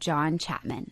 John 0.00 0.38
Chapman. 0.38 0.90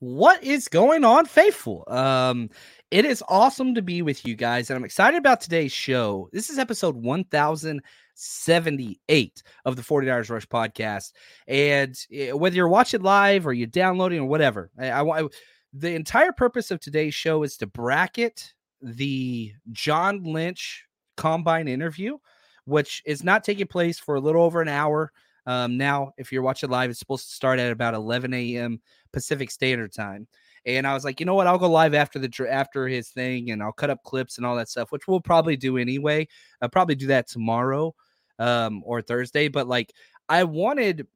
What 0.00 0.44
is 0.44 0.68
going 0.68 1.04
on, 1.04 1.26
faithful? 1.26 1.84
Um, 1.88 2.50
it 2.90 3.04
is 3.04 3.22
awesome 3.28 3.74
to 3.74 3.82
be 3.82 4.00
with 4.00 4.24
you 4.26 4.34
guys, 4.36 4.70
and 4.70 4.76
I'm 4.76 4.84
excited 4.84 5.18
about 5.18 5.40
today's 5.40 5.72
show. 5.72 6.28
This 6.32 6.50
is 6.50 6.58
episode 6.58 6.94
1078 6.96 9.42
of 9.64 9.74
the 9.76 9.82
49ers 9.82 10.30
Rush 10.30 10.46
podcast. 10.46 11.12
And 11.48 11.96
eh, 12.12 12.30
whether 12.32 12.54
you're 12.54 12.68
watching 12.68 13.02
live 13.02 13.44
or 13.46 13.52
you're 13.52 13.66
downloading 13.66 14.20
or 14.20 14.26
whatever, 14.26 14.70
I 14.80 15.02
want 15.02 15.34
the 15.72 15.94
entire 15.94 16.32
purpose 16.32 16.70
of 16.70 16.80
today's 16.80 17.14
show 17.14 17.42
is 17.42 17.56
to 17.58 17.66
bracket 17.66 18.54
the 18.80 19.52
John 19.72 20.22
Lynch 20.22 20.84
combine 21.16 21.68
interview, 21.68 22.16
which 22.64 23.02
is 23.04 23.24
not 23.24 23.44
taking 23.44 23.66
place 23.66 23.98
for 23.98 24.14
a 24.14 24.20
little 24.20 24.42
over 24.42 24.62
an 24.62 24.68
hour. 24.68 25.12
Um, 25.48 25.78
now, 25.78 26.12
if 26.18 26.30
you're 26.30 26.42
watching 26.42 26.68
live, 26.68 26.90
it's 26.90 26.98
supposed 26.98 27.26
to 27.26 27.34
start 27.34 27.58
at 27.58 27.72
about 27.72 27.94
11 27.94 28.34
a.m. 28.34 28.82
Pacific 29.14 29.50
Standard 29.50 29.94
Time. 29.94 30.28
And 30.66 30.86
I 30.86 30.92
was 30.92 31.06
like, 31.06 31.20
you 31.20 31.26
know 31.26 31.34
what? 31.34 31.46
I'll 31.46 31.56
go 31.56 31.70
live 31.70 31.94
after 31.94 32.18
the 32.18 32.46
after 32.50 32.86
his 32.86 33.08
thing, 33.08 33.50
and 33.50 33.62
I'll 33.62 33.72
cut 33.72 33.88
up 33.88 34.02
clips 34.02 34.36
and 34.36 34.44
all 34.44 34.56
that 34.56 34.68
stuff, 34.68 34.92
which 34.92 35.08
we'll 35.08 35.22
probably 35.22 35.56
do 35.56 35.78
anyway. 35.78 36.28
I'll 36.60 36.68
probably 36.68 36.96
do 36.96 37.06
that 37.06 37.28
tomorrow 37.28 37.94
um, 38.38 38.82
or 38.84 39.00
Thursday. 39.00 39.48
But 39.48 39.66
like, 39.66 39.94
I 40.28 40.44
wanted 40.44 41.06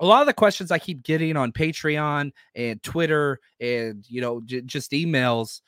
a 0.00 0.06
lot 0.06 0.22
of 0.22 0.26
the 0.26 0.34
questions 0.34 0.72
I 0.72 0.80
keep 0.80 1.04
getting 1.04 1.36
on 1.36 1.52
Patreon 1.52 2.32
and 2.56 2.82
Twitter 2.82 3.38
and 3.60 4.04
you 4.08 4.20
know 4.20 4.40
j- 4.44 4.62
just 4.62 4.90
emails. 4.90 5.60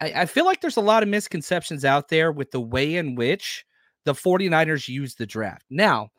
I, 0.00 0.12
I 0.14 0.26
feel 0.26 0.44
like 0.44 0.60
there's 0.60 0.76
a 0.76 0.80
lot 0.80 1.02
of 1.02 1.08
misconceptions 1.08 1.84
out 1.84 2.08
there 2.08 2.30
with 2.30 2.52
the 2.52 2.60
way 2.60 2.94
in 2.94 3.16
which 3.16 3.66
the 4.04 4.12
49ers 4.14 4.88
use 4.88 5.16
the 5.16 5.26
draft. 5.26 5.64
Now, 5.68 6.10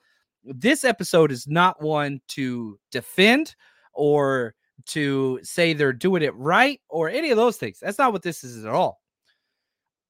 this 0.43 0.83
episode 0.83 1.31
is 1.31 1.47
not 1.47 1.81
one 1.81 2.21
to 2.29 2.79
defend 2.91 3.55
or 3.93 4.55
to 4.87 5.39
say 5.43 5.73
they're 5.73 5.93
doing 5.93 6.23
it 6.23 6.35
right 6.35 6.79
or 6.89 7.09
any 7.09 7.31
of 7.31 7.37
those 7.37 7.57
things. 7.57 7.79
That's 7.81 7.97
not 7.97 8.13
what 8.13 8.23
this 8.23 8.43
is 8.43 8.65
at 8.65 8.71
all. 8.71 8.99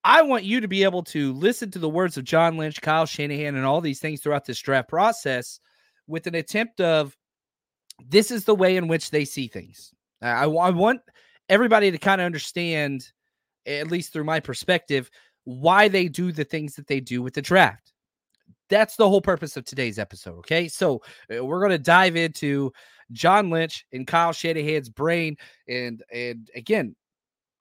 I 0.04 0.24
want 0.24 0.44
you 0.44 0.62
to 0.62 0.68
be 0.68 0.84
able 0.84 1.04
to 1.06 1.34
listen 1.34 1.70
to 1.72 1.80
the 1.80 1.90
words 1.90 2.18
of 2.18 2.24
John 2.24 2.58
Lynch, 2.58 2.82
Kyle 2.82 3.06
Shanahan, 3.06 3.56
and 3.56 3.66
all 3.66 3.82
these 3.82 4.00
things 4.00 4.22
throughout 4.22 4.46
this 4.46 4.60
draft 4.60 4.90
process 4.90 5.60
with 6.08 6.26
an 6.26 6.36
attempt 6.36 6.82
of 6.82 7.16
this 8.08 8.32
is 8.32 8.46
the 8.46 8.56
way 8.56 8.78
in 8.78 8.88
which 8.88 9.12
they 9.12 9.26
see 9.26 9.48
things. 9.48 9.94
I, 10.22 10.46
I 10.46 10.70
want 10.72 11.02
everybody 11.50 11.92
to 11.92 11.98
kind 12.00 12.20
of 12.20 12.26
understand, 12.26 13.12
at 13.68 13.92
least 13.92 14.12
through 14.12 14.24
my 14.24 14.40
perspective, 14.40 15.12
why 15.44 15.88
they 15.88 16.08
do 16.08 16.32
the 16.32 16.46
things 16.46 16.76
that 16.76 16.88
they 16.88 17.00
do 17.00 17.22
with 17.22 17.36
the 17.36 17.42
draft 17.42 17.91
that's 18.72 18.96
the 18.96 19.08
whole 19.08 19.22
purpose 19.22 19.58
of 19.58 19.66
today's 19.66 20.00
episode. 20.00 20.38
Okay. 20.40 20.68
So 20.68 21.02
uh, 21.32 21.46
we're 21.46 21.60
going 21.60 21.72
to 21.72 21.78
dive 21.78 22.16
into 22.16 22.72
John 23.12 23.52
Lynch 23.52 23.86
and 23.92 24.08
Kyle 24.08 24.32
Shanahan's 24.32 24.90
brain 24.90 25.36
and, 25.68 26.02
and 26.12 26.50
again, 26.56 26.96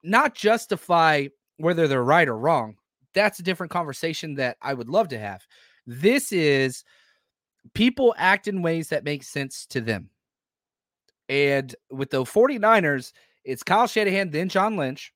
not 0.01 0.33
justify 0.33 1.27
whether 1.57 1.87
they're 1.87 2.03
right 2.03 2.27
or 2.27 2.37
wrong. 2.37 2.77
That's 3.13 3.39
a 3.39 3.43
different 3.43 3.71
conversation 3.71 4.35
that 4.35 4.57
I 4.61 4.73
would 4.73 4.89
love 4.89 5.09
to 5.09 5.19
have. 5.19 5.45
This 5.85 6.31
is 6.31 6.83
people 7.73 8.15
act 8.17 8.47
in 8.47 8.61
ways 8.61 8.89
that 8.89 9.03
make 9.03 9.23
sense 9.23 9.65
to 9.67 9.81
them. 9.81 10.09
And 11.27 11.75
with 11.91 12.09
the 12.09 12.23
49ers, 12.23 13.11
it's 13.43 13.63
Kyle 13.63 13.87
Shanahan, 13.87 14.31
then 14.31 14.47
John 14.47 14.77
Lynch, 14.77 15.13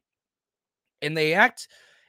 and 1.02 1.16
they 1.16 1.34
act 1.34 1.68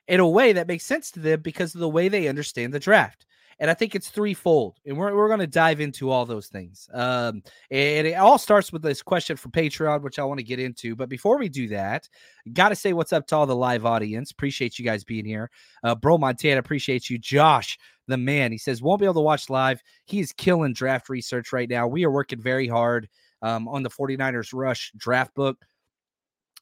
in 0.08 0.20
a 0.20 0.28
way 0.28 0.52
that 0.52 0.68
makes 0.68 0.84
sense 0.84 1.10
to 1.12 1.20
them 1.20 1.40
because 1.40 1.74
of 1.74 1.80
the 1.80 1.88
way 1.88 2.08
they 2.08 2.28
understand 2.28 2.72
the 2.72 2.80
draft. 2.80 3.25
And 3.58 3.70
I 3.70 3.74
think 3.74 3.94
it's 3.94 4.10
threefold. 4.10 4.78
And 4.84 4.98
we're, 4.98 5.14
we're 5.14 5.28
going 5.28 5.40
to 5.40 5.46
dive 5.46 5.80
into 5.80 6.10
all 6.10 6.26
those 6.26 6.48
things. 6.48 6.88
Um, 6.92 7.42
and 7.70 8.06
it 8.06 8.14
all 8.14 8.38
starts 8.38 8.70
with 8.72 8.82
this 8.82 9.02
question 9.02 9.36
from 9.36 9.52
Patreon, 9.52 10.02
which 10.02 10.18
I 10.18 10.24
want 10.24 10.38
to 10.38 10.44
get 10.44 10.60
into. 10.60 10.94
But 10.94 11.08
before 11.08 11.38
we 11.38 11.48
do 11.48 11.68
that, 11.68 12.08
got 12.52 12.68
to 12.68 12.76
say 12.76 12.92
what's 12.92 13.14
up 13.14 13.26
to 13.28 13.36
all 13.36 13.46
the 13.46 13.56
live 13.56 13.86
audience. 13.86 14.30
Appreciate 14.30 14.78
you 14.78 14.84
guys 14.84 15.04
being 15.04 15.24
here. 15.24 15.50
Uh, 15.82 15.94
Bro 15.94 16.18
Montana, 16.18 16.58
appreciate 16.58 17.08
you. 17.08 17.18
Josh, 17.18 17.78
the 18.08 18.18
man, 18.18 18.52
he 18.52 18.58
says, 18.58 18.82
won't 18.82 19.00
be 19.00 19.06
able 19.06 19.14
to 19.14 19.20
watch 19.20 19.48
live. 19.48 19.82
He's 20.04 20.32
killing 20.32 20.74
draft 20.74 21.08
research 21.08 21.52
right 21.52 21.68
now. 21.68 21.86
We 21.86 22.04
are 22.04 22.10
working 22.10 22.40
very 22.40 22.68
hard 22.68 23.08
um, 23.42 23.68
on 23.68 23.82
the 23.82 23.90
49ers 23.90 24.50
Rush 24.52 24.92
draft 24.96 25.34
book. 25.34 25.64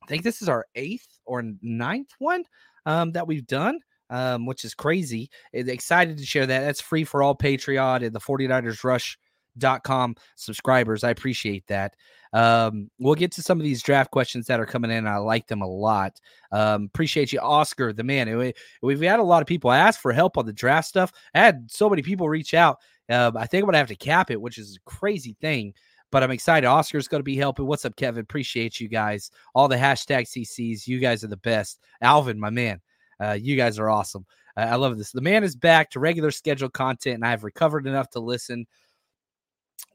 I 0.02 0.06
think 0.06 0.22
this 0.22 0.42
is 0.42 0.48
our 0.48 0.66
eighth 0.74 1.18
or 1.24 1.42
ninth 1.62 2.10
one 2.18 2.44
um, 2.86 3.12
that 3.12 3.26
we've 3.26 3.46
done 3.46 3.80
um, 4.10 4.46
which 4.46 4.64
is 4.64 4.74
crazy. 4.74 5.30
Excited 5.52 6.18
to 6.18 6.26
share 6.26 6.46
that. 6.46 6.60
That's 6.60 6.80
free 6.80 7.04
for 7.04 7.22
all 7.22 7.36
Patreon 7.36 8.04
and 8.04 8.14
the 8.14 8.20
49ers 8.20 8.84
Rush.com 8.84 10.16
subscribers. 10.36 11.04
I 11.04 11.10
appreciate 11.10 11.66
that. 11.68 11.94
Um, 12.32 12.90
we'll 12.98 13.14
get 13.14 13.30
to 13.32 13.42
some 13.42 13.60
of 13.60 13.64
these 13.64 13.82
draft 13.82 14.10
questions 14.10 14.46
that 14.46 14.58
are 14.58 14.66
coming 14.66 14.90
in. 14.90 15.06
I 15.06 15.18
like 15.18 15.46
them 15.46 15.62
a 15.62 15.68
lot. 15.68 16.20
Um, 16.50 16.84
appreciate 16.84 17.32
you, 17.32 17.38
Oscar, 17.38 17.92
the 17.92 18.02
man. 18.02 18.36
We, 18.36 18.52
we've 18.82 19.00
had 19.00 19.20
a 19.20 19.24
lot 19.24 19.40
of 19.40 19.46
people 19.46 19.70
ask 19.70 20.00
for 20.00 20.12
help 20.12 20.36
on 20.36 20.46
the 20.46 20.52
draft 20.52 20.88
stuff. 20.88 21.12
I 21.34 21.40
had 21.40 21.70
so 21.70 21.88
many 21.88 22.02
people 22.02 22.28
reach 22.28 22.52
out. 22.52 22.78
Um, 23.08 23.36
I 23.36 23.46
think 23.46 23.62
I'm 23.62 23.66
gonna 23.66 23.78
have 23.78 23.88
to 23.88 23.96
cap 23.96 24.30
it, 24.30 24.40
which 24.40 24.58
is 24.58 24.76
a 24.76 24.90
crazy 24.90 25.36
thing 25.40 25.74
but 26.14 26.22
I'm 26.22 26.30
excited. 26.30 26.68
Oscar's 26.68 27.08
going 27.08 27.18
to 27.18 27.24
be 27.24 27.36
helping. 27.36 27.66
What's 27.66 27.84
up, 27.84 27.96
Kevin? 27.96 28.20
Appreciate 28.20 28.78
you 28.78 28.86
guys. 28.86 29.32
All 29.52 29.66
the 29.66 29.74
hashtag 29.74 30.28
CCs. 30.28 30.86
You 30.86 31.00
guys 31.00 31.24
are 31.24 31.28
the 31.28 31.36
best. 31.38 31.80
Alvin, 32.02 32.38
my 32.38 32.50
man. 32.50 32.80
Uh, 33.22 33.32
you 33.32 33.56
guys 33.56 33.78
are 33.78 33.90
awesome. 33.90 34.26
Uh, 34.56 34.60
I 34.62 34.76
love 34.76 34.96
this. 34.98 35.12
The 35.12 35.20
man 35.20 35.44
is 35.44 35.56
back 35.56 35.90
to 35.90 36.00
regular 36.00 36.30
scheduled 36.30 36.72
content, 36.72 37.16
and 37.16 37.26
I've 37.26 37.44
recovered 37.44 37.86
enough 37.86 38.10
to 38.10 38.20
listen. 38.20 38.66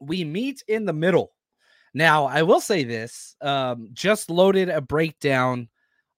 We 0.00 0.24
meet 0.24 0.62
in 0.68 0.84
the 0.84 0.92
middle. 0.92 1.32
Now, 1.92 2.26
I 2.26 2.42
will 2.42 2.60
say 2.60 2.84
this 2.84 3.36
um, 3.40 3.88
just 3.92 4.30
loaded 4.30 4.68
a 4.68 4.80
breakdown 4.80 5.68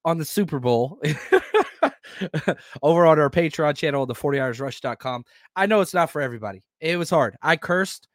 on 0.04 0.18
the 0.18 0.24
Super 0.24 0.58
Bowl 0.58 1.00
over 2.82 3.06
on 3.06 3.18
our 3.18 3.30
Patreon 3.30 3.76
channel, 3.76 4.04
the 4.04 4.14
49ersrush.com. 4.14 5.24
I 5.56 5.66
know 5.66 5.80
it's 5.80 5.94
not 5.94 6.10
for 6.10 6.20
everybody. 6.20 6.62
It 6.80 6.96
was 6.96 7.10
hard. 7.10 7.36
I 7.40 7.56
cursed. 7.56 8.08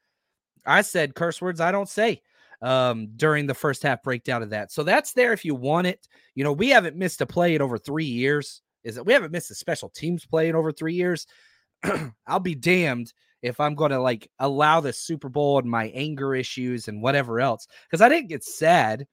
I 0.66 0.82
said 0.82 1.16
curse 1.16 1.42
words 1.42 1.62
I 1.62 1.72
don't 1.72 1.90
say 1.90 2.22
um, 2.62 3.10
during 3.16 3.48
the 3.48 3.54
first 3.54 3.84
half 3.84 4.04
breakdown 4.04 4.44
of 4.44 4.50
that. 4.52 4.72
So 4.72 4.84
that's 4.84 5.14
there 5.14 5.34
if 5.34 5.46
you 5.46 5.56
want 5.56 5.88
it. 5.88 6.08
You 6.36 6.44
know, 6.44 6.54
we 6.54 6.70
haven't 6.70 6.98
missed 6.98 7.22
a 7.22 7.26
play 7.26 7.56
in 7.56 7.62
over 7.62 7.78
three 7.78 8.06
years 8.06 8.62
is 8.88 8.96
that 8.96 9.04
we 9.04 9.14
haven't 9.14 9.34
missed 9.34 9.52
a 9.52 9.56
special 9.56 9.90
teams 9.90 10.26
play 10.26 10.48
in 10.48 10.56
over 10.56 10.72
three 10.72 10.94
years. 10.94 11.28
I'll 12.28 12.40
be 12.40 12.56
damned 12.56 13.14
if 13.42 13.60
I'm 13.60 13.76
going 13.76 13.92
to 13.92 14.00
like 14.00 14.30
allow 14.40 14.80
the 14.80 14.94
Super 14.94 15.30
Bowl 15.30 15.60
and 15.60 15.70
my 15.70 15.88
anger 15.94 16.34
issues 16.34 16.88
and 16.88 17.02
whatever 17.02 17.40
else 17.40 17.68
because 17.86 18.02
I 18.02 18.10
didn't 18.10 18.30
get 18.30 18.44
sad. 18.44 19.06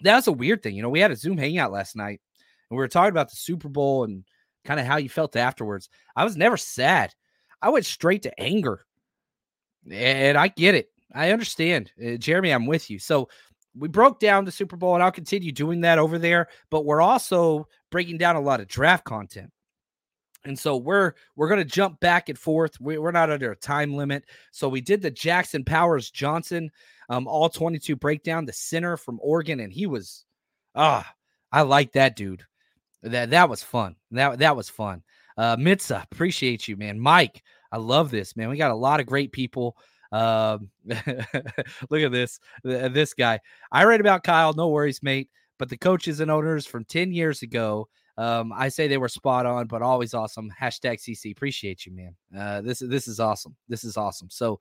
That's 0.00 0.28
a 0.28 0.32
weird 0.32 0.62
thing. 0.62 0.76
You 0.76 0.82
know, 0.82 0.88
we 0.88 1.00
had 1.00 1.10
a 1.10 1.16
Zoom 1.16 1.36
hangout 1.36 1.72
last 1.72 1.96
night 1.96 2.20
and 2.70 2.76
we 2.76 2.78
were 2.78 2.88
talking 2.88 3.10
about 3.10 3.30
the 3.30 3.36
Super 3.36 3.68
Bowl 3.68 4.04
and 4.04 4.24
kind 4.64 4.78
of 4.78 4.86
how 4.86 4.96
you 4.96 5.08
felt 5.08 5.34
afterwards. 5.34 5.88
I 6.14 6.24
was 6.24 6.36
never 6.36 6.56
sad. 6.56 7.12
I 7.60 7.70
went 7.70 7.84
straight 7.84 8.22
to 8.22 8.40
anger. 8.40 8.84
And 9.90 10.38
I 10.38 10.48
get 10.48 10.76
it. 10.76 10.90
I 11.12 11.32
understand. 11.32 11.90
Uh, 12.00 12.16
Jeremy, 12.16 12.50
I'm 12.50 12.66
with 12.66 12.90
you. 12.90 12.98
So 12.98 13.28
we 13.78 13.88
broke 13.88 14.20
down 14.20 14.44
the 14.44 14.52
Super 14.52 14.76
Bowl, 14.76 14.94
and 14.94 15.02
I'll 15.02 15.12
continue 15.12 15.52
doing 15.52 15.82
that 15.82 15.98
over 15.98 16.18
there. 16.18 16.48
But 16.70 16.84
we're 16.84 17.00
also 17.00 17.68
breaking 17.90 18.18
down 18.18 18.36
a 18.36 18.40
lot 18.40 18.60
of 18.60 18.68
draft 18.68 19.04
content. 19.04 19.50
And 20.44 20.58
so 20.58 20.76
we're 20.76 21.14
we're 21.36 21.48
gonna 21.48 21.64
jump 21.64 22.00
back 22.00 22.28
and 22.28 22.38
forth. 22.38 22.80
We, 22.80 22.96
are 22.96 23.12
not 23.12 23.30
under 23.30 23.52
a 23.52 23.56
time 23.56 23.94
limit. 23.94 24.24
So 24.52 24.68
we 24.68 24.80
did 24.80 25.02
the 25.02 25.10
Jackson 25.10 25.64
Powers 25.64 26.10
Johnson 26.10 26.70
um, 27.08 27.26
all 27.26 27.48
22 27.48 27.96
breakdown, 27.96 28.44
the 28.44 28.52
center 28.52 28.96
from 28.96 29.18
Oregon, 29.22 29.60
and 29.60 29.72
he 29.72 29.86
was 29.86 30.24
ah, 30.74 31.10
I 31.50 31.62
like 31.62 31.92
that 31.92 32.16
dude. 32.16 32.44
That 33.02 33.30
that 33.30 33.48
was 33.48 33.62
fun. 33.62 33.96
That 34.10 34.38
that 34.38 34.56
was 34.56 34.68
fun. 34.68 35.02
Uh 35.36 35.56
Mitza, 35.56 36.02
appreciate 36.10 36.68
you, 36.68 36.76
man. 36.76 36.98
Mike, 36.98 37.42
I 37.72 37.78
love 37.78 38.10
this, 38.10 38.36
man. 38.36 38.48
We 38.48 38.56
got 38.56 38.70
a 38.70 38.76
lot 38.76 39.00
of 39.00 39.06
great 39.06 39.32
people. 39.32 39.76
Um, 40.12 40.70
look 40.86 42.02
at 42.02 42.12
this. 42.12 42.40
This 42.62 43.14
guy. 43.14 43.40
I 43.72 43.84
read 43.84 44.00
about 44.00 44.24
Kyle. 44.24 44.52
No 44.52 44.68
worries, 44.68 45.02
mate. 45.02 45.28
But 45.58 45.68
the 45.68 45.76
coaches 45.76 46.20
and 46.20 46.30
owners 46.30 46.66
from 46.66 46.84
10 46.84 47.12
years 47.12 47.42
ago, 47.42 47.88
um, 48.16 48.52
I 48.52 48.68
say 48.68 48.88
they 48.88 48.98
were 48.98 49.08
spot 49.08 49.44
on, 49.46 49.66
but 49.66 49.82
always 49.82 50.14
awesome. 50.14 50.52
Hashtag 50.60 50.98
CC. 51.00 51.32
Appreciate 51.32 51.84
you, 51.84 51.92
man. 51.92 52.16
Uh, 52.36 52.60
this 52.60 52.78
this 52.80 53.08
is 53.08 53.20
awesome. 53.20 53.56
This 53.68 53.84
is 53.84 53.96
awesome. 53.96 54.28
So, 54.30 54.60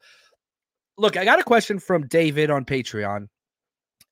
look, 0.98 1.18
I 1.18 1.26
got 1.26 1.40
a 1.40 1.44
question 1.44 1.80
from 1.80 2.08
David 2.08 2.50
on 2.50 2.66
Patreon. 2.66 3.28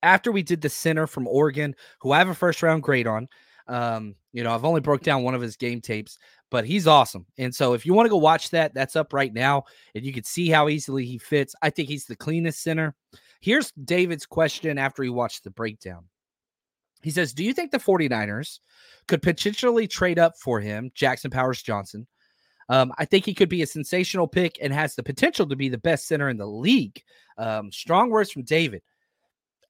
After 0.03 0.31
we 0.31 0.43
did 0.43 0.61
the 0.61 0.69
center 0.69 1.07
from 1.07 1.27
Oregon, 1.27 1.75
who 1.99 2.11
I 2.11 2.19
have 2.19 2.29
a 2.29 2.35
first 2.35 2.61
round 2.61 2.83
grade 2.83 3.07
on, 3.07 3.27
um, 3.67 4.15
you 4.33 4.43
know, 4.43 4.53
I've 4.53 4.65
only 4.65 4.81
broke 4.81 5.01
down 5.01 5.23
one 5.23 5.33
of 5.33 5.41
his 5.41 5.55
game 5.57 5.81
tapes, 5.81 6.17
but 6.51 6.65
he's 6.65 6.87
awesome. 6.87 7.25
And 7.37 7.53
so 7.53 7.73
if 7.73 7.85
you 7.85 7.93
want 7.93 8.05
to 8.05 8.11
go 8.11 8.17
watch 8.17 8.49
that, 8.51 8.73
that's 8.73 8.95
up 8.95 9.13
right 9.13 9.33
now, 9.33 9.63
and 9.93 10.05
you 10.05 10.13
can 10.13 10.23
see 10.23 10.49
how 10.49 10.69
easily 10.69 11.05
he 11.05 11.17
fits. 11.17 11.55
I 11.61 11.69
think 11.69 11.89
he's 11.89 12.05
the 12.05 12.15
cleanest 12.15 12.61
center. 12.61 12.95
Here's 13.41 13.71
David's 13.71 14.25
question 14.25 14.77
after 14.77 15.03
he 15.03 15.09
watched 15.09 15.43
the 15.43 15.51
breakdown. 15.51 16.05
He 17.01 17.11
says, 17.11 17.33
Do 17.33 17.43
you 17.43 17.53
think 17.53 17.71
the 17.71 17.77
49ers 17.77 18.59
could 19.07 19.21
potentially 19.21 19.87
trade 19.87 20.17
up 20.17 20.33
for 20.41 20.59
him, 20.59 20.91
Jackson 20.95 21.29
Powers 21.29 21.61
Johnson? 21.61 22.07
Um, 22.69 22.91
I 22.97 23.05
think 23.05 23.25
he 23.25 23.35
could 23.35 23.49
be 23.49 23.61
a 23.61 23.67
sensational 23.67 24.27
pick 24.27 24.57
and 24.61 24.73
has 24.73 24.95
the 24.95 25.03
potential 25.03 25.47
to 25.47 25.55
be 25.55 25.69
the 25.69 25.77
best 25.77 26.07
center 26.07 26.29
in 26.29 26.37
the 26.37 26.47
league. 26.47 27.01
Um, 27.37 27.71
strong 27.71 28.09
words 28.09 28.31
from 28.31 28.43
David. 28.43 28.81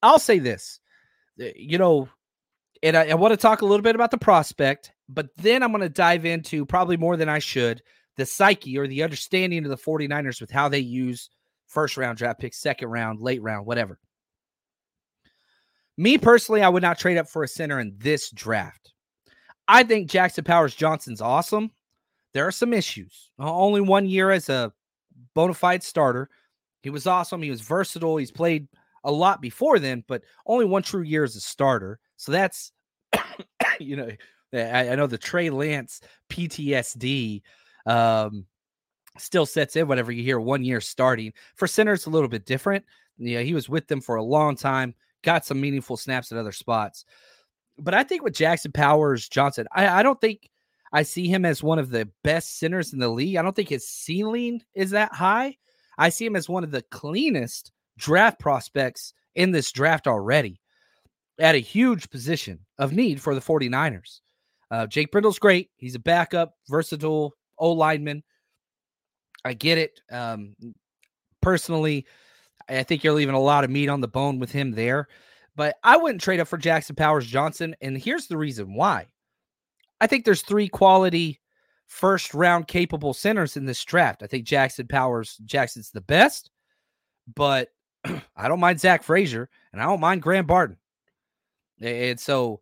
I'll 0.01 0.19
say 0.19 0.39
this, 0.39 0.79
you 1.37 1.77
know, 1.77 2.07
and 2.85 2.95
I, 2.95 3.07
I 3.07 3.13
want 3.15 3.31
to 3.33 3.37
talk 3.37 3.61
a 3.61 3.65
little 3.65 3.83
bit 3.83 3.95
about 3.95 4.11
the 4.11 4.17
prospect, 4.17 4.93
but 5.09 5.35
then 5.37 5.63
I'm 5.63 5.71
going 5.71 5.81
to 5.81 5.89
dive 5.89 6.23
into 6.23 6.65
probably 6.65 6.97
more 6.97 7.17
than 7.17 7.27
I 7.27 7.39
should 7.39 7.81
the 8.15 8.25
psyche 8.25 8.77
or 8.77 8.87
the 8.87 9.03
understanding 9.03 9.65
of 9.65 9.69
the 9.69 9.77
49ers 9.77 10.39
with 10.39 10.51
how 10.51 10.69
they 10.69 10.79
use 10.79 11.29
first 11.67 11.97
round 11.97 12.17
draft 12.17 12.39
picks, 12.39 12.61
second 12.61 12.89
round, 12.89 13.19
late 13.19 13.41
round, 13.41 13.65
whatever. 13.65 13.99
Me 15.97 16.17
personally, 16.17 16.61
I 16.61 16.69
would 16.69 16.83
not 16.83 16.99
trade 16.99 17.17
up 17.17 17.27
for 17.27 17.43
a 17.43 17.47
center 17.47 17.79
in 17.79 17.95
this 17.97 18.29
draft. 18.29 18.93
I 19.67 19.83
think 19.83 20.09
Jackson 20.09 20.43
Powers 20.43 20.75
Johnson's 20.75 21.21
awesome. 21.21 21.71
There 22.33 22.47
are 22.47 22.51
some 22.51 22.73
issues. 22.73 23.31
Uh, 23.39 23.51
only 23.51 23.81
one 23.81 24.05
year 24.05 24.29
as 24.29 24.47
a 24.47 24.71
bona 25.33 25.55
fide 25.55 25.83
starter. 25.83 26.29
He 26.83 26.91
was 26.91 27.07
awesome. 27.07 27.41
He 27.41 27.49
was 27.49 27.61
versatile. 27.61 28.17
He's 28.17 28.31
played 28.31 28.67
a 29.03 29.11
lot 29.11 29.41
before 29.41 29.79
then, 29.79 30.03
but 30.07 30.21
only 30.45 30.65
one 30.65 30.83
true 30.83 31.01
year 31.01 31.23
as 31.23 31.35
a 31.35 31.41
starter. 31.41 31.99
So 32.17 32.31
that's, 32.31 32.71
you 33.79 33.95
know, 33.95 34.09
I, 34.53 34.89
I, 34.89 34.95
know 34.95 35.07
the 35.07 35.17
Trey 35.17 35.49
Lance 35.49 36.01
PTSD 36.29 37.41
um, 37.85 38.45
still 39.17 39.45
sets 39.45 39.75
in 39.75 39.87
whenever 39.87 40.11
you 40.11 40.23
hear 40.23 40.39
one 40.39 40.63
year 40.63 40.81
starting. 40.81 41.33
For 41.55 41.67
center, 41.67 41.93
it's 41.93 42.05
a 42.05 42.11
little 42.11 42.29
bit 42.29 42.45
different. 42.45 42.85
Yeah, 43.17 43.41
he 43.41 43.53
was 43.53 43.69
with 43.69 43.87
them 43.87 44.01
for 44.01 44.15
a 44.15 44.23
long 44.23 44.55
time 44.55 44.95
got 45.25 45.45
some 45.45 45.59
meaningful 45.59 45.97
snaps 45.97 46.31
at 46.31 46.37
other 46.37 46.53
spots. 46.53 47.03
But 47.77 47.93
I 47.93 48.03
think 48.03 48.23
with 48.23 48.35
Jackson 48.35 48.71
Powers 48.71 49.27
Johnson, 49.27 49.67
I, 49.73 49.87
I 49.99 50.03
don't 50.03 50.21
think 50.21 50.49
I 50.93 51.03
see 51.03 51.27
him 51.27 51.43
as 51.43 51.61
one 51.61 51.79
of 51.79 51.89
the 51.89 52.07
best 52.23 52.57
centers 52.59 52.93
in 52.93 52.99
the 52.99 53.09
league. 53.09 53.35
I 53.35 53.41
don't 53.41 53.55
think 53.55 53.67
his 53.67 53.85
ceiling 53.85 54.61
is 54.73 54.91
that 54.91 55.13
high. 55.13 55.57
I 55.97 56.07
see 56.09 56.25
him 56.25 56.37
as 56.37 56.47
one 56.47 56.63
of 56.63 56.71
the 56.71 56.83
cleanest 56.83 57.73
draft 57.97 58.39
prospects 58.39 59.13
in 59.33 59.51
this 59.51 59.71
draft 59.73 60.07
already 60.07 60.61
at 61.39 61.55
a 61.55 61.59
huge 61.59 62.09
position 62.09 62.59
of 62.77 62.93
need 62.93 63.21
for 63.21 63.35
the 63.35 63.41
49ers. 63.41 64.21
Uh, 64.71 64.87
Jake 64.87 65.11
Brendel's 65.11 65.39
great. 65.39 65.69
He's 65.77 65.95
a 65.95 65.99
backup, 65.99 66.55
versatile 66.69 67.33
O 67.57 67.71
lineman. 67.71 68.23
I 69.43 69.53
get 69.53 69.77
it. 69.77 69.99
Um, 70.11 70.55
personally, 71.41 72.05
I 72.67 72.83
think 72.83 73.03
you're 73.03 73.13
leaving 73.13 73.35
a 73.35 73.39
lot 73.39 73.63
of 73.63 73.69
meat 73.69 73.89
on 73.89 74.01
the 74.01 74.07
bone 74.07 74.39
with 74.39 74.51
him 74.51 74.71
there. 74.71 75.07
But 75.55 75.75
I 75.83 75.97
wouldn't 75.97 76.21
trade 76.21 76.39
up 76.39 76.47
for 76.47 76.57
Jackson 76.57 76.95
Powers 76.95 77.27
Johnson. 77.27 77.75
And 77.81 77.97
here's 77.97 78.27
the 78.27 78.37
reason 78.37 78.73
why. 78.73 79.07
I 80.01 80.07
think 80.07 80.25
there's 80.25 80.41
three 80.41 80.67
quality 80.67 81.39
first 81.87 82.33
round 82.33 82.67
capable 82.67 83.13
centers 83.13 83.55
in 83.55 83.65
this 83.65 83.83
draft. 83.83 84.23
I 84.23 84.27
think 84.27 84.45
Jackson 84.45 84.87
Powers 84.87 85.37
Jackson's 85.45 85.91
the 85.91 86.01
best, 86.01 86.49
but 87.33 87.69
I 88.35 88.47
don't 88.47 88.59
mind 88.59 88.79
Zach 88.79 89.03
Frazier 89.03 89.49
and 89.71 89.81
I 89.81 89.85
don't 89.85 90.01
mind 90.01 90.21
Graham 90.21 90.45
Barton. 90.45 90.77
And 91.81 92.19
so 92.19 92.61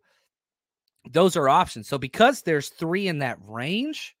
those 1.10 1.36
are 1.36 1.48
options. 1.48 1.88
So 1.88 1.98
because 1.98 2.42
there's 2.42 2.68
three 2.68 3.08
in 3.08 3.18
that 3.18 3.38
range, 3.46 4.16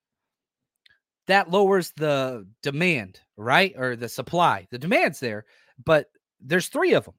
that 1.26 1.50
lowers 1.50 1.92
the 1.96 2.46
demand, 2.62 3.20
right? 3.36 3.74
Or 3.76 3.96
the 3.96 4.08
supply. 4.08 4.66
The 4.70 4.78
demand's 4.78 5.20
there 5.20 5.46
but 5.82 6.06
there's 6.40 6.68
three 6.68 6.94
of 6.94 7.04
them. 7.04 7.14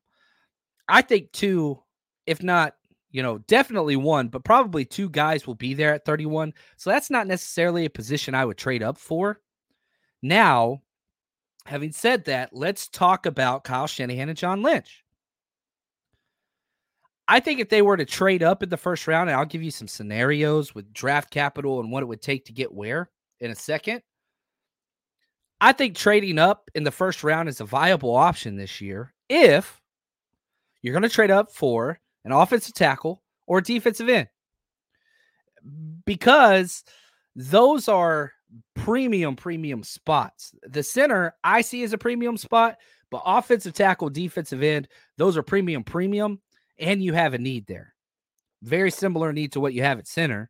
I 0.88 1.02
think 1.02 1.32
two, 1.32 1.80
if 2.26 2.44
not, 2.44 2.76
you 3.12 3.24
know, 3.24 3.40
definitely 3.40 3.96
one, 3.96 4.28
but 4.28 4.44
probably 4.44 4.86
two 4.86 5.10
guys 5.10 5.48
will 5.48 5.56
be 5.56 5.74
there 5.74 5.94
at 5.94 6.06
31. 6.06 6.54
So 6.78 6.90
that's 6.90 7.10
not 7.10 7.28
necessarily 7.28 7.86
a 7.86 7.90
position 7.90 8.36
I 8.36 8.46
would 8.46 8.58
trade 8.58 8.84
up 8.84 8.98
for. 8.98 9.40
Now, 10.22 10.82
having 11.66 11.92
said 11.92 12.26
that, 12.26 12.50
let's 12.52 12.88
talk 12.88 13.26
about 13.26 13.64
Kyle 13.64 13.88
Shanahan 13.88 14.30
and 14.30 14.38
John 14.38 14.62
Lynch. 14.62 15.04
I 17.28 17.40
think 17.40 17.60
if 17.60 17.70
they 17.70 17.82
were 17.82 17.98
to 17.98 18.06
trade 18.06 18.44
up 18.44 18.62
in 18.62 18.70
the 18.70 18.78
first 18.78 19.08
round, 19.08 19.30
and 19.30 19.38
I'll 19.38 19.46
give 19.46 19.64
you 19.64 19.72
some 19.72 19.88
scenarios 19.88 20.76
with 20.76 20.94
draft 20.94 21.32
capital 21.32 21.80
and 21.80 21.92
what 21.92 22.04
it 22.04 22.08
would 22.08 22.22
take 22.22 22.46
to 22.46 22.54
get 22.54 22.74
where 22.74 23.10
in 23.40 23.52
a 23.52 23.56
second. 23.56 24.02
I 25.60 25.72
think 25.72 25.96
trading 25.96 26.38
up 26.38 26.70
in 26.76 26.84
the 26.84 26.92
first 26.92 27.24
round 27.24 27.50
is 27.50 27.62
a 27.62 27.66
viable 27.66 28.16
option 28.16 28.58
this 28.58 28.82
year 28.82 29.14
if 29.30 29.82
you're 30.82 30.94
going 30.94 31.04
to 31.04 31.10
trade 31.10 31.32
up 31.32 31.52
for 31.52 32.00
an 32.26 32.32
offensive 32.32 32.76
tackle 32.76 33.24
or 33.48 33.62
defensive 33.62 34.10
end 34.10 34.28
because 36.06 36.84
those 37.36 37.88
are 37.88 38.34
premium 38.76 39.36
premium 39.36 39.84
spots. 39.84 40.54
The 40.64 40.84
center 40.84 41.36
I 41.44 41.62
see 41.62 41.84
as 41.84 41.94
a 41.94 41.98
premium 41.98 42.38
spot, 42.38 42.78
but 43.10 43.24
offensive 43.26 43.74
tackle, 43.74 44.10
defensive 44.10 44.62
end, 44.62 44.88
those 45.18 45.38
are 45.38 45.44
premium 45.44 45.84
premium 45.84 46.42
and 46.80 47.04
you 47.04 47.14
have 47.14 47.34
a 47.34 47.38
need 47.38 47.68
there. 47.68 47.94
Very 48.62 48.92
similar 48.92 49.34
need 49.34 49.54
to 49.54 49.60
what 49.60 49.74
you 49.74 49.84
have 49.84 50.00
at 50.00 50.08
center. 50.08 50.50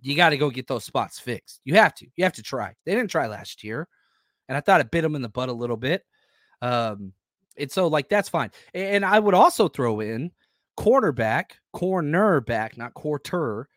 You 0.00 0.16
got 0.16 0.30
to 0.30 0.38
go 0.38 0.50
get 0.50 0.66
those 0.66 0.84
spots 0.84 1.18
fixed. 1.18 1.60
You 1.64 1.74
have 1.74 1.94
to. 1.96 2.06
You 2.16 2.24
have 2.24 2.34
to 2.34 2.42
try. 2.42 2.74
They 2.86 2.94
didn't 2.94 3.10
try 3.10 3.26
last 3.26 3.64
year 3.64 3.88
and 4.50 4.56
I 4.56 4.60
thought 4.60 4.80
it 4.80 4.90
bit 4.90 5.02
them 5.02 5.14
in 5.14 5.22
the 5.22 5.28
butt 5.28 5.48
a 5.48 5.52
little 5.52 5.76
bit. 5.76 6.02
Um, 6.60 7.12
and 7.56 7.70
so 7.70 7.86
like 7.86 8.08
that's 8.08 8.28
fine. 8.28 8.50
And 8.74 9.04
I 9.04 9.18
would 9.18 9.32
also 9.32 9.68
throw 9.68 10.00
in 10.00 10.32
cornerback, 10.76 11.52
cornerback, 11.74 12.76
not 12.76 12.92
quarter. 12.92 13.68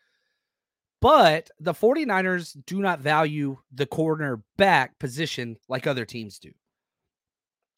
But 1.00 1.52
the 1.60 1.74
49ers 1.74 2.58
do 2.66 2.82
not 2.82 3.02
value 3.02 3.58
the 3.72 3.86
cornerback 3.86 4.90
position 5.00 5.58
like 5.70 5.86
other 5.86 6.06
teams 6.06 6.40
do. 6.40 6.52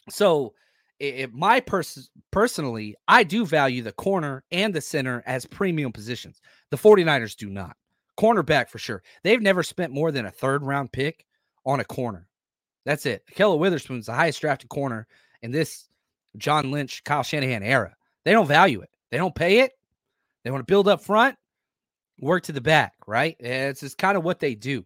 So, 0.09 0.53
it, 0.99 1.33
my 1.33 1.59
pers- 1.59 2.09
personally, 2.31 2.95
I 3.07 3.23
do 3.23 3.45
value 3.45 3.81
the 3.81 3.91
corner 3.91 4.43
and 4.51 4.73
the 4.73 4.81
center 4.81 5.23
as 5.25 5.45
premium 5.45 5.91
positions. 5.91 6.41
The 6.71 6.77
49ers 6.77 7.35
do 7.35 7.49
not. 7.49 7.75
Cornerback 8.17 8.69
for 8.69 8.77
sure. 8.77 9.03
They've 9.23 9.41
never 9.41 9.63
spent 9.63 9.91
more 9.91 10.11
than 10.11 10.25
a 10.25 10.31
third 10.31 10.63
round 10.63 10.91
pick 10.91 11.25
on 11.65 11.79
a 11.79 11.85
corner. 11.85 12.27
That's 12.85 13.05
it. 13.05 13.23
Ahkello 13.31 13.57
Witherspoon's 13.57 14.05
the 14.05 14.13
highest 14.13 14.39
drafted 14.41 14.69
corner 14.69 15.07
in 15.41 15.51
this 15.51 15.87
John 16.37 16.71
Lynch, 16.71 17.03
Kyle 17.03 17.23
Shanahan 17.23 17.63
era. 17.63 17.95
They 18.23 18.31
don't 18.31 18.47
value 18.47 18.81
it. 18.81 18.89
They 19.11 19.17
don't 19.17 19.35
pay 19.35 19.59
it. 19.59 19.73
They 20.43 20.51
want 20.51 20.61
to 20.61 20.71
build 20.71 20.87
up 20.87 21.01
front, 21.01 21.35
work 22.19 22.43
to 22.43 22.51
the 22.51 22.61
back, 22.61 22.93
right? 23.07 23.35
Eh, 23.39 23.69
it's 23.69 23.81
just 23.81 23.97
kind 23.97 24.15
of 24.15 24.23
what 24.23 24.39
they 24.39 24.55
do. 24.55 24.85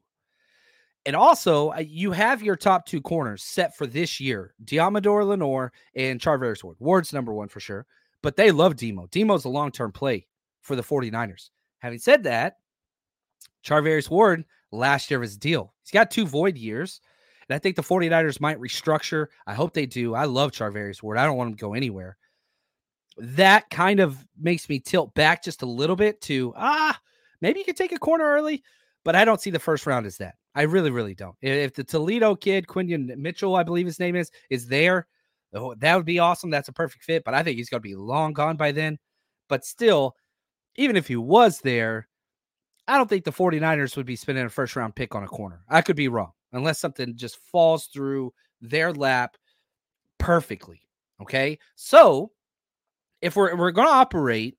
And 1.05 1.15
also, 1.15 1.71
uh, 1.71 1.79
you 1.79 2.11
have 2.11 2.43
your 2.43 2.55
top 2.55 2.85
two 2.85 3.01
corners 3.01 3.43
set 3.43 3.75
for 3.75 3.87
this 3.87 4.19
year 4.19 4.53
Deommodore 4.65 5.25
Lenoir 5.25 5.71
and 5.95 6.19
Charvarius 6.19 6.63
Ward. 6.63 6.77
Ward's 6.79 7.13
number 7.13 7.33
one 7.33 7.47
for 7.47 7.59
sure, 7.59 7.85
but 8.21 8.35
they 8.35 8.51
love 8.51 8.75
Demo. 8.75 9.07
Demo's 9.07 9.45
a 9.45 9.49
long 9.49 9.71
term 9.71 9.91
play 9.91 10.27
for 10.61 10.75
the 10.75 10.83
49ers. 10.83 11.49
Having 11.79 11.99
said 11.99 12.23
that, 12.23 12.57
Charvarius 13.65 14.09
Ward, 14.09 14.45
last 14.71 15.09
year 15.09 15.19
of 15.19 15.23
his 15.23 15.37
deal, 15.37 15.73
he's 15.83 15.91
got 15.91 16.11
two 16.11 16.25
void 16.25 16.57
years. 16.57 17.01
And 17.47 17.55
I 17.55 17.59
think 17.59 17.75
the 17.75 17.81
49ers 17.81 18.39
might 18.39 18.59
restructure. 18.59 19.27
I 19.47 19.53
hope 19.53 19.73
they 19.73 19.85
do. 19.85 20.13
I 20.13 20.25
love 20.25 20.51
Charvarius 20.51 21.01
Ward. 21.01 21.17
I 21.17 21.25
don't 21.25 21.37
want 21.37 21.49
him 21.49 21.55
to 21.55 21.61
go 21.61 21.73
anywhere. 21.73 22.17
That 23.17 23.69
kind 23.69 23.99
of 23.99 24.23
makes 24.39 24.69
me 24.69 24.79
tilt 24.79 25.13
back 25.13 25.43
just 25.43 25.61
a 25.61 25.65
little 25.65 25.95
bit 25.95 26.21
to, 26.21 26.53
ah, 26.55 26.99
maybe 27.41 27.59
you 27.59 27.65
could 27.65 27.77
take 27.77 27.91
a 27.91 27.99
corner 27.99 28.25
early. 28.25 28.63
But 29.09 29.15
I 29.15 29.25
don't 29.25 29.41
see 29.41 29.49
the 29.49 29.57
first 29.57 29.87
round 29.87 30.05
as 30.05 30.17
that. 30.17 30.35
I 30.53 30.61
really, 30.61 30.91
really 30.91 31.15
don't. 31.15 31.35
If 31.41 31.73
the 31.73 31.83
Toledo 31.83 32.35
kid, 32.35 32.67
Quinyon 32.67 33.17
Mitchell, 33.17 33.55
I 33.55 33.63
believe 33.63 33.87
his 33.87 33.99
name 33.99 34.15
is, 34.15 34.29
is 34.51 34.67
there, 34.67 35.07
oh, 35.55 35.73
that 35.79 35.95
would 35.95 36.05
be 36.05 36.19
awesome. 36.19 36.51
That's 36.51 36.69
a 36.69 36.73
perfect 36.73 37.05
fit, 37.05 37.23
but 37.23 37.33
I 37.33 37.41
think 37.41 37.57
he's 37.57 37.71
going 37.71 37.81
to 37.81 37.89
be 37.89 37.95
long 37.95 38.33
gone 38.33 38.55
by 38.55 38.71
then. 38.71 38.99
But 39.47 39.65
still, 39.65 40.15
even 40.75 40.95
if 40.95 41.07
he 41.07 41.15
was 41.15 41.59
there, 41.61 42.07
I 42.87 42.97
don't 42.97 43.09
think 43.09 43.25
the 43.25 43.31
49ers 43.31 43.97
would 43.97 44.05
be 44.05 44.15
spending 44.15 44.45
a 44.45 44.49
first 44.49 44.75
round 44.75 44.95
pick 44.95 45.15
on 45.15 45.23
a 45.23 45.27
corner. 45.27 45.63
I 45.67 45.81
could 45.81 45.95
be 45.95 46.07
wrong, 46.07 46.33
unless 46.53 46.77
something 46.77 47.17
just 47.17 47.39
falls 47.51 47.87
through 47.87 48.31
their 48.61 48.93
lap 48.93 49.37
perfectly. 50.19 50.83
Okay. 51.19 51.57
So 51.75 52.29
if 53.23 53.35
we're, 53.35 53.55
we're 53.55 53.71
going 53.71 53.87
to 53.87 53.91
operate 53.91 54.58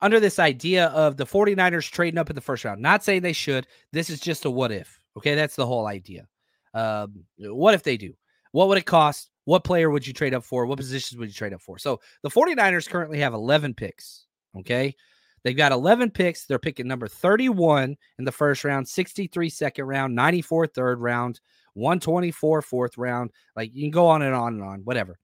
under 0.00 0.20
this 0.20 0.38
idea 0.38 0.86
of 0.88 1.16
the 1.16 1.26
49ers 1.26 1.90
trading 1.90 2.18
up 2.18 2.30
in 2.30 2.36
the 2.36 2.42
first 2.42 2.64
round, 2.64 2.82
not 2.82 3.02
saying 3.02 3.22
they 3.22 3.32
should, 3.32 3.66
this 3.92 4.10
is 4.10 4.20
just 4.20 4.44
a 4.44 4.50
what 4.50 4.72
if. 4.72 5.00
Okay. 5.16 5.34
That's 5.34 5.56
the 5.56 5.66
whole 5.66 5.86
idea. 5.86 6.26
Um, 6.74 7.24
what 7.38 7.74
if 7.74 7.82
they 7.82 7.96
do? 7.96 8.12
What 8.52 8.68
would 8.68 8.78
it 8.78 8.86
cost? 8.86 9.30
What 9.44 9.64
player 9.64 9.90
would 9.90 10.06
you 10.06 10.12
trade 10.12 10.34
up 10.34 10.44
for? 10.44 10.66
What 10.66 10.78
positions 10.78 11.18
would 11.18 11.28
you 11.28 11.34
trade 11.34 11.54
up 11.54 11.62
for? 11.62 11.78
So 11.78 12.00
the 12.22 12.30
49ers 12.30 12.88
currently 12.88 13.18
have 13.20 13.32
11 13.32 13.74
picks. 13.74 14.26
Okay. 14.58 14.94
They've 15.42 15.56
got 15.56 15.72
11 15.72 16.10
picks. 16.10 16.44
They're 16.44 16.58
picking 16.58 16.88
number 16.88 17.06
31 17.06 17.96
in 18.18 18.24
the 18.24 18.32
first 18.32 18.64
round, 18.64 18.88
63 18.88 19.48
second 19.48 19.84
round, 19.84 20.14
94 20.14 20.66
third 20.66 21.00
round, 21.00 21.40
124 21.74 22.62
fourth 22.62 22.98
round. 22.98 23.30
Like 23.54 23.70
you 23.72 23.84
can 23.84 23.92
go 23.92 24.08
on 24.08 24.22
and 24.22 24.34
on 24.34 24.54
and 24.54 24.62
on, 24.64 24.80
whatever. 24.80 25.18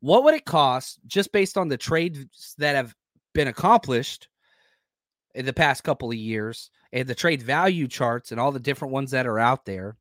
What 0.00 0.24
would 0.24 0.34
it 0.34 0.44
cost 0.44 1.00
just 1.06 1.32
based 1.32 1.56
on 1.56 1.68
the 1.68 1.78
trades 1.78 2.54
that 2.58 2.76
have 2.76 2.94
been 3.36 3.48
accomplished 3.48 4.28
in 5.34 5.44
the 5.44 5.52
past 5.52 5.84
couple 5.84 6.10
of 6.10 6.16
years 6.16 6.70
and 6.92 7.06
the 7.06 7.14
trade 7.14 7.42
value 7.42 7.86
charts 7.86 8.32
and 8.32 8.40
all 8.40 8.50
the 8.50 8.58
different 8.58 8.92
ones 8.92 9.10
that 9.12 9.26
are 9.26 9.38
out 9.38 9.66
there? 9.66 9.96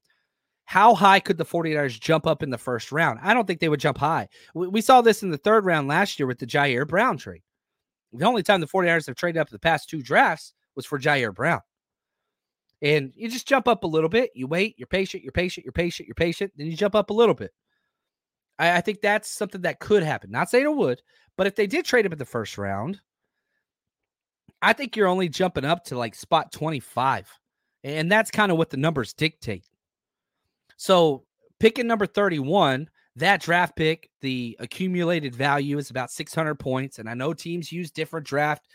How 0.63 0.95
high 0.95 1.19
could 1.19 1.37
the 1.37 1.45
49ers 1.45 1.99
jump 1.99 2.25
up 2.25 2.41
in 2.41 2.49
the 2.49 2.57
first 2.57 2.91
round? 2.91 3.19
I 3.21 3.35
don't 3.35 3.45
think 3.45 3.59
they 3.59 3.69
would 3.69 3.79
jump 3.79 3.99
high. 3.99 4.29
We, 4.55 4.67
we 4.67 4.81
saw 4.81 5.01
this 5.01 5.21
in 5.21 5.29
the 5.29 5.37
third 5.37 5.65
round 5.65 5.87
last 5.87 6.17
year 6.17 6.25
with 6.25 6.39
the 6.39 6.47
Ji'Ayir 6.47 6.87
Brown 6.87 7.17
trade. 7.17 7.43
The 8.13 8.25
only 8.25 8.41
time 8.41 8.61
the 8.61 8.67
49ers 8.67 9.05
have 9.07 9.17
traded 9.17 9.39
up 9.39 9.49
the 9.49 9.59
past 9.59 9.89
two 9.89 10.01
drafts 10.01 10.53
was 10.75 10.85
for 10.85 10.97
Ji'Ayir 10.97 11.35
Brown. 11.35 11.59
And 12.81 13.11
you 13.15 13.29
just 13.29 13.47
jump 13.47 13.67
up 13.67 13.83
a 13.83 13.87
little 13.87 14.09
bit. 14.09 14.31
You 14.33 14.47
wait, 14.47 14.75
you're 14.77 14.87
patient, 14.87 15.23
you're 15.23 15.31
patient, 15.31 15.65
you're 15.65 15.73
patient, 15.73 16.07
you're 16.07 16.15
patient. 16.15 16.51
Then 16.55 16.67
you 16.67 16.77
jump 16.77 16.95
up 16.95 17.09
a 17.09 17.13
little 17.13 17.35
bit. 17.35 17.51
I, 18.57 18.77
I 18.77 18.81
think 18.81 19.01
that's 19.01 19.29
something 19.29 19.61
that 19.61 19.79
could 19.79 20.03
happen. 20.03 20.31
Not 20.31 20.49
saying 20.49 20.65
it 20.65 20.75
would, 20.75 21.01
but 21.37 21.47
if 21.47 21.55
they 21.55 21.67
did 21.67 21.85
trade 21.85 22.05
up 22.05 22.13
in 22.13 22.17
the 22.17 22.25
first 22.25 22.57
round, 22.57 23.01
I 24.65 24.73
think 24.73 24.95
you're 24.95 25.07
only 25.07 25.29
jumping 25.29 25.63
up 25.63 25.83
to 25.85 25.97
like 25.97 26.15
spot 26.15 26.51
25. 26.51 27.31
And 27.83 28.11
that's 28.11 28.31
kind 28.31 28.51
of 28.51 28.57
what 28.57 28.71
the 28.71 28.77
numbers 28.77 29.13
dictate. 29.13 29.69
So 30.75 31.23
picking 31.59 31.85
number 31.85 32.07
31, 32.07 32.89
that 33.17 33.43
draft 33.43 33.75
pick, 33.75 34.09
the 34.21 34.57
accumulated 34.59 35.35
value 35.35 35.77
is 35.77 35.91
about 35.91 36.09
600 36.09 36.55
points. 36.55 36.97
And 36.97 37.07
I 37.07 37.13
know 37.13 37.31
teams 37.31 37.71
use 37.71 37.91
different 37.91 38.25
draft 38.25 38.65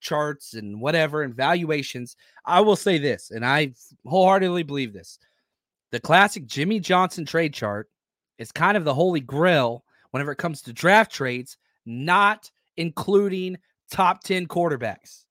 charts 0.00 0.54
and 0.54 0.80
whatever 0.80 1.22
and 1.22 1.32
valuations. 1.32 2.16
I 2.44 2.60
will 2.60 2.74
say 2.74 2.98
this, 2.98 3.30
and 3.30 3.46
I 3.46 3.72
wholeheartedly 4.04 4.64
believe 4.64 4.92
this 4.92 5.16
the 5.92 6.00
classic 6.00 6.46
Jimmy 6.46 6.80
Johnson 6.80 7.24
trade 7.24 7.54
chart 7.54 7.88
is 8.38 8.50
kind 8.50 8.76
of 8.76 8.84
the 8.84 8.94
holy 8.94 9.20
grail 9.20 9.84
whenever 10.10 10.32
it 10.32 10.38
comes 10.38 10.60
to 10.62 10.72
draft 10.72 11.12
trades, 11.12 11.56
not 11.86 12.50
including 12.76 13.56
top 13.92 14.24
10 14.24 14.48
quarterbacks. 14.48 15.25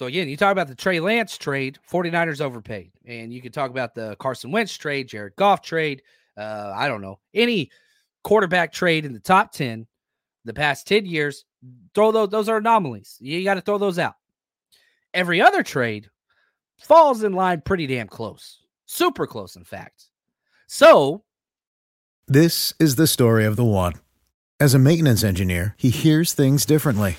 So 0.00 0.06
again, 0.06 0.30
you 0.30 0.36
talk 0.38 0.52
about 0.52 0.66
the 0.66 0.74
Trey 0.74 0.98
Lance 0.98 1.36
trade, 1.36 1.78
49ers 1.92 2.40
overpaid. 2.40 2.90
And 3.04 3.34
you 3.34 3.42
can 3.42 3.52
talk 3.52 3.70
about 3.70 3.94
the 3.94 4.16
Carson 4.16 4.50
Wentz 4.50 4.74
trade, 4.74 5.08
Jared 5.08 5.36
Goff 5.36 5.60
trade, 5.60 6.00
uh, 6.38 6.72
I 6.74 6.88
don't 6.88 7.02
know, 7.02 7.18
any 7.34 7.70
quarterback 8.24 8.72
trade 8.72 9.04
in 9.04 9.12
the 9.12 9.20
top 9.20 9.52
10 9.52 9.86
the 10.46 10.54
past 10.54 10.86
10 10.86 11.04
years, 11.04 11.44
throw 11.94 12.12
those 12.12 12.30
those 12.30 12.48
are 12.48 12.56
anomalies. 12.56 13.18
You 13.20 13.44
got 13.44 13.56
to 13.56 13.60
throw 13.60 13.76
those 13.76 13.98
out. 13.98 14.14
Every 15.12 15.42
other 15.42 15.62
trade 15.62 16.08
falls 16.78 17.22
in 17.22 17.34
line 17.34 17.60
pretty 17.60 17.86
damn 17.86 18.08
close. 18.08 18.62
Super 18.86 19.26
close, 19.26 19.54
in 19.54 19.64
fact. 19.64 20.06
So, 20.66 21.24
this 22.26 22.72
is 22.80 22.96
the 22.96 23.06
story 23.06 23.44
of 23.44 23.56
the 23.56 23.66
one. 23.66 23.96
As 24.58 24.72
a 24.72 24.78
maintenance 24.78 25.22
engineer, 25.22 25.74
he 25.76 25.90
hears 25.90 26.32
things 26.32 26.64
differently. 26.64 27.18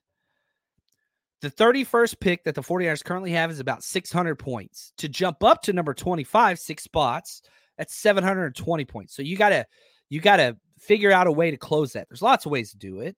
the 1.41 1.49
31st 1.49 2.19
pick 2.19 2.43
that 2.43 2.55
the 2.55 2.61
49ers 2.61 3.03
currently 3.03 3.31
have 3.31 3.51
is 3.51 3.59
about 3.59 3.83
600 3.83 4.35
points. 4.35 4.93
To 4.97 5.09
jump 5.09 5.43
up 5.43 5.63
to 5.63 5.73
number 5.73 5.93
25, 5.93 6.59
six 6.59 6.83
spots, 6.83 7.41
that's 7.77 7.95
720 7.95 8.85
points. 8.85 9.15
So 9.15 9.21
you 9.21 9.35
got 9.35 9.49
to 9.49 9.65
you 10.09 10.21
got 10.21 10.37
to 10.37 10.57
figure 10.77 11.11
out 11.11 11.27
a 11.27 11.31
way 11.31 11.51
to 11.51 11.57
close 11.57 11.93
that. 11.93 12.07
There's 12.09 12.21
lots 12.21 12.45
of 12.45 12.51
ways 12.51 12.71
to 12.71 12.77
do 12.77 12.99
it. 12.99 13.15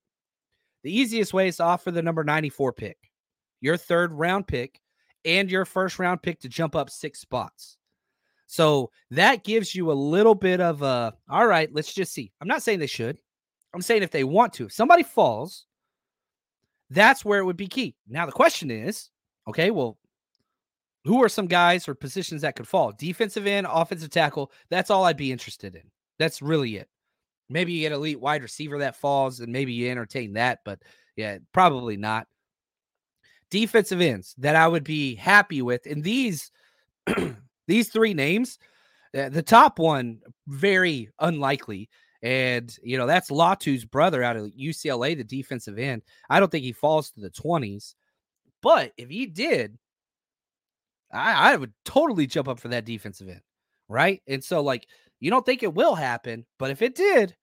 The 0.84 0.96
easiest 0.96 1.34
way 1.34 1.48
is 1.48 1.58
to 1.58 1.64
offer 1.64 1.92
the 1.92 2.02
number 2.02 2.24
94 2.24 2.74
pick, 2.74 2.98
your 3.62 3.78
third 3.78 4.14
round 4.14 4.48
pick, 4.48 4.80
and 5.26 5.50
your 5.50 5.66
first 5.66 6.00
round 6.00 6.22
pick 6.22 6.40
to 6.42 6.50
jump 6.50 6.76
up 6.76 6.90
six 6.90 7.20
spots. 7.20 7.78
So 8.48 8.92
that 9.12 9.44
gives 9.44 9.74
you 9.74 9.92
a 9.92 9.94
little 9.94 10.36
bit 10.36 10.62
of 10.62 10.82
a, 10.82 11.14
all 11.30 11.48
right, 11.48 11.74
let's 11.74 11.94
just 11.94 12.14
see. 12.14 12.32
I'm 12.40 12.48
not 12.48 12.62
saying 12.62 12.80
they 12.80 12.88
should. 12.88 13.18
I'm 13.74 13.82
saying 13.82 14.04
if 14.04 14.12
they 14.12 14.24
want 14.24 14.54
to. 14.54 14.66
If 14.66 14.74
somebody 14.74 15.04
falls, 15.04 15.66
that's 16.90 17.26
where 17.26 17.40
it 17.40 17.46
would 17.46 17.58
be 17.58 17.68
key. 17.68 17.96
Now, 18.08 18.26
the 18.26 18.32
question 18.32 18.72
is 18.72 19.10
okay, 19.48 19.72
well, 19.72 19.98
who 21.06 21.22
are 21.22 21.30
some 21.30 21.48
guys 21.48 21.88
or 21.88 21.96
positions 21.96 22.42
that 22.42 22.56
could 22.56 22.68
fall? 22.68 22.94
Defensive 22.94 23.46
end, 23.46 23.68
offensive 23.70 24.10
tackle. 24.10 24.52
That's 24.70 24.90
all 24.90 25.04
I'd 25.04 25.18
be 25.18 25.32
interested 25.32 25.76
in. 25.76 25.84
That's 26.18 26.42
really 26.42 26.78
it. 26.78 26.88
Maybe 27.50 27.74
you 27.74 27.82
get 27.82 27.92
elite 27.92 28.20
wide 28.20 28.42
receiver 28.42 28.80
that 28.80 28.96
falls 28.96 29.42
and 29.42 29.52
maybe 29.52 29.74
you 29.74 29.90
entertain 29.92 30.34
that, 30.34 30.60
but 30.64 30.80
yeah, 31.16 31.40
probably 31.52 31.98
not. 31.98 32.28
Defensive 33.50 34.02
ends 34.02 34.34
that 34.38 34.56
I 34.56 34.68
would 34.68 34.84
be 34.84 35.16
happy 35.16 35.62
with. 35.62 35.86
And 35.86 36.04
these 36.04 36.52
these 37.68 37.90
three 37.90 38.14
names, 38.14 38.58
uh, 39.16 39.30
the 39.30 39.44
top 39.44 39.78
one 39.78 40.22
very 40.48 41.10
unlikely. 41.20 41.90
And 42.24 42.76
you 42.82 42.98
know, 42.98 43.06
that's 43.06 43.30
Latu's 43.30 43.84
brother 43.86 44.24
out 44.24 44.38
of 44.38 44.46
UCLA, 44.46 45.16
the 45.16 45.26
defensive 45.26 45.78
end. 45.78 46.02
I 46.30 46.40
don't 46.40 46.50
think 46.50 46.64
he 46.64 46.72
falls 46.72 47.12
to 47.12 47.20
the 47.20 47.30
20s. 47.30 47.94
But 48.62 48.94
if 48.98 49.10
he 49.10 49.26
did, 49.26 49.78
I, 51.12 51.52
I 51.52 51.56
would 51.58 51.74
totally 51.84 52.26
jump 52.26 52.48
up 52.48 52.60
for 52.60 52.70
that 52.70 52.86
defensive 52.86 53.28
end. 53.28 53.42
Right. 53.90 54.22
And 54.26 54.42
so, 54.42 54.62
like, 54.62 54.88
you 55.20 55.30
don't 55.30 55.46
think 55.46 55.64
it 55.64 55.74
will 55.74 55.96
happen, 55.96 56.46
but 56.58 56.72
if 56.72 56.82
it 56.82 56.96
did, 56.96 57.36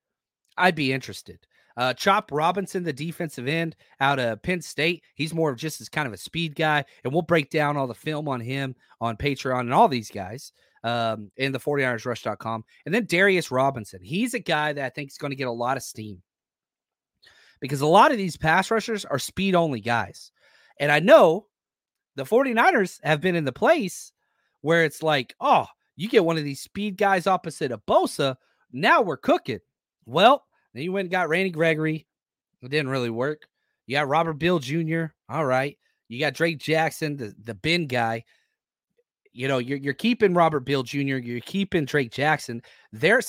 I'd 0.56 0.74
be 0.74 0.92
interested. 0.92 1.38
Uh, 1.76 1.94
Chop 1.94 2.32
Robinson, 2.32 2.82
the 2.82 2.92
defensive 2.92 3.46
end 3.46 3.76
out 4.00 4.18
of 4.18 4.42
Penn 4.42 4.60
State, 4.60 5.04
he's 5.14 5.34
more 5.34 5.50
of 5.50 5.58
just 5.58 5.80
as 5.80 5.88
kind 5.88 6.06
of 6.06 6.12
a 6.12 6.18
speed 6.18 6.54
guy, 6.54 6.84
and 7.04 7.12
we'll 7.12 7.22
break 7.22 7.50
down 7.50 7.76
all 7.76 7.86
the 7.86 7.94
film 7.94 8.28
on 8.28 8.40
him 8.40 8.74
on 9.00 9.16
Patreon 9.16 9.60
and 9.60 9.74
all 9.74 9.88
these 9.88 10.10
guys 10.10 10.52
um, 10.84 11.30
in 11.36 11.52
the 11.52 11.60
49ersrush.com. 11.60 12.64
And 12.86 12.94
then 12.94 13.06
Darius 13.06 13.50
Robinson, 13.50 14.00
he's 14.02 14.34
a 14.34 14.38
guy 14.38 14.72
that 14.72 14.84
I 14.84 14.90
think 14.90 15.10
is 15.10 15.18
going 15.18 15.30
to 15.30 15.36
get 15.36 15.48
a 15.48 15.52
lot 15.52 15.76
of 15.76 15.82
steam 15.82 16.22
because 17.60 17.80
a 17.80 17.86
lot 17.86 18.12
of 18.12 18.18
these 18.18 18.36
pass 18.36 18.70
rushers 18.70 19.04
are 19.04 19.18
speed 19.18 19.54
only 19.54 19.80
guys. 19.80 20.32
And 20.78 20.90
I 20.90 21.00
know 21.00 21.46
the 22.16 22.24
49ers 22.24 22.98
have 23.04 23.20
been 23.20 23.36
in 23.36 23.44
the 23.44 23.52
place 23.52 24.12
where 24.62 24.84
it's 24.84 25.02
like, 25.02 25.34
oh, 25.40 25.66
you 25.96 26.08
get 26.08 26.24
one 26.24 26.38
of 26.38 26.44
these 26.44 26.62
speed 26.62 26.96
guys 26.96 27.26
opposite 27.26 27.72
of 27.72 27.84
Bosa. 27.86 28.36
Now 28.72 29.02
we're 29.02 29.18
cooking. 29.18 29.60
Well, 30.06 30.44
then 30.72 30.82
you 30.82 30.92
went 30.92 31.06
and 31.06 31.12
got 31.12 31.28
Randy 31.28 31.50
Gregory. 31.50 32.06
It 32.62 32.70
didn't 32.70 32.90
really 32.90 33.10
work. 33.10 33.42
You 33.86 33.96
got 33.96 34.08
Robert 34.08 34.34
Beal 34.34 34.58
Jr. 34.58 35.06
All 35.28 35.44
right. 35.44 35.76
You 36.08 36.18
got 36.18 36.34
Drake 36.34 36.58
Jackson, 36.58 37.16
the, 37.16 37.34
the 37.42 37.54
bin 37.54 37.86
guy. 37.86 38.24
You 39.32 39.46
know, 39.46 39.58
you're, 39.58 39.78
you're 39.78 39.94
keeping 39.94 40.34
Robert 40.34 40.60
Beal 40.60 40.82
Jr., 40.82 40.98
you're 40.98 41.40
keeping 41.40 41.84
Drake 41.84 42.10
Jackson. 42.10 42.62
They're, 42.92 43.22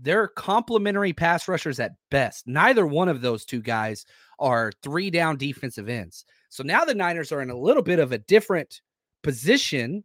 they're 0.00 0.28
complementary 0.28 1.12
pass 1.12 1.48
rushers 1.48 1.80
at 1.80 1.94
best. 2.10 2.46
Neither 2.46 2.86
one 2.86 3.08
of 3.08 3.22
those 3.22 3.44
two 3.44 3.62
guys 3.62 4.04
are 4.38 4.70
three 4.82 5.10
down 5.10 5.38
defensive 5.38 5.88
ends. 5.88 6.24
So 6.50 6.62
now 6.62 6.84
the 6.84 6.94
Niners 6.94 7.32
are 7.32 7.40
in 7.40 7.50
a 7.50 7.58
little 7.58 7.82
bit 7.82 7.98
of 7.98 8.12
a 8.12 8.18
different 8.18 8.82
position 9.22 10.04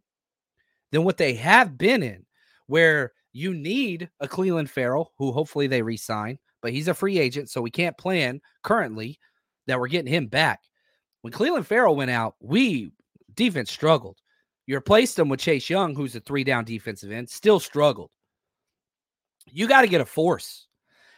than 0.90 1.04
what 1.04 1.18
they 1.18 1.34
have 1.34 1.76
been 1.76 2.02
in, 2.02 2.24
where 2.66 3.12
you 3.32 3.54
need 3.54 4.10
a 4.20 4.28
Clelin 4.28 4.68
Ferrell, 4.68 5.12
who 5.18 5.32
hopefully 5.32 5.66
they 5.66 5.82
resign, 5.82 6.38
but 6.60 6.72
he's 6.72 6.88
a 6.88 6.94
free 6.94 7.18
agent, 7.18 7.50
so 7.50 7.60
we 7.60 7.70
can't 7.70 7.98
plan 7.98 8.40
currently 8.62 9.18
that 9.66 9.78
we're 9.78 9.88
getting 9.88 10.12
him 10.12 10.26
back. 10.26 10.60
When 11.22 11.32
Clelin 11.32 11.64
Ferrell 11.64 11.96
went 11.96 12.10
out, 12.10 12.36
we 12.40 12.92
defense 13.34 13.70
struggled. 13.70 14.18
You 14.66 14.76
replaced 14.76 15.18
him 15.18 15.28
with 15.28 15.40
Chase 15.40 15.68
Young, 15.68 15.94
who's 15.94 16.14
a 16.14 16.20
three 16.20 16.44
down 16.44 16.64
defensive 16.64 17.10
end, 17.10 17.28
still 17.28 17.60
struggled. 17.60 18.10
You 19.46 19.66
got 19.66 19.82
to 19.82 19.88
get 19.88 20.00
a 20.00 20.06
force. 20.06 20.66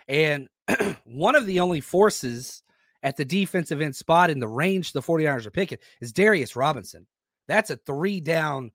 And 0.08 0.48
one 1.04 1.34
of 1.34 1.46
the 1.46 1.60
only 1.60 1.80
forces 1.80 2.62
at 3.02 3.16
the 3.16 3.24
defensive 3.24 3.80
end 3.80 3.94
spot 3.94 4.30
in 4.30 4.40
the 4.40 4.48
range 4.48 4.92
the 4.92 5.02
49ers 5.02 5.46
are 5.46 5.50
picking 5.50 5.78
is 6.00 6.12
Darius 6.12 6.56
Robinson. 6.56 7.06
That's 7.48 7.70
a 7.70 7.76
three 7.76 8.20
down. 8.20 8.70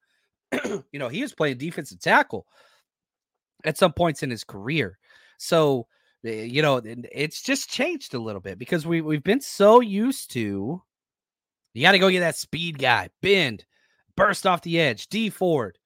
you 0.64 1.00
know, 1.00 1.10
he 1.10 1.22
was 1.22 1.34
playing 1.34 1.58
defensive 1.58 2.00
tackle 2.00 2.46
at 3.66 3.78
some 3.78 3.92
points 3.92 4.22
in 4.22 4.30
his 4.30 4.44
career. 4.44 5.00
So, 5.40 5.88
eh, 6.24 6.44
you 6.44 6.62
know, 6.62 6.80
it's 6.84 7.42
just 7.42 7.72
changed 7.72 8.14
a 8.14 8.20
little 8.20 8.42
bit 8.42 8.60
because 8.60 8.86
we, 8.86 9.02
we've 9.02 9.24
been 9.24 9.42
so 9.42 9.80
used 9.82 10.32
to 10.32 10.82
you 11.74 11.82
got 11.84 11.92
to 11.92 12.00
go 12.00 12.10
get 12.10 12.22
that 12.22 12.36
speed 12.36 12.78
guy, 12.80 13.10
bend, 13.22 13.66
burst 14.20 14.46
off 14.46 14.62
the 14.62 14.80
edge, 14.80 15.08
Dee 15.08 15.30
Ford. 15.30 15.78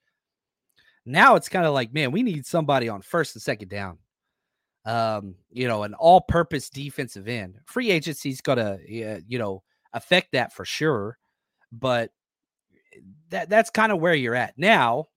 Now 1.05 1.35
it's 1.35 1.49
kind 1.49 1.65
of 1.65 1.73
like, 1.73 1.93
man, 1.93 2.11
we 2.11 2.23
need 2.23 2.45
somebody 2.45 2.89
on 2.89 3.01
first 3.01 3.35
and 3.35 3.41
second 3.41 3.69
down. 3.69 3.97
Um, 4.85 5.35
you 5.49 5.67
know, 5.67 5.83
an 5.83 5.93
all-purpose 5.93 6.69
defensive 6.69 7.27
end. 7.27 7.59
Free 7.65 7.89
agency's 7.91 8.41
uh, 8.45 8.77
you 8.87 9.39
know, 9.39 9.63
affect 9.93 10.33
that 10.33 10.51
for 10.51 10.65
sure. 10.65 11.17
But 11.71 12.11
that 13.29 13.49
that's 13.49 13.69
kind 13.69 13.91
of 13.91 13.99
where 13.99 14.13
you're 14.13 14.35
at 14.35 14.57
now. 14.57 15.07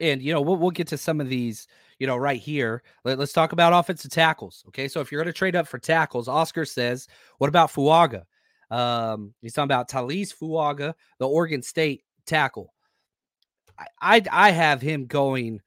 And 0.00 0.22
you 0.22 0.32
know, 0.32 0.40
we'll 0.40 0.56
we'll 0.56 0.70
get 0.70 0.88
to 0.88 0.98
some 0.98 1.20
of 1.20 1.28
these, 1.28 1.66
you 1.98 2.06
know, 2.06 2.16
right 2.16 2.40
here. 2.40 2.82
Let, 3.04 3.18
us 3.20 3.32
talk 3.32 3.52
about 3.52 3.72
offensive 3.72 4.10
tackles. 4.10 4.64
Okay, 4.68 4.88
so 4.88 5.00
if 5.00 5.12
you're 5.12 5.24
to 5.24 5.32
trade 5.32 5.56
up 5.56 5.68
for 5.68 5.78
tackles, 5.78 6.28
Oscar 6.28 6.64
says, 6.64 7.08
what 7.38 7.48
about 7.48 7.72
Fuaga? 7.72 8.24
Um, 8.72 9.34
he's 9.42 9.52
talking 9.52 9.64
about 9.64 9.90
Taliese 9.90 10.34
Fuaga, 10.34 10.94
the 11.18 11.28
Oregon 11.28 11.62
State 11.62 12.04
tackle. 12.24 12.72
I, 13.78 13.86
I, 14.00 14.22
I 14.30 14.50
have 14.50 14.80
him 14.80 15.04
going 15.04 15.60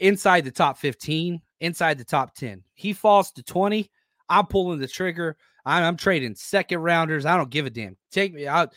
inside 0.00 0.44
the 0.44 0.50
top 0.50 0.78
15, 0.78 1.40
inside 1.60 1.98
the 1.98 2.04
top 2.04 2.34
10. 2.34 2.64
He 2.74 2.92
falls 2.92 3.30
to 3.32 3.44
20. 3.44 3.88
I'm 4.28 4.46
pulling 4.46 4.80
the 4.80 4.88
trigger. 4.88 5.36
I'm, 5.64 5.84
I'm 5.84 5.96
trading 5.96 6.34
second 6.34 6.80
rounders. 6.80 7.24
I 7.24 7.36
don't 7.36 7.50
give 7.50 7.66
a 7.66 7.70
damn. 7.70 7.96
Take 8.10 8.34
me 8.34 8.48
out. 8.48 8.74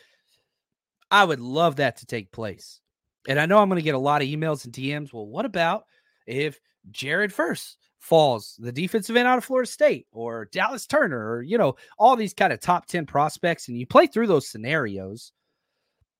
I 1.09 1.25
would 1.25 1.39
love 1.39 1.77
that 1.77 1.97
to 1.97 2.05
take 2.05 2.31
place. 2.31 2.79
And 3.27 3.39
I 3.39 3.47
know 3.47 3.57
I'm 3.57 3.69
going 3.69 3.79
to 3.79 3.83
get 3.83 3.95
a 3.95 3.99
lot 3.99 4.21
of 4.21 4.27
emails 4.27 4.65
and 4.65 4.73
DMs. 4.73 5.11
Well, 5.11 5.25
what 5.25 5.45
about 5.45 5.85
if 6.27 6.59
Jared 6.91 7.31
Verse 7.31 7.75
falls, 8.07 8.55
the 8.59 8.71
defensive 8.71 9.15
end 9.15 9.27
out 9.27 9.37
of 9.37 9.45
Florida 9.45 9.69
State 9.69 10.07
or 10.11 10.45
Dallas 10.45 10.87
Turner, 10.87 11.33
or, 11.33 11.41
you 11.41 11.57
know, 11.57 11.75
all 11.99 12.15
these 12.15 12.33
kind 12.33 12.53
of 12.53 12.59
top 12.59 12.85
10 12.85 13.05
prospects. 13.05 13.67
And 13.67 13.77
you 13.77 13.85
play 13.85 14.07
through 14.07 14.27
those 14.27 14.47
scenarios. 14.47 15.33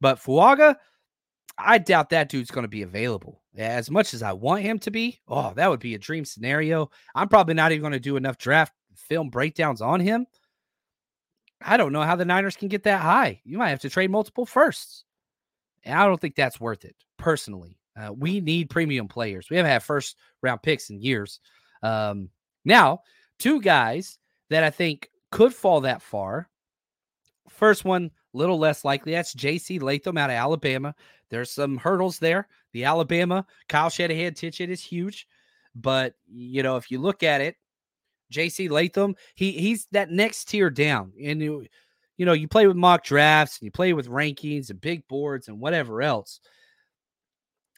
But 0.02 0.20
Fuaga, 0.20 0.76
I 1.58 1.78
doubt 1.78 2.10
that 2.10 2.30
dude's 2.30 2.52
going 2.52 2.66
to 2.66 2.70
be 2.70 2.84
available 2.84 3.42
as 3.58 3.90
much 3.90 4.14
as 4.14 4.22
I 4.22 4.34
want 4.34 4.62
him 4.62 4.80
to 4.80 4.92
be. 4.92 5.20
Oh, 5.28 5.54
that 5.56 5.70
would 5.70 5.80
be 5.80 5.96
a 5.96 6.00
dream 6.00 6.26
scenario. 6.26 6.92
I'm 7.16 7.30
probably 7.30 7.56
not 7.56 7.72
even 7.72 7.82
going 7.82 7.94
to 7.94 8.00
do 8.00 8.18
enough 8.18 8.38
draft 8.38 8.74
film 8.96 9.30
breakdowns 9.30 9.82
on 9.82 10.00
him. 10.00 10.28
I 11.62 11.78
don't 11.78 11.94
know 11.94 12.04
how 12.04 12.16
the 12.16 12.26
Niners 12.26 12.56
can 12.56 12.68
get 12.68 12.84
that 12.84 13.02
high. 13.02 13.42
You 13.44 13.58
might 13.58 13.70
have 13.70 13.80
to 13.80 13.90
trade 13.90 14.12
multiple 14.12 14.46
firsts. 14.46 15.06
And 15.84 15.98
I 15.98 16.06
don't 16.06 16.20
think 16.20 16.36
that's 16.36 16.60
worth 16.60 16.86
it 16.86 16.96
personally. 17.18 17.80
Uh, 18.00 18.14
we 18.14 18.42
need 18.42 18.70
premium 18.70 19.08
players. 19.08 19.50
We 19.50 19.58
haven't 19.58 19.72
had 19.72 19.82
first 19.82 20.18
round 20.44 20.62
picks 20.62 20.92
in 20.92 21.02
years. 21.02 21.40
Um, 21.84 22.30
now, 22.66 23.02
two 23.40 23.62
guys 23.62 24.18
that 24.50 24.64
I 24.64 24.70
think 24.70 25.10
could 25.32 25.54
fall 25.54 25.82
that 25.82 26.02
far. 26.02 26.50
First 27.50 27.86
one, 27.86 28.12
little 28.34 28.60
less 28.60 28.86
likely. 28.86 29.14
That's 29.14 29.34
J.C. 29.34 29.80
Latham 29.80 30.18
out 30.18 30.30
of 30.30 30.36
Alabama. 30.36 30.96
There's 31.30 31.52
some 31.52 31.78
hurdles 31.78 32.20
there. 32.20 32.48
The 32.74 32.86
Alabama 32.86 33.46
Kyle 33.68 33.90
Shanahan 33.90 34.34
ticket 34.34 34.70
is 34.70 34.84
huge, 34.84 35.28
but 35.76 36.14
you 36.28 36.64
know 36.64 36.78
if 36.78 36.92
you 36.92 37.00
look 37.00 37.24
at 37.24 37.42
it, 37.42 37.56
J.C. 38.30 38.70
Latham, 38.70 39.16
he 39.36 39.52
he's 39.54 39.88
that 39.92 40.12
next 40.12 40.46
tier 40.46 40.70
down, 40.70 41.12
and 41.22 41.42
you, 41.42 41.66
you 42.18 42.26
know 42.26 42.34
you 42.34 42.48
play 42.48 42.68
with 42.68 42.78
mock 42.78 43.04
drafts 43.04 43.60
and 43.60 43.66
you 43.66 43.72
play 43.72 43.94
with 43.94 44.10
rankings 44.10 44.70
and 44.70 44.80
big 44.80 45.08
boards 45.08 45.48
and 45.48 45.60
whatever 45.60 46.02
else. 46.02 46.40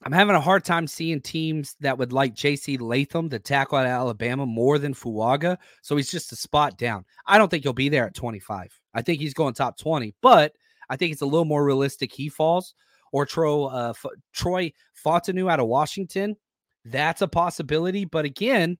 I'm 0.03 0.11
having 0.11 0.35
a 0.35 0.41
hard 0.41 0.63
time 0.63 0.87
seeing 0.87 1.19
teams 1.19 1.75
that 1.81 1.97
would 1.97 2.13
like 2.13 2.33
JC 2.33 2.79
Latham 2.79 3.29
to 3.29 3.39
tackle 3.39 3.79
at 3.79 3.85
Alabama 3.85 4.45
more 4.45 4.79
than 4.79 4.93
Fuaga. 4.93 5.57
So 5.81 5.97
he's 5.97 6.11
just 6.11 6.31
a 6.31 6.37
spot 6.37 6.77
down. 6.77 7.05
I 7.25 7.37
don't 7.37 7.49
think 7.49 7.63
he'll 7.63 7.73
be 7.73 7.89
there 7.89 8.05
at 8.05 8.13
25. 8.13 8.79
I 8.93 9.01
think 9.01 9.19
he's 9.19 9.33
going 9.33 9.53
top 9.53 9.77
20, 9.77 10.15
but 10.21 10.53
I 10.89 10.95
think 10.95 11.11
it's 11.11 11.21
a 11.21 11.25
little 11.25 11.45
more 11.45 11.65
realistic 11.65 12.13
he 12.13 12.29
falls. 12.29 12.73
Or 13.11 13.25
Tro, 13.25 13.65
uh, 13.65 13.93
F- 13.95 14.11
Troy 14.33 14.71
Fautanu 15.03 15.51
out 15.51 15.59
of 15.59 15.67
Washington. 15.67 16.37
That's 16.85 17.21
a 17.21 17.27
possibility. 17.27 18.05
But 18.05 18.25
again, 18.25 18.77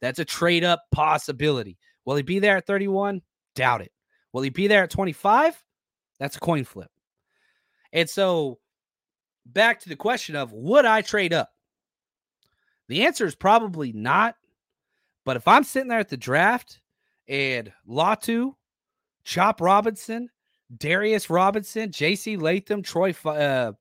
that's 0.00 0.18
a 0.18 0.24
trade 0.24 0.64
up 0.64 0.82
possibility. 0.90 1.78
Will 2.04 2.16
he 2.16 2.22
be 2.22 2.38
there 2.38 2.56
at 2.56 2.66
31? 2.66 3.20
Doubt 3.54 3.82
it. 3.82 3.92
Will 4.32 4.42
he 4.42 4.50
be 4.50 4.66
there 4.66 4.84
at 4.84 4.90
25? 4.90 5.62
That's 6.18 6.36
a 6.36 6.40
coin 6.40 6.64
flip. 6.64 6.90
And 7.92 8.08
so 8.08 8.59
back 9.46 9.80
to 9.80 9.88
the 9.88 9.96
question 9.96 10.36
of 10.36 10.52
would 10.52 10.84
I 10.84 11.02
trade 11.02 11.32
up? 11.32 11.50
The 12.88 13.06
answer 13.06 13.24
is 13.26 13.34
probably 13.34 13.92
not. 13.92 14.34
But 15.24 15.36
if 15.36 15.46
I'm 15.46 15.64
sitting 15.64 15.88
there 15.88 15.98
at 15.98 16.08
the 16.08 16.16
draft 16.16 16.80
and 17.28 17.72
Latu, 17.88 18.54
Chop 19.24 19.60
Robinson, 19.60 20.28
Darius 20.76 21.30
Robinson, 21.30 21.92
J.C. 21.92 22.36
Latham, 22.36 22.82
Troy 22.82 23.10
uh, 23.24 23.72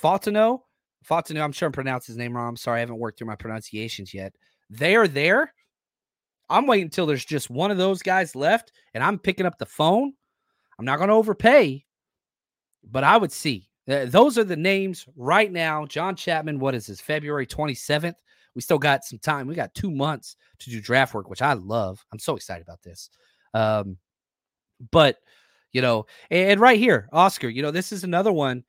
Fautano, 0.00 0.60
Fautano, 1.08 1.42
I'm 1.42 1.52
sure 1.52 1.66
I'm 1.66 1.72
pronouncing 1.72 2.12
his 2.12 2.18
name 2.18 2.36
wrong. 2.36 2.48
I'm 2.48 2.56
sorry, 2.56 2.78
I 2.78 2.80
haven't 2.80 2.98
worked 2.98 3.18
through 3.18 3.28
my 3.28 3.36
pronunciations 3.36 4.12
yet. 4.12 4.34
They 4.68 4.96
are 4.96 5.08
there. 5.08 5.52
I'm 6.48 6.66
waiting 6.66 6.86
until 6.86 7.06
there's 7.06 7.24
just 7.24 7.48
one 7.48 7.70
of 7.70 7.78
those 7.78 8.02
guys 8.02 8.36
left, 8.36 8.72
and 8.92 9.02
I'm 9.02 9.18
picking 9.18 9.46
up 9.46 9.58
the 9.58 9.66
phone. 9.66 10.12
I'm 10.78 10.84
not 10.84 10.98
going 10.98 11.08
to 11.08 11.14
overpay, 11.14 11.84
but 12.84 13.04
I 13.04 13.16
would 13.16 13.32
see 13.32 13.69
those 13.86 14.38
are 14.38 14.44
the 14.44 14.56
names 14.56 15.06
right 15.16 15.50
now. 15.50 15.86
John 15.86 16.14
Chapman, 16.14 16.58
what 16.58 16.74
is 16.74 16.86
this, 16.86 17.00
February 17.00 17.46
27th? 17.46 18.14
We 18.54 18.62
still 18.62 18.78
got 18.78 19.04
some 19.04 19.18
time. 19.18 19.46
We 19.46 19.54
got 19.54 19.74
two 19.74 19.90
months 19.90 20.36
to 20.60 20.70
do 20.70 20.80
draft 20.80 21.14
work, 21.14 21.30
which 21.30 21.42
I 21.42 21.52
love. 21.54 22.04
I'm 22.12 22.18
so 22.18 22.36
excited 22.36 22.62
about 22.62 22.82
this. 22.82 23.10
Um, 23.54 23.96
but, 24.90 25.18
you 25.72 25.82
know, 25.82 26.06
and, 26.30 26.50
and 26.50 26.60
right 26.60 26.78
here, 26.78 27.08
Oscar, 27.12 27.48
you 27.48 27.62
know, 27.62 27.70
this 27.70 27.92
is 27.92 28.04
another 28.04 28.32
one, 28.32 28.64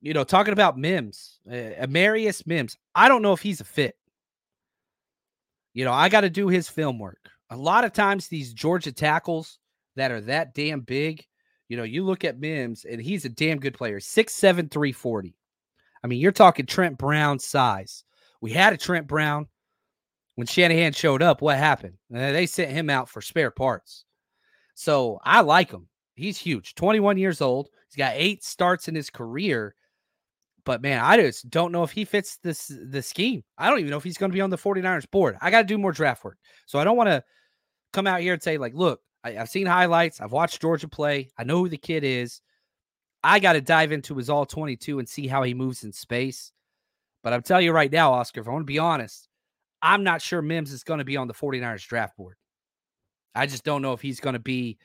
you 0.00 0.14
know, 0.14 0.24
talking 0.24 0.52
about 0.52 0.78
Mims, 0.78 1.40
uh, 1.48 1.54
Amarius 1.80 2.46
Mims. 2.46 2.76
I 2.94 3.08
don't 3.08 3.22
know 3.22 3.32
if 3.32 3.42
he's 3.42 3.60
a 3.60 3.64
fit. 3.64 3.96
You 5.74 5.84
know, 5.84 5.92
I 5.92 6.08
got 6.08 6.22
to 6.22 6.30
do 6.30 6.48
his 6.48 6.68
film 6.68 6.98
work. 6.98 7.30
A 7.50 7.56
lot 7.56 7.84
of 7.84 7.92
times, 7.92 8.28
these 8.28 8.52
Georgia 8.52 8.92
tackles 8.92 9.58
that 9.96 10.10
are 10.10 10.20
that 10.22 10.54
damn 10.54 10.80
big, 10.80 11.24
you 11.72 11.78
know, 11.78 11.84
you 11.84 12.04
look 12.04 12.22
at 12.22 12.38
Mims, 12.38 12.84
and 12.84 13.00
he's 13.00 13.24
a 13.24 13.30
damn 13.30 13.58
good 13.58 13.72
player. 13.72 13.98
Six 13.98 14.34
seven 14.34 14.68
three 14.68 14.92
forty. 14.92 15.34
I 16.04 16.06
mean, 16.06 16.20
you're 16.20 16.30
talking 16.30 16.66
Trent 16.66 16.98
Brown 16.98 17.38
size. 17.38 18.04
We 18.42 18.52
had 18.52 18.74
a 18.74 18.76
Trent 18.76 19.06
Brown. 19.06 19.48
When 20.34 20.46
Shanahan 20.46 20.92
showed 20.92 21.22
up, 21.22 21.40
what 21.40 21.56
happened? 21.56 21.94
Uh, 22.14 22.32
they 22.32 22.44
sent 22.44 22.72
him 22.72 22.90
out 22.90 23.08
for 23.08 23.22
spare 23.22 23.50
parts. 23.50 24.04
So 24.74 25.18
I 25.24 25.40
like 25.40 25.70
him. 25.70 25.88
He's 26.14 26.36
huge. 26.36 26.74
21 26.74 27.16
years 27.16 27.40
old. 27.40 27.70
He's 27.88 27.96
got 27.96 28.16
eight 28.16 28.44
starts 28.44 28.88
in 28.88 28.94
his 28.94 29.08
career. 29.08 29.74
But 30.66 30.82
man, 30.82 31.02
I 31.02 31.16
just 31.16 31.48
don't 31.48 31.72
know 31.72 31.84
if 31.84 31.90
he 31.90 32.04
fits 32.04 32.36
this 32.42 32.70
the 32.70 33.00
scheme. 33.00 33.44
I 33.56 33.70
don't 33.70 33.78
even 33.78 33.90
know 33.90 33.96
if 33.96 34.04
he's 34.04 34.18
going 34.18 34.30
to 34.30 34.36
be 34.36 34.42
on 34.42 34.50
the 34.50 34.58
49ers 34.58 35.10
board. 35.10 35.38
I 35.40 35.50
got 35.50 35.62
to 35.62 35.66
do 35.66 35.78
more 35.78 35.92
draft 35.92 36.22
work. 36.22 36.36
So 36.66 36.78
I 36.78 36.84
don't 36.84 36.98
want 36.98 37.08
to 37.08 37.24
come 37.94 38.06
out 38.06 38.20
here 38.20 38.34
and 38.34 38.42
say, 38.42 38.58
like, 38.58 38.74
look, 38.74 39.00
I, 39.24 39.32
have 39.32 39.48
seen 39.48 39.66
highlights. 39.66 40.20
I've 40.20 40.32
watched 40.32 40.60
Georgia 40.60 40.88
play. 40.88 41.30
I 41.38 41.44
know 41.44 41.58
who 41.58 41.68
the 41.68 41.76
kid 41.76 42.04
is. 42.04 42.40
I 43.24 43.38
got 43.38 43.52
to 43.52 43.60
dive 43.60 43.92
into 43.92 44.16
his 44.16 44.28
all 44.28 44.44
22 44.44 44.98
and 44.98 45.08
see 45.08 45.26
how 45.26 45.42
he 45.42 45.54
moves 45.54 45.84
in 45.84 45.92
space. 45.92 46.52
But 47.22 47.32
I'm 47.32 47.42
telling 47.42 47.64
you 47.64 47.72
right 47.72 47.92
now, 47.92 48.12
Oscar, 48.12 48.40
if 48.40 48.48
I 48.48 48.50
want 48.50 48.62
to 48.62 48.72
be 48.72 48.80
honest, 48.80 49.28
I'm 49.80 50.02
not 50.02 50.22
sure 50.22 50.42
Mims 50.42 50.72
is 50.72 50.84
going 50.84 50.98
to 50.98 51.04
be 51.04 51.16
on 51.16 51.28
the 51.28 51.34
49ers 51.34 51.86
draft 51.86 52.16
board. 52.16 52.36
I 53.34 53.46
just 53.46 53.64
don't 53.64 53.82
know 53.82 53.92
if 53.92 54.00
he's 54.00 54.20
going 54.20 54.34
to 54.34 54.40
be 54.40 54.78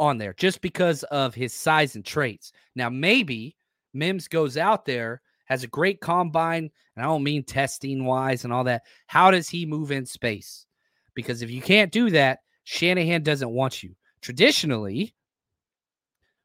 on 0.00 0.18
there 0.18 0.34
just 0.34 0.60
because 0.60 1.02
of 1.04 1.34
his 1.34 1.52
size 1.52 1.96
and 1.96 2.04
traits. 2.04 2.52
Now, 2.76 2.88
maybe 2.88 3.56
Mims 3.92 4.28
goes 4.28 4.56
out 4.56 4.84
there, 4.84 5.20
has 5.46 5.64
a 5.64 5.68
great 5.68 6.00
combine, 6.00 6.70
and 6.96 7.04
I 7.04 7.08
don't 7.08 7.24
mean 7.24 7.42
testing 7.42 8.04
wise 8.04 8.44
and 8.44 8.52
all 8.52 8.64
that. 8.64 8.82
How 9.06 9.30
does 9.30 9.48
he 9.48 9.66
move 9.66 9.90
in 9.90 10.06
space? 10.06 10.66
Because 11.14 11.42
if 11.42 11.50
you 11.50 11.60
can't 11.60 11.92
do 11.92 12.10
that, 12.10 12.40
Shanahan 12.70 13.22
doesn't 13.22 13.48
want 13.48 13.82
you. 13.82 13.94
Traditionally, 14.20 15.14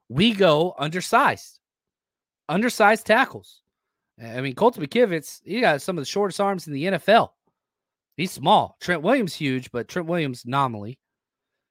we 0.07 0.31
go 0.31 0.73
undersized. 0.79 1.59
undersized 2.47 3.05
tackles. 3.05 3.61
I 4.23 4.39
mean, 4.39 4.55
Colton 4.55 4.85
McKivitz, 4.85 5.41
he 5.43 5.59
got 5.59 5.81
some 5.81 5.97
of 5.97 6.01
the 6.01 6.09
shortest 6.09 6.39
arms 6.39 6.65
in 6.65 6.71
the 6.71 6.85
NFL. 6.85 7.31
He's 8.15 8.31
small. 8.31 8.77
Trent 8.79 9.01
Williams 9.01 9.33
huge, 9.33 9.69
but 9.73 9.89
Trent 9.89 10.07
Williams 10.07 10.45
nominally. 10.45 10.97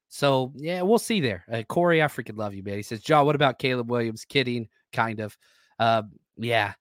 So 0.09 0.53
yeah, 0.57 0.83
we'll 0.83 0.99
see 0.99 1.23
there. 1.23 1.47
Uh, 1.51 1.63
Corey, 1.63 2.03
I 2.03 2.07
freaking 2.07 2.37
love 2.37 2.53
you, 2.53 2.63
man. 2.63 2.77
He 2.77 2.83
says, 2.83 3.01
John, 3.01 3.25
what 3.25 3.37
about 3.37 3.59
Caleb 3.59 3.91
Williams? 3.91 4.27
Kidding, 4.27 4.69
kind 4.93 5.21
of. 5.21 5.35
Uh, 5.79 6.03
yeah. 6.37 6.75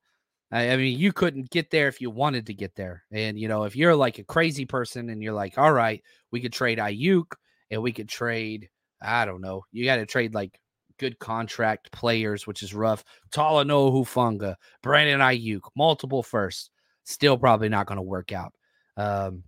I, 0.52 0.72
I, 0.72 0.76
mean, 0.76 1.00
you 1.00 1.14
couldn't 1.14 1.50
get 1.52 1.72
there 1.72 1.88
if 1.88 2.02
you 2.02 2.10
wanted 2.10 2.48
to 2.48 2.54
get 2.54 2.76
there. 2.76 3.06
And 3.14 3.40
you 3.40 3.48
know, 3.48 3.64
if 3.64 3.78
you're 3.78 3.96
like 3.96 4.20
a 4.20 4.26
crazy 4.26 4.66
person 4.66 5.10
and 5.10 5.24
you're 5.24 5.34
like, 5.34 5.58
all 5.58 5.72
right, 5.72 6.04
we 6.32 6.42
could 6.42 6.52
trade 6.52 6.80
Aiyuk 6.80 7.32
and 7.72 7.82
we 7.82 7.92
could 7.92 8.10
trade, 8.10 8.70
I 9.02 9.26
don't 9.26 9.42
know, 9.42 9.64
you 9.72 9.86
got 9.86 9.96
to 9.96 10.06
trade 10.06 10.36
like 10.36 10.60
good 11.00 11.18
contract 11.18 11.92
players, 11.92 12.46
which 12.46 12.62
is 12.62 12.76
rough. 12.76 13.04
Talanoa 13.32 13.92
Hufanga, 13.92 14.56
Brandon 14.84 15.20
Aiyuk, 15.20 15.62
multiple 15.76 16.22
firsts. 16.22 16.70
Still 17.04 17.38
probably 17.38 17.70
not 17.70 17.88
going 17.88 17.96
to 17.96 18.04
work 18.04 18.32
out. 18.32 18.54
Um, 18.96 19.44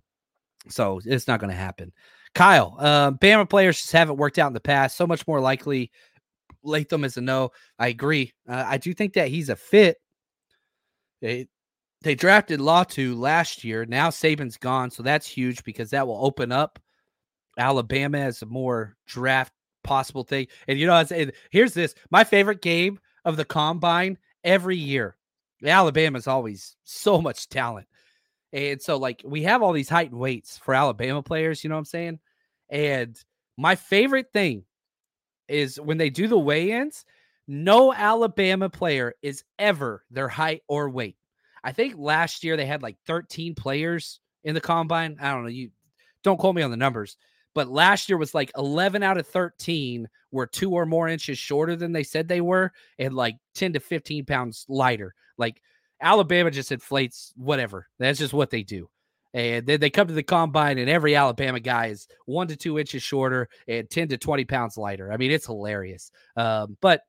so 0.68 1.00
it's 1.04 1.28
not 1.28 1.38
going 1.38 1.52
to 1.52 1.56
happen. 1.56 1.92
Kyle, 2.34 2.76
uh, 2.80 3.12
Bama 3.12 3.48
players 3.48 3.80
just 3.80 3.92
haven't 3.92 4.16
worked 4.16 4.38
out 4.38 4.48
in 4.48 4.54
the 4.54 4.60
past. 4.60 4.96
So 4.96 5.06
much 5.06 5.24
more 5.28 5.40
likely 5.40 5.92
Latham 6.64 7.04
is 7.04 7.16
a 7.16 7.20
no. 7.20 7.50
I 7.78 7.88
agree. 7.88 8.32
Uh, 8.48 8.64
I 8.66 8.78
do 8.78 8.92
think 8.92 9.12
that 9.12 9.28
he's 9.28 9.50
a 9.50 9.56
fit. 9.56 9.98
They 11.20 11.46
they 12.02 12.16
drafted 12.16 12.58
Latu 12.58 13.16
last 13.16 13.62
year. 13.62 13.86
Now 13.86 14.10
Saban's 14.10 14.56
gone, 14.56 14.90
so 14.90 15.02
that's 15.02 15.28
huge 15.28 15.62
because 15.62 15.90
that 15.90 16.06
will 16.06 16.24
open 16.24 16.50
up 16.50 16.80
Alabama 17.58 18.18
as 18.18 18.42
a 18.42 18.46
more 18.46 18.96
draft 19.06 19.52
possible 19.82 20.24
thing. 20.24 20.46
And 20.68 20.78
you 20.78 20.86
know, 20.86 21.04
and 21.10 21.32
here's 21.50 21.74
this: 21.74 21.94
my 22.10 22.24
favorite 22.24 22.62
game 22.62 22.98
of 23.24 23.36
the 23.36 23.44
combine 23.44 24.18
every 24.42 24.76
year. 24.76 25.16
Alabama 25.62 25.78
Alabama's 25.78 26.26
always 26.26 26.76
so 26.84 27.20
much 27.20 27.48
talent. 27.48 27.86
And 28.52 28.80
so, 28.80 28.96
like, 28.96 29.22
we 29.24 29.42
have 29.42 29.62
all 29.62 29.72
these 29.72 29.88
height 29.88 30.10
and 30.10 30.20
weights 30.20 30.58
for 30.58 30.74
Alabama 30.74 31.22
players, 31.22 31.64
you 31.64 31.70
know 31.70 31.76
what 31.76 31.80
I'm 31.80 31.84
saying? 31.86 32.18
And 32.70 33.18
my 33.56 33.74
favorite 33.74 34.32
thing 34.32 34.64
is 35.48 35.80
when 35.80 35.98
they 35.98 36.10
do 36.10 36.28
the 36.28 36.38
weigh 36.38 36.70
ins, 36.70 37.04
no 37.46 37.92
Alabama 37.92 38.70
player 38.70 39.14
is 39.22 39.44
ever 39.58 40.04
their 40.10 40.28
height 40.28 40.62
or 40.68 40.88
weight. 40.88 41.16
I 41.62 41.72
think 41.72 41.94
last 41.96 42.44
year 42.44 42.56
they 42.56 42.66
had 42.66 42.82
like 42.82 42.96
13 43.06 43.54
players 43.54 44.20
in 44.44 44.54
the 44.54 44.60
combine. 44.60 45.16
I 45.20 45.32
don't 45.32 45.42
know. 45.42 45.48
You 45.48 45.70
don't 46.22 46.38
quote 46.38 46.54
me 46.54 46.62
on 46.62 46.70
the 46.70 46.76
numbers, 46.76 47.16
but 47.54 47.68
last 47.68 48.08
year 48.08 48.18
was 48.18 48.34
like 48.34 48.50
11 48.56 49.02
out 49.02 49.18
of 49.18 49.26
13 49.26 50.08
were 50.30 50.46
two 50.46 50.72
or 50.72 50.84
more 50.84 51.08
inches 51.08 51.38
shorter 51.38 51.76
than 51.76 51.92
they 51.92 52.02
said 52.02 52.26
they 52.26 52.40
were 52.40 52.72
and 52.98 53.14
like 53.14 53.36
10 53.54 53.74
to 53.74 53.80
15 53.80 54.24
pounds 54.26 54.66
lighter. 54.68 55.14
Like, 55.38 55.60
Alabama 56.00 56.50
just 56.50 56.72
inflates 56.72 57.32
whatever. 57.36 57.88
That's 57.98 58.18
just 58.18 58.34
what 58.34 58.50
they 58.50 58.62
do. 58.62 58.90
And 59.32 59.66
then 59.66 59.80
they 59.80 59.90
come 59.90 60.06
to 60.06 60.14
the 60.14 60.22
combine, 60.22 60.78
and 60.78 60.88
every 60.88 61.16
Alabama 61.16 61.58
guy 61.58 61.86
is 61.86 62.06
one 62.26 62.46
to 62.48 62.56
two 62.56 62.78
inches 62.78 63.02
shorter 63.02 63.48
and 63.66 63.90
10 63.90 64.08
to 64.08 64.18
20 64.18 64.44
pounds 64.44 64.76
lighter. 64.76 65.12
I 65.12 65.16
mean, 65.16 65.32
it's 65.32 65.46
hilarious. 65.46 66.12
Um, 66.36 66.76
but 66.80 67.02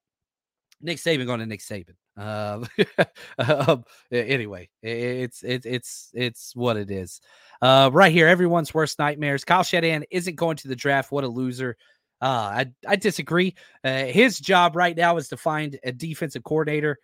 Nick 0.82 0.98
Saban 0.98 1.28
going 1.28 1.40
to 1.40 1.46
Nick 1.46 1.60
Saban. 1.60 1.96
Um, 2.18 2.68
um, 3.40 3.84
anyway, 4.12 4.70
it's 4.82 5.44
it's 5.44 5.66
it's 5.66 6.12
it's 6.14 6.56
what 6.56 6.78
it 6.78 6.92
is. 6.92 7.22
Uh, 7.62 7.90
right 7.94 8.12
here, 8.12 8.28
everyone's 8.28 8.74
worst 8.74 9.00
nightmares. 9.00 9.44
Kyle 9.44 9.64
Shanahan 9.64 10.06
isn't 10.12 10.36
going 10.36 10.58
to 10.58 10.68
the 10.68 10.76
draft. 10.76 11.12
What 11.12 11.24
a 11.24 11.28
loser. 11.28 11.78
Uh, 12.22 12.26
I 12.26 12.66
I 12.88 12.96
disagree. 12.96 13.56
Uh, 13.84 14.06
his 14.06 14.40
job 14.40 14.76
right 14.76 14.96
now 14.96 15.18
is 15.18 15.28
to 15.30 15.38
find 15.38 15.78
a 15.84 15.92
defensive 15.92 16.44
coordinator 16.44 17.00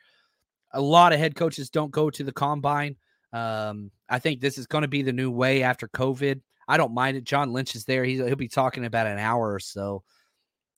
a 0.73 0.81
lot 0.81 1.13
of 1.13 1.19
head 1.19 1.35
coaches 1.35 1.69
don't 1.69 1.91
go 1.91 2.09
to 2.09 2.23
the 2.23 2.31
combine. 2.31 2.95
Um, 3.33 3.91
I 4.09 4.19
think 4.19 4.39
this 4.41 4.57
is 4.57 4.67
going 4.67 4.83
to 4.83 4.87
be 4.87 5.01
the 5.01 5.13
new 5.13 5.31
way 5.31 5.63
after 5.63 5.87
COVID. 5.87 6.41
I 6.67 6.77
don't 6.77 6.93
mind 6.93 7.17
it. 7.17 7.23
John 7.23 7.53
Lynch 7.53 7.75
is 7.75 7.85
there. 7.85 8.03
He's, 8.03 8.19
he'll 8.19 8.35
be 8.35 8.47
talking 8.47 8.85
about 8.85 9.07
an 9.07 9.17
hour 9.17 9.53
or 9.53 9.59
so. 9.59 10.03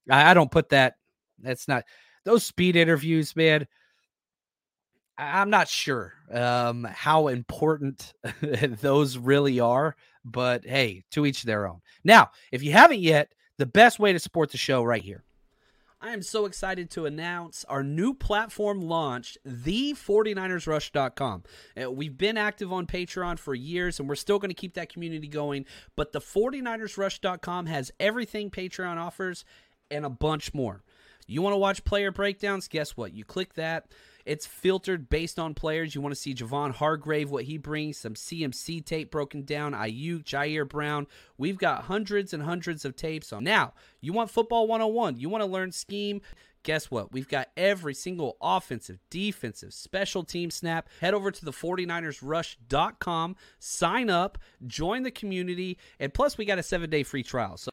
I, 0.09 0.31
I 0.31 0.33
don't 0.33 0.51
put 0.51 0.69
that. 0.69 0.95
That's 1.39 1.67
not 1.67 1.83
those 2.25 2.45
speed 2.45 2.75
interviews, 2.75 3.35
man. 3.35 3.67
I'm 5.17 5.49
not 5.49 5.67
sure 5.67 6.13
um, 6.31 6.85
how 6.85 7.27
important 7.27 8.13
those 8.41 9.17
really 9.17 9.59
are, 9.59 9.95
but 10.25 10.65
hey, 10.65 11.03
to 11.11 11.25
each 11.25 11.43
their 11.43 11.67
own. 11.67 11.81
Now, 12.03 12.31
if 12.51 12.63
you 12.63 12.71
haven't 12.71 12.99
yet, 12.99 13.33
the 13.57 13.65
best 13.65 13.99
way 13.99 14.13
to 14.13 14.19
support 14.19 14.51
the 14.51 14.57
show 14.57 14.83
right 14.83 15.03
here 15.03 15.23
I 16.05 16.11
am 16.11 16.21
so 16.21 16.45
excited 16.45 16.91
to 16.91 17.05
announce 17.05 17.63
our 17.69 17.81
new 17.81 18.13
platform 18.13 18.81
launched, 18.81 19.37
the49ersrush.com. 19.47 21.43
Uh, 21.81 21.89
we've 21.89 22.17
been 22.17 22.35
active 22.35 22.73
on 22.73 22.87
Patreon 22.87 23.39
for 23.39 23.55
years 23.55 24.01
and 24.01 24.09
we're 24.09 24.15
still 24.15 24.37
going 24.37 24.49
to 24.49 24.53
keep 24.53 24.73
that 24.73 24.91
community 24.91 25.29
going, 25.29 25.65
but 25.95 26.11
the 26.11 26.19
49ersrush.com 26.19 27.67
has 27.67 27.89
everything 28.01 28.51
Patreon 28.51 28.97
offers 28.97 29.45
and 29.89 30.05
a 30.05 30.09
bunch 30.09 30.53
more. 30.53 30.83
You 31.25 31.41
want 31.41 31.53
to 31.53 31.57
watch 31.57 31.85
player 31.85 32.11
breakdowns? 32.11 32.67
Guess 32.67 32.97
what? 32.97 33.13
You 33.13 33.23
click 33.23 33.53
that. 33.53 33.85
It's 34.25 34.45
filtered 34.45 35.09
based 35.09 35.39
on 35.39 35.53
players. 35.53 35.95
You 35.95 36.01
want 36.01 36.13
to 36.13 36.19
see 36.19 36.33
Javon 36.33 36.71
Hargrave, 36.71 37.29
what 37.29 37.43
he 37.43 37.57
brings, 37.57 37.97
some 37.97 38.13
CMC 38.13 38.85
tape 38.85 39.11
broken 39.11 39.43
down, 39.43 39.73
Aiyuk, 39.73 40.23
Ji'Ayir 40.23 40.67
Brown. 40.67 41.07
We've 41.37 41.57
got 41.57 41.83
hundreds 41.83 42.33
and 42.33 42.43
hundreds 42.43 42.85
of 42.85 42.95
tapes 42.95 43.33
on. 43.33 43.43
Now, 43.43 43.73
you 44.01 44.13
want 44.13 44.29
football 44.29 44.67
101. 44.67 45.19
You 45.19 45.29
want 45.29 45.41
to 45.43 45.49
learn 45.49 45.71
scheme. 45.71 46.21
Guess 46.63 46.89
what? 46.89 47.11
We've 47.11 47.27
got 47.27 47.49
every 47.57 47.93
single 47.93 48.37
offensive, 48.41 48.99
defensive, 49.09 49.73
special 49.73 50.23
team 50.23 50.49
snap. 50.49 50.87
Head 51.01 51.13
over 51.13 51.29
to 51.29 51.45
the 51.45 51.51
49ersrush.com, 51.51 53.35
sign 53.59 54.09
up, 54.09 54.37
join 54.65 55.03
the 55.03 55.11
community, 55.11 55.77
and 55.99 56.13
plus 56.13 56.37
we 56.37 56.45
got 56.45 56.59
a 56.59 56.63
seven 56.63 56.89
day 56.89 57.03
free 57.03 57.23
trial. 57.23 57.57
So 57.57 57.69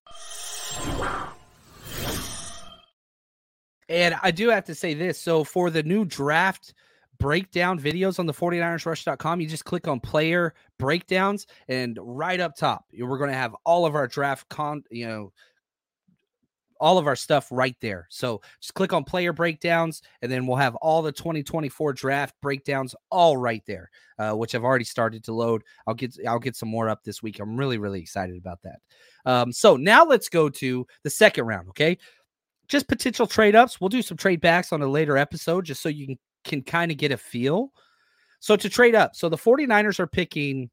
and 3.90 4.14
I 4.22 4.30
do 4.30 4.48
have 4.48 4.64
to 4.66 4.74
say 4.74 4.94
this. 4.94 5.18
So 5.18 5.42
for 5.44 5.68
the 5.68 5.82
new 5.82 6.04
draft 6.04 6.74
breakdown 7.18 7.78
videos 7.78 8.18
on 8.18 8.26
the 8.26 8.32
49ersrush.com, 8.32 9.40
you 9.40 9.48
just 9.48 9.64
click 9.64 9.88
on 9.88 9.98
player 9.98 10.54
breakdowns 10.78 11.46
and 11.68 11.98
right 12.00 12.40
up 12.40 12.56
top, 12.56 12.84
we're 12.96 13.18
going 13.18 13.30
to 13.30 13.36
have 13.36 13.54
all 13.66 13.84
of 13.84 13.96
our 13.96 14.06
draft 14.06 14.48
con, 14.48 14.84
you 14.90 15.06
know, 15.06 15.32
all 16.80 16.98
of 16.98 17.06
our 17.06 17.16
stuff 17.16 17.48
right 17.50 17.76
there. 17.80 18.06
So 18.08 18.40
just 18.60 18.74
click 18.74 18.92
on 18.92 19.04
player 19.04 19.32
breakdowns, 19.32 20.02
and 20.22 20.32
then 20.32 20.46
we'll 20.46 20.56
have 20.56 20.74
all 20.76 21.02
the 21.02 21.12
2024 21.12 21.92
draft 21.92 22.34
breakdowns 22.40 22.94
all 23.10 23.36
right 23.36 23.62
there, 23.66 23.90
uh, 24.18 24.32
which 24.32 24.54
I've 24.54 24.64
already 24.64 24.86
started 24.86 25.22
to 25.24 25.34
load. 25.34 25.62
I'll 25.86 25.94
get 25.94 26.16
I'll 26.26 26.38
get 26.38 26.56
some 26.56 26.70
more 26.70 26.88
up 26.88 27.04
this 27.04 27.22
week. 27.22 27.38
I'm 27.38 27.56
really 27.56 27.78
really 27.78 28.00
excited 28.00 28.36
about 28.36 28.62
that. 28.62 28.78
Um, 29.26 29.52
so 29.52 29.76
now 29.76 30.04
let's 30.04 30.30
go 30.30 30.48
to 30.48 30.86
the 31.02 31.10
second 31.10 31.44
round. 31.44 31.68
Okay, 31.68 31.98
just 32.70 32.88
potential 32.88 33.26
trade 33.26 33.56
ups. 33.56 33.80
We'll 33.80 33.88
do 33.88 34.00
some 34.00 34.16
trade 34.16 34.40
backs 34.40 34.72
on 34.72 34.80
a 34.80 34.86
later 34.86 35.18
episode 35.18 35.64
just 35.64 35.82
so 35.82 35.88
you 35.88 36.06
can, 36.06 36.18
can 36.44 36.62
kind 36.62 36.90
of 36.90 36.96
get 36.96 37.10
a 37.10 37.16
feel. 37.16 37.72
So 38.38 38.56
to 38.56 38.68
trade 38.70 38.94
up, 38.94 39.16
so 39.16 39.28
the 39.28 39.36
49ers 39.36 39.98
are 39.98 40.06
picking, 40.06 40.70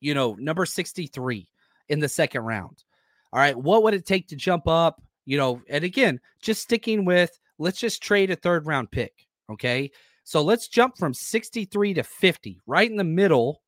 you 0.00 0.14
know, 0.14 0.36
number 0.38 0.64
63 0.64 1.48
in 1.88 1.98
the 1.98 2.08
second 2.08 2.42
round. 2.42 2.84
All 3.32 3.40
right. 3.40 3.56
What 3.56 3.82
would 3.82 3.94
it 3.94 4.06
take 4.06 4.28
to 4.28 4.36
jump 4.36 4.68
up? 4.68 5.02
You 5.26 5.36
know, 5.36 5.60
and 5.68 5.84
again, 5.84 6.20
just 6.40 6.62
sticking 6.62 7.04
with 7.04 7.38
let's 7.58 7.80
just 7.80 8.00
trade 8.00 8.30
a 8.30 8.36
third 8.36 8.66
round 8.66 8.90
pick. 8.92 9.12
Okay. 9.50 9.90
So 10.22 10.40
let's 10.40 10.68
jump 10.68 10.96
from 10.96 11.14
63 11.14 11.94
to 11.94 12.02
50, 12.02 12.60
right 12.66 12.88
in 12.88 12.96
the 12.96 13.04
middle 13.04 13.62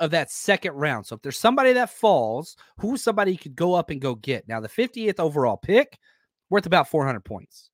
of 0.00 0.10
that 0.10 0.30
second 0.30 0.72
round. 0.72 1.06
So 1.06 1.16
if 1.16 1.22
there's 1.22 1.38
somebody 1.38 1.72
that 1.72 1.90
falls, 1.90 2.56
who's 2.78 3.02
somebody 3.02 3.32
you 3.32 3.38
could 3.38 3.56
go 3.56 3.74
up 3.74 3.90
and 3.90 4.00
go 4.00 4.16
get? 4.16 4.46
Now, 4.48 4.60
the 4.60 4.68
50th 4.68 5.20
overall 5.20 5.56
pick, 5.56 5.98
worth 6.54 6.66
about 6.66 6.88
400 6.88 7.24
points. 7.24 7.68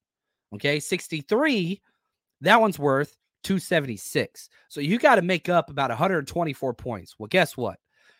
Okay, 0.54 0.80
63, 0.80 1.82
that 2.40 2.60
one's 2.62 2.78
worth 2.78 3.14
276. 3.44 4.48
So 4.70 4.80
you 4.80 4.98
got 4.98 5.16
to 5.16 5.22
make 5.22 5.50
up 5.50 5.68
about 5.68 5.90
124 5.90 6.72
points. 6.72 7.14
Well, 7.18 7.26
guess 7.26 7.58
what? 7.58 7.76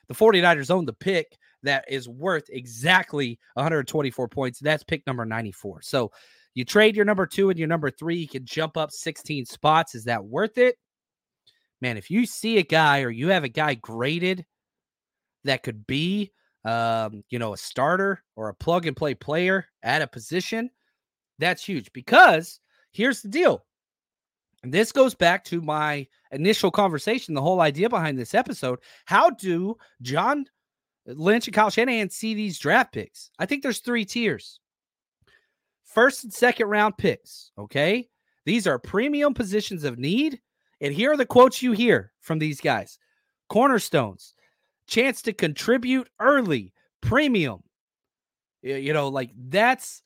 The 0.08 0.14
49ers 0.14 0.70
own 0.70 0.84
the 0.84 0.92
pick 0.92 1.38
that 1.62 1.86
is 1.88 2.10
worth 2.10 2.44
exactly 2.50 3.38
124 3.54 4.28
points. 4.28 4.60
That's 4.60 4.84
pick 4.84 5.06
number 5.06 5.24
94. 5.24 5.80
So 5.80 6.12
you 6.52 6.66
trade 6.66 6.94
your 6.94 7.06
number 7.06 7.26
two 7.26 7.48
and 7.48 7.58
your 7.58 7.68
number 7.68 7.90
three, 7.90 8.16
you 8.16 8.28
can 8.28 8.44
jump 8.44 8.76
up 8.76 8.90
16 8.90 9.46
spots. 9.46 9.94
Is 9.94 10.04
that 10.04 10.22
worth 10.22 10.58
it? 10.58 10.76
Man, 11.80 11.96
if 11.96 12.10
you 12.10 12.26
see 12.26 12.58
a 12.58 12.62
guy 12.62 13.00
or 13.00 13.08
you 13.08 13.28
have 13.28 13.44
a 13.44 13.48
guy 13.48 13.76
graded 13.76 14.44
that 15.44 15.62
could 15.62 15.86
be 15.86 16.32
um, 16.64 17.24
you 17.30 17.38
know, 17.38 17.54
a 17.54 17.58
starter 17.58 18.22
or 18.36 18.48
a 18.48 18.54
plug 18.54 18.86
and 18.86 18.96
play 18.96 19.14
player 19.14 19.66
at 19.82 20.02
a 20.02 20.06
position, 20.06 20.70
that's 21.38 21.64
huge 21.64 21.92
because 21.92 22.60
here's 22.92 23.22
the 23.22 23.28
deal. 23.28 23.64
And 24.62 24.72
this 24.72 24.92
goes 24.92 25.14
back 25.14 25.44
to 25.46 25.62
my 25.62 26.06
initial 26.32 26.70
conversation, 26.70 27.34
the 27.34 27.42
whole 27.42 27.60
idea 27.60 27.88
behind 27.88 28.18
this 28.18 28.34
episode. 28.34 28.80
How 29.06 29.30
do 29.30 29.76
John 30.02 30.44
Lynch 31.06 31.46
and 31.46 31.54
Kyle 31.54 31.70
Shanahan 31.70 32.10
see 32.10 32.34
these 32.34 32.58
draft 32.58 32.92
picks? 32.92 33.30
I 33.38 33.46
think 33.46 33.62
there's 33.62 33.78
three 33.78 34.04
tiers. 34.04 34.60
First 35.84 36.24
and 36.24 36.32
second 36.32 36.68
round 36.68 36.98
picks, 36.98 37.52
okay? 37.58 38.08
These 38.44 38.66
are 38.66 38.78
premium 38.78 39.34
positions 39.34 39.84
of 39.84 39.98
need. 39.98 40.40
And 40.80 40.94
here 40.94 41.12
are 41.12 41.16
the 41.16 41.26
quotes 41.26 41.62
you 41.62 41.72
hear 41.72 42.12
from 42.20 42.38
these 42.38 42.60
guys 42.60 42.98
cornerstones, 43.48 44.34
chance 44.90 45.22
to 45.22 45.32
contribute 45.32 46.08
early, 46.20 46.72
premium. 47.00 47.62
You 48.62 48.92
know, 48.92 49.08
like 49.08 49.30
that's 49.34 50.02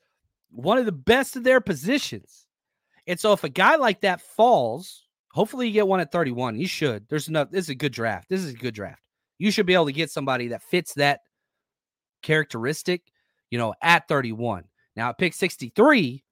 one 0.51 0.79
of 0.79 0.87
the 0.87 0.93
best 0.93 1.35
of 1.35 1.43
their 1.43 1.61
positions. 1.61 2.47
And 3.07 3.19
so 3.19 3.33
if 3.33 3.43
a 3.43 3.49
guy 3.49 3.77
like 3.77 4.03
that 4.03 4.21
falls, 4.21 5.07
hopefully 5.33 5.67
you 5.67 5.73
get 5.73 5.89
one 5.89 6.01
at 6.01 6.13
31. 6.13 6.59
You 6.59 6.69
should. 6.69 7.07
There's 7.09 7.29
enough. 7.29 7.51
This 7.51 7.65
is 7.65 7.71
a 7.71 7.75
good 7.75 7.93
draft. 7.93 8.29
This 8.29 8.43
is 8.43 8.53
a 8.53 8.57
good 8.57 8.75
draft. 8.75 9.03
You 9.39 9.51
should 9.51 9.67
be 9.67 9.75
able 9.75 9.87
to 9.87 9.93
get 9.93 10.11
somebody 10.11 10.49
that 10.49 10.63
fits 10.63 10.95
that 10.95 11.21
characteristic, 12.23 13.03
you 13.51 13.59
know, 13.59 13.75
at 13.83 14.07
31. 14.07 14.65
Now 14.95 15.09
at 15.11 15.19
pick 15.19 15.35
63, 15.35 16.23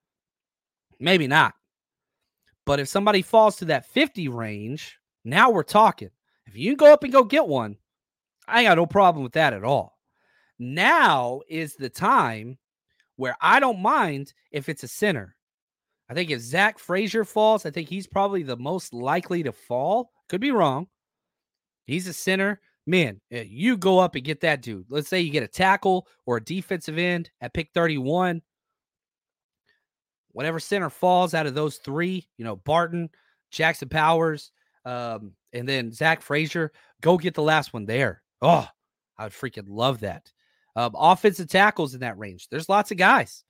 maybe 1.01 1.27
not. 1.27 1.55
But 2.65 2.79
if 2.79 2.87
somebody 2.87 3.23
falls 3.23 3.57
to 3.57 3.65
that 3.67 3.87
50 3.87 4.29
range, 4.29 4.99
now 5.25 5.51
we're 5.51 5.65
talking. 5.65 6.11
If 6.47 6.57
you 6.57 6.77
go 6.77 6.93
up 6.93 7.03
and 7.03 7.13
go 7.13 7.25
get 7.25 7.49
one, 7.49 7.77
I 8.47 8.65
got 8.65 8.77
no 8.77 8.87
problem 8.87 9.23
with 9.23 9.33
that 9.35 9.53
at 9.53 9.65
all. 9.65 9.99
Now 10.59 11.41
is 11.49 11.75
the 11.75 11.89
time 11.89 12.59
where 13.17 13.37
I 13.41 13.61
don't 13.61 13.81
mind 13.81 14.33
if 14.51 14.69
it's 14.69 14.83
a 14.83 14.89
center. 14.89 15.37
I 16.09 16.15
think 16.15 16.31
if 16.31 16.41
Zach 16.41 16.79
Frazier 16.79 17.25
falls, 17.25 17.65
I 17.65 17.71
think 17.71 17.89
he's 17.89 18.07
probably 18.07 18.43
the 18.43 18.57
most 18.57 18.93
likely 18.93 19.43
to 19.45 19.53
fall. 19.53 20.11
Could 20.29 20.41
be 20.41 20.51
wrong. 20.51 20.89
He's 21.87 22.07
a 22.07 22.13
center. 22.13 22.61
Man, 22.87 23.21
eh, 23.31 23.45
you 23.49 23.77
go 23.77 23.99
up 23.99 24.15
and 24.15 24.25
get 24.25 24.41
that 24.41 24.63
dude. 24.63 24.87
Let's 24.89 25.09
say 25.09 25.21
you 25.21 25.31
get 25.31 25.45
a 25.45 25.49
tackle 25.49 26.09
or 26.27 26.37
a 26.37 26.45
defensive 26.45 26.99
end 26.99 27.31
at 27.41 27.55
pick 27.55 27.71
31 27.73 28.43
whatever 30.33 30.59
center 30.59 30.91
falls 30.91 31.35
out 31.35 31.47
of 31.47 31.55
those 31.55 31.77
three, 31.77 32.27
you 32.37 32.45
know, 32.45 32.57
Barton, 32.57 33.11
Jackson 33.51 33.89
Powers, 33.89 34.51
um, 34.85 35.33
and 35.53 35.69
then 35.69 35.93
Zach 35.93 36.23
Frazier, 36.23 36.73
go 37.01 37.17
get 37.17 37.35
the 37.35 37.43
last 37.43 37.73
one 37.73 37.85
there. 37.85 38.23
Oh, 38.43 38.67
I 39.17 39.25
would 39.25 39.33
freaking 39.33 39.69
love 39.69 40.01
that. 40.01 40.31
Um, 40.77 40.93
offensive 40.95 41.49
tackles 41.49 41.95
in 41.95 42.01
that 42.01 42.19
range. 42.19 42.49
There's 42.49 42.69
lots 42.69 42.91
of 42.91 42.97
guys. 42.97 43.45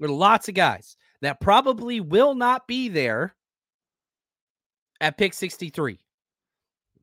There 0.00 0.08
are 0.08 0.12
lots 0.12 0.48
of 0.48 0.54
guys 0.54 0.96
that 1.20 1.40
probably 1.40 2.00
will 2.00 2.34
not 2.34 2.66
be 2.66 2.88
there 2.88 3.34
at 5.00 5.18
pick 5.18 5.34
63. 5.34 5.98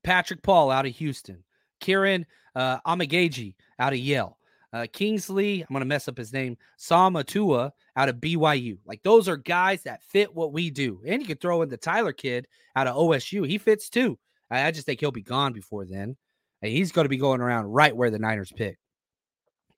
Patrick 0.04 0.42
Paul 0.42 0.72
out 0.72 0.86
of 0.86 0.96
Houston. 0.96 1.44
Kiran 1.82 2.26
uh, 2.56 2.80
Amegadjie 2.82 3.56
out 3.80 3.94
of 3.94 4.00
Yale 4.00 4.40
uh, 4.74 4.86
Kingsley, 4.92 5.62
I'm 5.62 5.74
going 5.74 5.82
to 5.82 5.86
mess 5.86 6.08
up 6.08 6.18
his 6.18 6.34
name, 6.34 6.58
Samatua 6.78 7.72
out 7.96 8.10
of 8.10 8.18
BYU. 8.18 8.78
Like 8.86 9.02
those 9.04 9.28
are 9.28 9.38
guys 9.38 9.84
that 9.84 10.04
fit 10.04 10.34
what 10.34 10.54
we 10.54 10.70
do. 10.70 11.02
And 11.06 11.22
you 11.22 11.28
could 11.28 11.42
throw 11.42 11.62
in 11.62 11.70
the 11.70 11.78
Tyler 11.78 12.14
kid 12.14 12.48
out 12.76 12.88
of 12.88 12.96
OSU. 12.96 13.48
He 13.48 13.58
fits 13.58 13.90
too. 13.90 14.18
I, 14.52 14.68
I 14.68 14.72
just 14.72 14.86
think 14.86 15.00
he'll 15.00 15.12
be 15.12 15.22
gone 15.22 15.54
before 15.54 15.86
then. 15.86 16.18
And 16.62 16.72
he's 16.72 16.92
going 16.92 17.06
to 17.06 17.10
be 17.10 17.18
going 17.18 17.42
around 17.42 17.66
right 17.66 17.96
where 17.96 18.10
the 18.10 18.20
Niners 18.20 18.52
pick. 18.56 18.78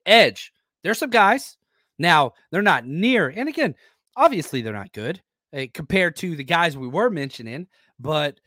Edge, 0.05 0.51
there's 0.83 0.97
some 0.97 1.09
guys. 1.09 1.57
Now, 1.99 2.33
they're 2.51 2.61
not 2.61 2.85
near. 2.85 3.29
And 3.29 3.47
again, 3.47 3.75
obviously 4.15 4.61
they're 4.61 4.73
not 4.73 4.93
good 4.93 5.21
uh, 5.55 5.65
compared 5.73 6.15
to 6.17 6.35
the 6.35 6.43
guys 6.43 6.77
we 6.77 6.87
were 6.87 7.09
mentioning. 7.09 7.67
But 7.99 8.39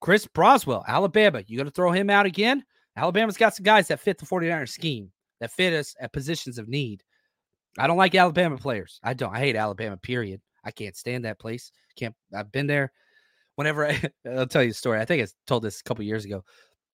Chris 0.00 0.26
Braswell, 0.26 0.86
Alabama, 0.86 1.42
you 1.46 1.56
going 1.56 1.66
to 1.66 1.72
throw 1.72 1.92
him 1.92 2.10
out 2.10 2.26
again? 2.26 2.64
Alabama's 2.96 3.36
got 3.36 3.54
some 3.54 3.64
guys 3.64 3.88
that 3.88 4.00
fit 4.00 4.18
the 4.18 4.26
49ers 4.26 4.70
scheme 4.70 5.10
that 5.40 5.52
fit 5.52 5.72
us 5.72 5.94
at 6.00 6.12
positions 6.12 6.58
of 6.58 6.68
need. 6.68 7.02
I 7.78 7.86
don't 7.86 7.96
like 7.96 8.14
Alabama 8.14 8.58
players. 8.58 9.00
I 9.02 9.14
don't. 9.14 9.34
I 9.34 9.38
hate 9.38 9.56
Alabama, 9.56 9.96
period. 9.96 10.40
I 10.64 10.70
can't 10.70 10.96
stand 10.96 11.24
that 11.24 11.38
place. 11.38 11.72
Can't. 11.96 12.14
I've 12.34 12.52
been 12.52 12.66
there. 12.66 12.92
Whenever 13.56 13.86
I, 13.86 14.00
will 14.24 14.46
tell 14.46 14.62
you 14.62 14.70
a 14.70 14.74
story. 14.74 15.00
I 15.00 15.04
think 15.04 15.22
I 15.22 15.26
told 15.46 15.62
this 15.62 15.80
a 15.80 15.82
couple 15.84 16.04
years 16.04 16.24
ago. 16.24 16.44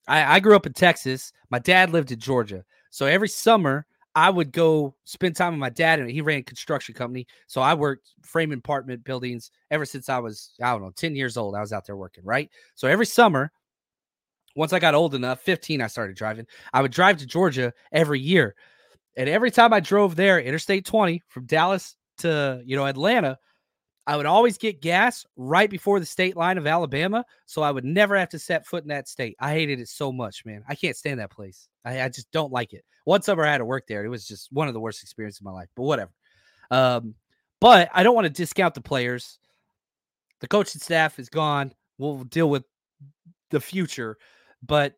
I, 0.09 0.37
I 0.37 0.41
grew 0.41 0.57
up 0.57 0.67
in 0.67 0.73
Texas. 0.73 1.33
My 1.51 1.59
dad 1.59 1.91
lived 1.91 2.11
in 2.11 2.19
Georgia. 2.19 2.65
So 2.91 3.07
every 3.07 3.29
summer 3.29 3.87
I 4.15 4.31
would 4.31 4.51
go 4.51 4.97
spend 5.05 5.37
time 5.37 5.53
with 5.53 5.61
my 5.61 5.71
dad, 5.71 6.01
and 6.01 6.11
he 6.11 6.23
ran 6.23 6.41
a 6.41 6.43
construction 6.43 6.95
company. 6.95 7.27
So 7.47 7.61
I 7.61 7.75
worked 7.75 8.09
framing 8.23 8.59
apartment 8.59 9.05
buildings 9.05 9.53
ever 9.71 9.85
since 9.85 10.09
I 10.09 10.19
was, 10.19 10.55
I 10.61 10.73
don't 10.73 10.83
know, 10.83 10.91
10 10.97 11.15
years 11.15 11.37
old. 11.37 11.55
I 11.55 11.61
was 11.61 11.73
out 11.73 11.87
there 11.87 11.97
working, 11.97 12.25
right? 12.25 12.51
So 12.75 12.89
every 12.89 13.07
summer 13.07 13.53
once 14.57 14.73
I 14.73 14.81
got 14.81 14.95
old 14.95 15.15
enough, 15.15 15.41
15, 15.43 15.81
I 15.81 15.87
started 15.87 16.17
driving. 16.17 16.47
I 16.73 16.83
would 16.83 16.91
drive 16.91 17.19
to 17.19 17.27
Georgia 17.27 17.73
every 17.93 18.19
year. 18.19 18.57
And 19.17 19.29
every 19.29 19.53
time 19.53 19.73
I 19.73 19.79
drove 19.79 20.17
there, 20.17 20.41
Interstate 20.41 20.85
20 20.85 21.23
from 21.29 21.47
Dallas 21.47 21.97
to, 22.19 22.61
you 22.65 22.77
know, 22.77 22.87
Atlanta, 22.87 23.39
I 24.09 24.17
would 24.17 24.27
always 24.27 24.59
get 24.59 24.83
gas 24.83 25.25
right 25.37 25.71
before 25.71 26.01
the 26.01 26.07
state 26.07 26.37
line 26.37 26.59
of 26.59 26.67
Alabama. 26.67 27.25
So 27.47 27.63
I 27.63 27.71
would 27.71 27.85
never 27.85 28.17
have 28.17 28.31
to 28.31 28.39
set 28.39 28.67
foot 28.67 28.83
in 28.83 28.89
that 28.89 29.07
state. 29.07 29.37
I 29.39 29.53
hated 29.53 29.79
it 29.79 29.89
so 29.89 30.11
much, 30.11 30.45
man. 30.45 30.65
I 30.69 30.75
can't 30.75 30.97
stand 30.97 31.21
that 31.21 31.31
place. 31.31 31.69
I, 31.85 32.03
I 32.03 32.09
just 32.09 32.33
don't 32.33 32.53
like 32.53 32.73
it. 32.73 32.85
One 33.05 33.23
summer 33.23 33.45
I 33.45 33.53
had 33.53 33.59
to 33.59 33.65
work 33.65 33.87
there. 33.87 34.05
It 34.05 34.09
was 34.09 34.27
just 34.27 34.51
one 34.51 34.67
of 34.67 34.75
the 34.75 34.81
worst 34.81 35.03
experiences 35.03 35.41
of 35.41 35.45
my 35.45 35.53
life, 35.53 35.69
but 35.77 35.85
whatever. 35.85 36.11
Um, 36.71 37.15
but 37.61 37.89
I 37.95 38.03
don't 38.03 38.15
want 38.15 38.25
to 38.25 38.33
discount 38.33 38.75
the 38.75 38.81
players. 38.81 39.39
The 40.41 40.49
coaching 40.49 40.81
staff 40.81 41.19
is 41.19 41.29
gone. 41.29 41.73
We'll 41.99 42.25
deal 42.25 42.51
with 42.51 42.65
the 43.51 43.61
future 43.61 44.19
but 44.63 44.95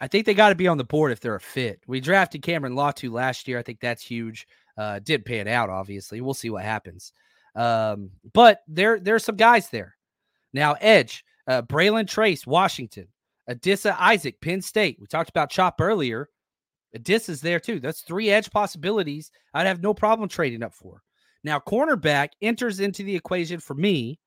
I 0.00 0.08
think 0.08 0.26
they 0.26 0.34
got 0.34 0.50
to 0.50 0.54
be 0.54 0.68
on 0.68 0.78
the 0.78 0.84
board 0.84 1.12
if 1.12 1.20
they're 1.20 1.36
a 1.36 1.40
fit. 1.40 1.80
We 1.86 2.00
drafted 2.00 2.42
Cameron 2.42 2.74
Latu 2.74 3.10
last 3.10 3.46
year. 3.46 3.58
I 3.58 3.62
think 3.62 3.80
that's 3.80 4.02
huge. 4.02 4.46
Uh, 4.76 4.98
did 4.98 5.24
pay 5.24 5.38
it 5.38 5.46
out, 5.46 5.70
obviously. 5.70 6.20
We'll 6.20 6.34
see 6.34 6.50
what 6.50 6.64
happens. 6.64 7.12
Um, 7.54 8.10
but 8.32 8.60
there, 8.66 8.98
there's 8.98 9.24
some 9.24 9.36
guys 9.36 9.68
there. 9.68 9.96
Now, 10.52 10.74
Edge, 10.80 11.24
uh, 11.46 11.62
Bralen 11.62 12.08
Trice, 12.08 12.46
Washington, 12.46 13.08
Adisa 13.48 13.96
Isaac, 13.98 14.40
Penn 14.40 14.60
State. 14.60 14.98
We 15.00 15.06
talked 15.06 15.30
about 15.30 15.50
Chop 15.50 15.80
earlier. 15.80 16.28
Adisa 16.96 17.30
is 17.30 17.40
there 17.40 17.60
too. 17.60 17.80
That's 17.80 18.02
three 18.02 18.30
edge 18.30 18.50
possibilities. 18.50 19.30
I'd 19.54 19.66
have 19.66 19.82
no 19.82 19.94
problem 19.94 20.28
trading 20.28 20.62
up 20.62 20.74
for. 20.74 21.02
Now, 21.44 21.58
cornerback 21.58 22.30
enters 22.40 22.80
into 22.80 23.02
the 23.02 23.16
equation 23.16 23.60
for 23.60 23.74
me 23.74 24.20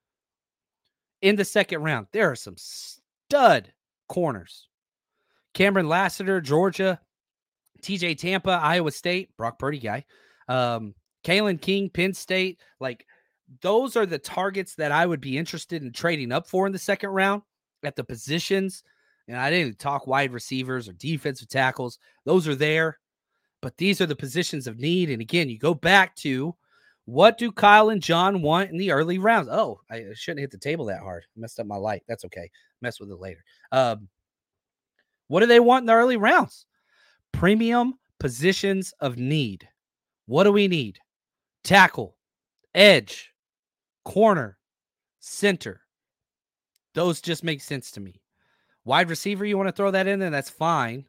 in 1.22 1.36
the 1.36 1.46
second 1.46 1.82
round. 1.82 2.08
There 2.12 2.30
are 2.30 2.36
some 2.36 2.56
stud 2.58 3.72
corners. 4.10 4.68
Cameron 5.54 5.88
Lassiter, 5.88 6.42
Georgia. 6.42 7.00
TJ 7.82 8.18
Tampa, 8.18 8.60
Iowa 8.62 8.92
State, 8.92 9.36
Brock 9.38 9.60
Purdy 9.60 9.80
guy. 9.80 10.06
Um, 10.48 10.96
Kalen 11.24 11.62
King, 11.62 11.90
Penn 11.90 12.14
State. 12.14 12.60
Like 12.80 13.06
those 13.62 13.96
are 13.96 14.06
the 14.06 14.20
targets 14.20 14.76
that 14.76 14.92
I 14.92 15.06
would 15.06 15.22
be 15.22 15.38
interested 15.38 15.84
in 15.84 15.92
trading 15.92 16.32
up 16.32 16.48
for 16.48 16.66
in 16.66 16.74
the 16.74 16.80
second 16.80 17.10
round 17.10 17.42
at 17.84 17.96
the 17.96 18.04
positions. 18.04 18.84
And 19.28 19.38
I 19.38 19.50
didn't 19.50 19.80
talk 19.80 20.08
wide 20.08 20.32
receivers 20.32 20.88
or 20.88 20.94
defensive 20.94 21.50
tackles. 21.50 22.00
Those 22.26 22.48
are 22.48 22.56
there. 22.56 23.00
But 23.62 23.78
these 23.78 24.00
are 24.02 24.06
the 24.06 24.16
positions 24.16 24.68
of 24.68 24.78
need. 24.78 25.10
And 25.10 25.22
again, 25.22 25.50
you 25.50 25.58
go 25.58 25.74
back 25.74 26.16
to 26.18 26.56
what 27.06 27.38
do 27.38 27.52
Kyle 27.52 27.90
and 27.90 28.02
John 28.02 28.42
want 28.42 28.72
in 28.72 28.78
the 28.78 28.92
early 28.92 29.18
rounds? 29.18 29.50
Oh, 29.50 29.80
I 29.90 30.06
shouldn't 30.14 30.42
hit 30.42 30.52
the 30.52 30.58
table 30.58 30.86
that 30.86 31.02
hard. 31.02 31.24
I 31.36 31.40
messed 31.40 31.60
up 31.60 31.68
my 31.68 31.78
light. 31.78 32.04
That's 32.08 32.26
okay. 32.26 32.50
Mess 32.82 33.00
with 33.00 33.10
it 33.10 33.20
later. 33.20 33.44
Um, 33.72 34.08
what 35.28 35.40
do 35.40 35.46
they 35.46 35.60
want 35.60 35.84
in 35.84 35.88
the 35.88 35.94
early 35.94 36.18
rounds? 36.18 36.66
Premium 37.32 37.96
positions 38.20 38.94
of 39.00 39.18
need. 39.18 39.68
What 40.28 40.44
do 40.44 40.52
we 40.52 40.68
need? 40.68 41.00
Tackle, 41.64 42.16
edge, 42.74 43.32
corner, 44.06 44.58
center. 45.20 45.82
Those 46.94 47.20
just 47.20 47.44
make 47.44 47.62
sense 47.62 47.92
to 47.92 48.00
me. 48.00 48.22
Wide 48.86 49.10
receiver, 49.10 49.44
you 49.44 49.58
want 49.58 49.68
to 49.68 49.74
throw 49.74 49.92
that 49.92 50.08
in 50.08 50.20
there? 50.20 50.30
That's 50.30 50.50
fine. 50.50 51.06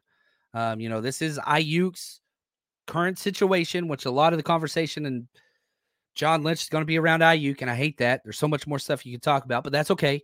Um, 0.53 0.79
you 0.79 0.89
know, 0.89 0.99
this 0.99 1.21
is 1.21 1.39
Aiyuk's 1.39 2.19
current 2.87 3.19
situation, 3.19 3.87
which 3.87 4.05
a 4.05 4.11
lot 4.11 4.33
of 4.33 4.37
the 4.37 4.43
conversation 4.43 5.05
and 5.05 5.27
John 6.15 6.41
Lynch 6.41 6.63
is 6.63 6.69
going 6.69 6.81
to 6.81 6.85
be 6.85 6.97
around 6.97 7.19
Aiyuk, 7.21 7.61
and 7.61 7.69
I 7.69 7.75
hate 7.75 7.99
that. 7.99 8.23
There's 8.23 8.39
so 8.39 8.47
much 8.47 8.65
more 8.65 8.79
stuff 8.79 9.05
you 9.05 9.11
can 9.13 9.21
talk 9.21 9.45
about, 9.45 9.63
but 9.63 9.71
that's 9.71 9.91
okay. 9.91 10.23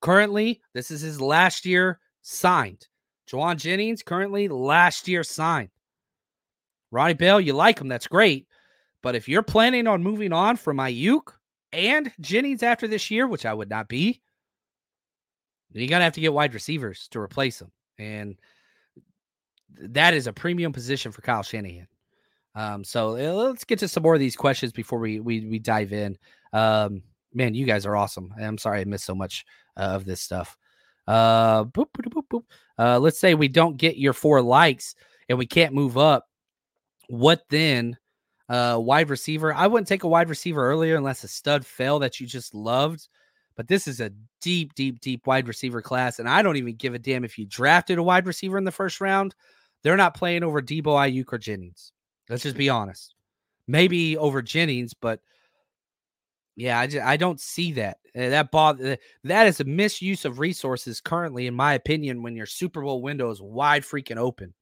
Currently, 0.00 0.60
this 0.72 0.92
is 0.92 1.00
his 1.00 1.20
last 1.20 1.66
year 1.66 1.98
signed. 2.22 2.86
Jauan 3.28 3.56
Jennings, 3.56 4.04
currently 4.04 4.46
last 4.46 5.08
year 5.08 5.24
signed. 5.24 5.70
Ronnie 6.92 7.14
Bell, 7.14 7.40
you 7.40 7.52
like 7.52 7.80
him. 7.80 7.88
That's 7.88 8.06
great. 8.06 8.46
But 9.02 9.16
if 9.16 9.28
you're 9.28 9.42
planning 9.42 9.86
on 9.86 10.02
moving 10.02 10.32
on 10.32 10.56
from 10.56 10.76
Aiyuk 10.76 11.32
and 11.72 12.12
Jennings 12.20 12.62
after 12.62 12.88
this 12.88 13.10
year, 13.10 13.26
which 13.26 13.46
I 13.46 13.54
would 13.54 13.70
not 13.70 13.88
be, 13.88 14.20
then 15.72 15.82
you 15.82 15.88
got 15.88 15.98
to 15.98 16.04
have 16.04 16.14
to 16.14 16.20
get 16.20 16.32
wide 16.32 16.54
receivers 16.54 17.08
to 17.10 17.20
replace 17.20 17.58
them. 17.58 17.70
And 17.98 18.38
that 19.78 20.14
is 20.14 20.26
a 20.26 20.32
premium 20.32 20.72
position 20.72 21.12
for 21.12 21.22
Kyle 21.22 21.42
Shanahan. 21.42 21.86
Um, 22.54 22.82
so 22.82 23.14
eh, 23.14 23.30
let's 23.30 23.64
get 23.64 23.78
to 23.80 23.88
some 23.88 24.02
more 24.02 24.14
of 24.14 24.20
these 24.20 24.36
questions 24.36 24.72
before 24.72 24.98
we 24.98 25.20
we, 25.20 25.46
we 25.46 25.58
dive 25.58 25.92
in. 25.92 26.18
Um, 26.52 27.02
man, 27.32 27.54
you 27.54 27.64
guys 27.64 27.86
are 27.86 27.96
awesome. 27.96 28.34
I'm 28.40 28.58
sorry 28.58 28.80
I 28.80 28.84
missed 28.84 29.04
so 29.04 29.14
much 29.14 29.44
uh, 29.76 29.82
of 29.82 30.04
this 30.04 30.20
stuff. 30.20 30.56
Uh, 31.06 31.64
boop, 31.64 31.86
boop, 31.96 32.22
boop, 32.30 32.44
uh, 32.78 32.98
let's 32.98 33.18
say 33.18 33.34
we 33.34 33.48
don't 33.48 33.76
get 33.76 33.96
your 33.96 34.12
four 34.12 34.42
likes 34.42 34.94
and 35.28 35.38
we 35.38 35.46
can't 35.46 35.74
move 35.74 35.96
up. 35.96 36.26
What 37.08 37.42
then? 37.50 37.96
Uh, 38.50 38.76
wide 38.76 39.08
receiver. 39.10 39.54
I 39.54 39.68
wouldn't 39.68 39.86
take 39.86 40.02
a 40.02 40.08
wide 40.08 40.28
receiver 40.28 40.68
earlier 40.68 40.96
unless 40.96 41.22
a 41.22 41.28
stud 41.28 41.64
fell 41.64 42.00
that 42.00 42.18
you 42.18 42.26
just 42.26 42.52
loved. 42.52 43.08
But 43.54 43.68
this 43.68 43.86
is 43.86 44.00
a 44.00 44.10
deep, 44.40 44.74
deep, 44.74 45.00
deep 45.00 45.24
wide 45.24 45.46
receiver 45.46 45.80
class. 45.80 46.18
And 46.18 46.28
I 46.28 46.42
don't 46.42 46.56
even 46.56 46.74
give 46.74 46.94
a 46.94 46.98
damn 46.98 47.24
if 47.24 47.38
you 47.38 47.46
drafted 47.46 47.98
a 47.98 48.02
wide 48.02 48.26
receiver 48.26 48.58
in 48.58 48.64
the 48.64 48.72
first 48.72 49.00
round. 49.00 49.36
They're 49.82 49.96
not 49.96 50.16
playing 50.16 50.42
over 50.42 50.60
Deebo 50.60 50.82
Aiyuk 50.82 51.32
or 51.32 51.38
Jennings. 51.38 51.92
Let's 52.28 52.42
just 52.42 52.56
be 52.56 52.68
honest. 52.68 53.14
Maybe 53.68 54.16
over 54.16 54.42
Jennings, 54.42 54.94
but 54.94 55.20
yeah, 56.56 56.80
I, 56.80 56.86
just, 56.88 57.06
I 57.06 57.16
don't 57.16 57.40
see 57.40 57.72
that. 57.74 57.98
Uh, 58.16 58.30
that 58.30 58.50
bother, 58.50 58.98
that 59.24 59.46
is 59.46 59.60
a 59.60 59.64
misuse 59.64 60.24
of 60.24 60.40
resources 60.40 61.00
currently, 61.00 61.46
in 61.46 61.54
my 61.54 61.74
opinion, 61.74 62.22
when 62.24 62.34
your 62.34 62.46
Super 62.46 62.82
Bowl 62.82 63.00
window 63.00 63.30
is 63.30 63.40
wide 63.40 63.82
freaking 63.82 64.16
open. 64.16 64.54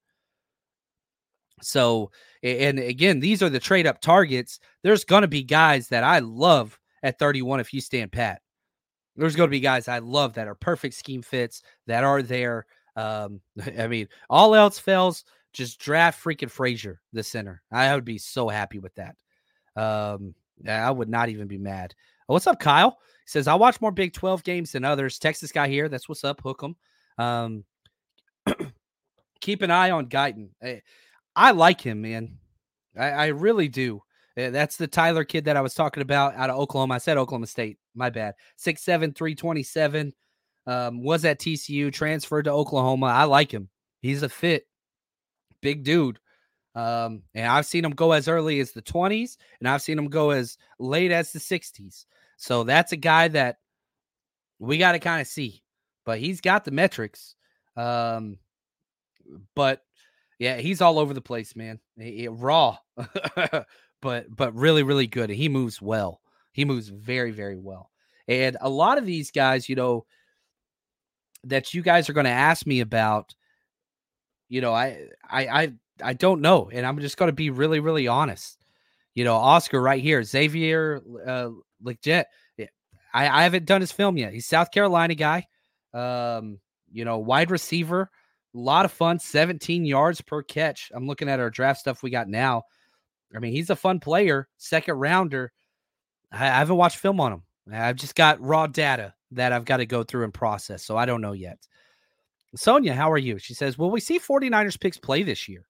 So, 1.62 2.10
and 2.42 2.78
again, 2.78 3.20
these 3.20 3.42
are 3.42 3.48
the 3.48 3.60
trade 3.60 3.86
up 3.86 4.00
targets. 4.00 4.60
There's 4.82 5.04
going 5.04 5.22
to 5.22 5.28
be 5.28 5.42
guys 5.42 5.88
that 5.88 6.04
I 6.04 6.20
love 6.20 6.78
at 7.02 7.18
31 7.18 7.60
if 7.60 7.72
you 7.72 7.80
stand 7.80 8.12
pat. 8.12 8.42
There's 9.16 9.36
going 9.36 9.48
to 9.48 9.52
be 9.52 9.60
guys 9.60 9.88
I 9.88 9.98
love 9.98 10.34
that 10.34 10.46
are 10.48 10.54
perfect 10.54 10.94
scheme 10.94 11.22
fits 11.22 11.62
that 11.86 12.04
are 12.04 12.22
there. 12.22 12.66
Um, 12.96 13.40
I 13.78 13.88
mean, 13.88 14.08
all 14.30 14.54
else 14.54 14.78
fails, 14.78 15.24
just 15.52 15.80
draft 15.80 16.22
freaking 16.22 16.50
Frazier, 16.50 17.00
the 17.12 17.22
center. 17.22 17.62
I 17.72 17.94
would 17.94 18.04
be 18.04 18.18
so 18.18 18.48
happy 18.48 18.78
with 18.78 18.94
that. 18.94 19.16
Um, 19.76 20.34
I 20.68 20.90
would 20.90 21.08
not 21.08 21.28
even 21.28 21.46
be 21.46 21.58
mad. 21.58 21.94
Oh, 22.28 22.34
what's 22.34 22.46
up, 22.46 22.60
Kyle? 22.60 22.98
He 23.24 23.30
says, 23.30 23.48
I 23.48 23.54
watch 23.54 23.80
more 23.80 23.92
Big 23.92 24.12
12 24.12 24.42
games 24.44 24.72
than 24.72 24.84
others. 24.84 25.18
Texas 25.18 25.52
guy 25.52 25.68
here. 25.68 25.88
That's 25.88 26.08
what's 26.08 26.24
up. 26.24 26.40
Hook 26.42 26.62
'em. 26.62 26.76
Um, 27.24 27.64
keep 29.40 29.62
an 29.62 29.70
eye 29.70 29.90
on 29.90 30.06
Guyton. 30.06 30.50
Eh, 30.62 30.80
I 31.38 31.52
like 31.52 31.80
him, 31.80 32.02
man. 32.02 32.38
I, 32.96 33.10
I 33.10 33.26
really 33.28 33.68
do. 33.68 34.02
Eh, 34.36 34.50
that's 34.50 34.76
the 34.76 34.88
Tyler 34.88 35.22
kid 35.22 35.44
that 35.44 35.56
I 35.56 35.60
was 35.60 35.72
talking 35.72 36.02
about 36.02 36.34
out 36.34 36.50
of 36.50 36.56
Oklahoma. 36.56 36.94
I 36.94 36.98
said 36.98 37.16
Oklahoma 37.16 37.46
State. 37.46 37.78
My 37.94 38.10
bad. 38.10 38.34
Six 38.56 38.82
seven 38.82 39.12
three 39.12 39.36
twenty 39.36 39.62
seven. 39.62 40.12
Um, 40.66 41.02
was 41.02 41.24
at 41.24 41.38
TCU, 41.38 41.92
transferred 41.92 42.44
to 42.44 42.52
Oklahoma. 42.52 43.06
I 43.06 43.24
like 43.24 43.52
him. 43.52 43.70
He's 44.02 44.22
a 44.22 44.28
fit. 44.28 44.66
Big 45.62 45.84
dude. 45.84 46.18
Um, 46.74 47.22
and 47.34 47.46
I've 47.46 47.66
seen 47.66 47.84
him 47.84 47.92
go 47.92 48.12
as 48.12 48.28
early 48.28 48.60
as 48.60 48.72
the 48.72 48.82
20s, 48.82 49.38
and 49.60 49.68
I've 49.68 49.80
seen 49.80 49.98
him 49.98 50.08
go 50.08 50.28
as 50.30 50.58
late 50.78 51.10
as 51.10 51.32
the 51.32 51.38
60s. 51.38 52.04
So 52.36 52.64
that's 52.64 52.92
a 52.92 52.96
guy 52.96 53.28
that 53.28 53.60
we 54.58 54.76
got 54.76 54.92
to 54.92 54.98
kind 54.98 55.22
of 55.22 55.26
see. 55.26 55.62
But 56.04 56.18
he's 56.18 56.42
got 56.42 56.66
the 56.66 56.70
metrics. 56.70 57.34
Um, 57.74 58.36
but 59.54 59.82
yeah, 60.38 60.56
he's 60.56 60.80
all 60.80 60.98
over 60.98 61.14
the 61.14 61.20
place, 61.20 61.56
man. 61.56 61.80
He, 61.98 62.18
he, 62.18 62.28
raw, 62.28 62.78
but 64.00 64.26
but 64.34 64.54
really 64.54 64.82
really 64.82 65.06
good. 65.06 65.30
He 65.30 65.48
moves 65.48 65.82
well. 65.82 66.20
He 66.52 66.64
moves 66.64 66.88
very 66.88 67.32
very 67.32 67.58
well. 67.58 67.90
And 68.28 68.56
a 68.60 68.68
lot 68.68 68.98
of 68.98 69.06
these 69.06 69.30
guys, 69.30 69.68
you 69.68 69.74
know, 69.74 70.04
that 71.44 71.74
you 71.74 71.82
guys 71.82 72.08
are 72.08 72.12
going 72.12 72.24
to 72.24 72.30
ask 72.30 72.66
me 72.66 72.80
about, 72.80 73.34
you 74.48 74.60
know, 74.60 74.72
I 74.72 75.08
I 75.28 75.46
I 75.48 75.72
I 76.02 76.12
don't 76.12 76.40
know, 76.40 76.70
and 76.72 76.86
I'm 76.86 76.98
just 77.00 77.16
going 77.16 77.28
to 77.30 77.34
be 77.34 77.50
really 77.50 77.80
really 77.80 78.06
honest. 78.06 78.56
You 79.14 79.24
know, 79.24 79.34
Oscar 79.34 79.80
right 79.80 80.00
here, 80.00 80.22
Xavier 80.22 81.02
uh, 81.26 81.50
Legette. 81.84 82.26
I, 83.12 83.40
I 83.40 83.42
haven't 83.42 83.64
done 83.64 83.80
his 83.80 83.90
film 83.90 84.16
yet. 84.16 84.32
He's 84.32 84.46
South 84.46 84.70
Carolina 84.70 85.14
guy. 85.14 85.46
Um, 85.94 86.60
you 86.92 87.04
know, 87.04 87.18
wide 87.18 87.50
receiver 87.50 88.10
a 88.54 88.58
lot 88.58 88.84
of 88.84 88.92
fun, 88.92 89.18
17 89.18 89.84
yards 89.84 90.20
per 90.20 90.42
catch. 90.42 90.90
I'm 90.94 91.06
looking 91.06 91.28
at 91.28 91.40
our 91.40 91.50
draft 91.50 91.80
stuff 91.80 92.02
we 92.02 92.10
got 92.10 92.28
now. 92.28 92.62
I 93.34 93.40
mean, 93.40 93.52
he's 93.52 93.70
a 93.70 93.76
fun 93.76 94.00
player, 94.00 94.48
second 94.56 94.94
rounder. 94.94 95.52
I, 96.32 96.46
I 96.46 96.58
haven't 96.58 96.76
watched 96.76 96.98
film 96.98 97.20
on 97.20 97.32
him. 97.32 97.42
I've 97.70 97.96
just 97.96 98.14
got 98.14 98.40
raw 98.40 98.66
data 98.66 99.14
that 99.32 99.52
I've 99.52 99.66
got 99.66 99.78
to 99.78 99.86
go 99.86 100.02
through 100.02 100.24
and 100.24 100.32
process. 100.32 100.82
So 100.82 100.96
I 100.96 101.04
don't 101.04 101.20
know 101.20 101.32
yet. 101.32 101.58
Sonia, 102.56 102.94
how 102.94 103.12
are 103.12 103.18
you? 103.18 103.38
She 103.38 103.52
says, 103.52 103.76
Will 103.76 103.90
we 103.90 104.00
see 104.00 104.18
49ers 104.18 104.80
picks 104.80 104.96
play 104.96 105.22
this 105.22 105.48
year? 105.48 105.66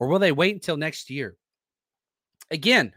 Or 0.00 0.08
will 0.08 0.18
they 0.18 0.32
wait 0.32 0.54
until 0.54 0.76
next 0.76 1.10
year? 1.10 1.36
Again, 2.50 2.92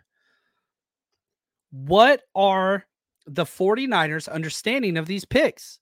what 1.71 2.21
are 2.34 2.86
the 3.28 3.45
49ers' 3.45 4.30
understanding 4.30 4.97
of 4.97 5.06
these 5.06 5.26
picks? 5.26 5.80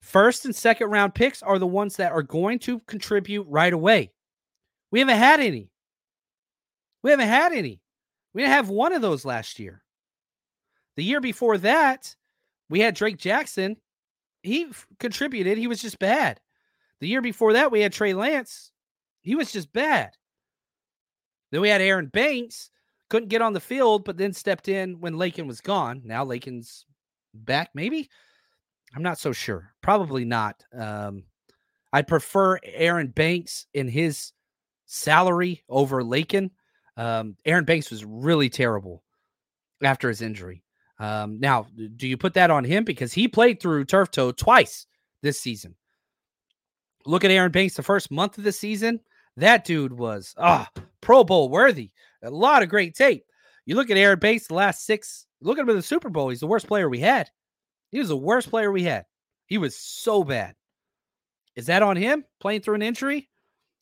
First 0.00 0.44
and 0.44 0.54
second 0.54 0.90
round 0.90 1.14
picks 1.14 1.42
are 1.42 1.58
the 1.58 1.66
ones 1.66 1.96
that 1.96 2.12
are 2.12 2.22
going 2.22 2.58
to 2.60 2.80
contribute 2.80 3.46
right 3.48 3.72
away. 3.72 4.12
We 4.90 5.00
haven't 5.00 5.18
had 5.18 5.40
any. 5.40 5.70
We 7.02 7.10
haven't 7.10 7.28
had 7.28 7.52
any. 7.52 7.80
We 8.32 8.42
didn't 8.42 8.54
have 8.54 8.68
one 8.68 8.92
of 8.92 9.02
those 9.02 9.24
last 9.24 9.58
year. 9.58 9.82
The 10.96 11.04
year 11.04 11.20
before 11.20 11.58
that, 11.58 12.14
we 12.68 12.80
had 12.80 12.94
Drake 12.94 13.18
Jackson. 13.18 13.76
He 14.42 14.64
f- 14.64 14.86
contributed. 14.98 15.58
He 15.58 15.66
was 15.66 15.82
just 15.82 15.98
bad. 15.98 16.40
The 17.00 17.08
year 17.08 17.20
before 17.20 17.52
that, 17.54 17.70
we 17.70 17.80
had 17.80 17.92
Trey 17.92 18.14
Lance. 18.14 18.72
He 19.22 19.34
was 19.34 19.52
just 19.52 19.72
bad. 19.72 20.10
Then 21.50 21.60
we 21.60 21.68
had 21.68 21.80
Aaron 21.80 22.06
Banks. 22.06 22.70
Couldn't 23.08 23.28
get 23.28 23.42
on 23.42 23.52
the 23.52 23.60
field, 23.60 24.04
but 24.04 24.16
then 24.16 24.32
stepped 24.32 24.68
in 24.68 25.00
when 25.00 25.14
Laken 25.14 25.46
was 25.46 25.60
gone. 25.60 26.02
Now 26.04 26.24
Laken's 26.24 26.84
back, 27.34 27.70
maybe. 27.74 28.08
I'm 28.96 29.02
not 29.02 29.18
so 29.18 29.32
sure. 29.32 29.74
Probably 29.82 30.24
not. 30.24 30.64
Um, 30.72 31.24
I 31.92 32.00
prefer 32.00 32.58
Aaron 32.64 33.08
Banks 33.08 33.66
in 33.74 33.88
his 33.88 34.32
salary 34.86 35.62
over 35.68 36.02
Laken. 36.02 36.50
Um, 36.96 37.36
Aaron 37.44 37.66
Banks 37.66 37.90
was 37.90 38.06
really 38.06 38.48
terrible 38.48 39.02
after 39.82 40.08
his 40.08 40.22
injury. 40.22 40.62
Um, 40.98 41.38
now, 41.38 41.66
do 41.96 42.08
you 42.08 42.16
put 42.16 42.32
that 42.34 42.50
on 42.50 42.64
him 42.64 42.84
because 42.84 43.12
he 43.12 43.28
played 43.28 43.60
through 43.60 43.84
turf 43.84 44.10
toe 44.10 44.32
twice 44.32 44.86
this 45.22 45.38
season? 45.38 45.74
Look 47.04 47.22
at 47.22 47.30
Aaron 47.30 47.52
Banks 47.52 47.74
the 47.74 47.82
first 47.82 48.10
month 48.10 48.38
of 48.38 48.44
the 48.44 48.52
season. 48.52 49.00
That 49.36 49.66
dude 49.66 49.92
was 49.92 50.34
ah 50.38 50.70
Pro 51.02 51.22
Bowl 51.22 51.50
worthy. 51.50 51.90
A 52.22 52.30
lot 52.30 52.62
of 52.62 52.70
great 52.70 52.94
tape. 52.94 53.26
You 53.66 53.74
look 53.74 53.90
at 53.90 53.98
Aaron 53.98 54.18
Banks 54.18 54.46
the 54.46 54.54
last 54.54 54.86
six. 54.86 55.26
Look 55.42 55.58
at 55.58 55.62
him 55.62 55.68
in 55.68 55.76
the 55.76 55.82
Super 55.82 56.08
Bowl. 56.08 56.30
He's 56.30 56.40
the 56.40 56.46
worst 56.46 56.66
player 56.66 56.88
we 56.88 57.00
had. 57.00 57.30
He 57.96 58.00
was 58.00 58.08
the 58.08 58.16
worst 58.18 58.50
player 58.50 58.70
we 58.70 58.82
had. 58.82 59.06
He 59.46 59.56
was 59.56 59.74
so 59.74 60.22
bad. 60.22 60.54
Is 61.54 61.64
that 61.64 61.82
on 61.82 61.96
him 61.96 62.26
playing 62.40 62.60
through 62.60 62.74
an 62.74 62.82
injury? 62.82 63.30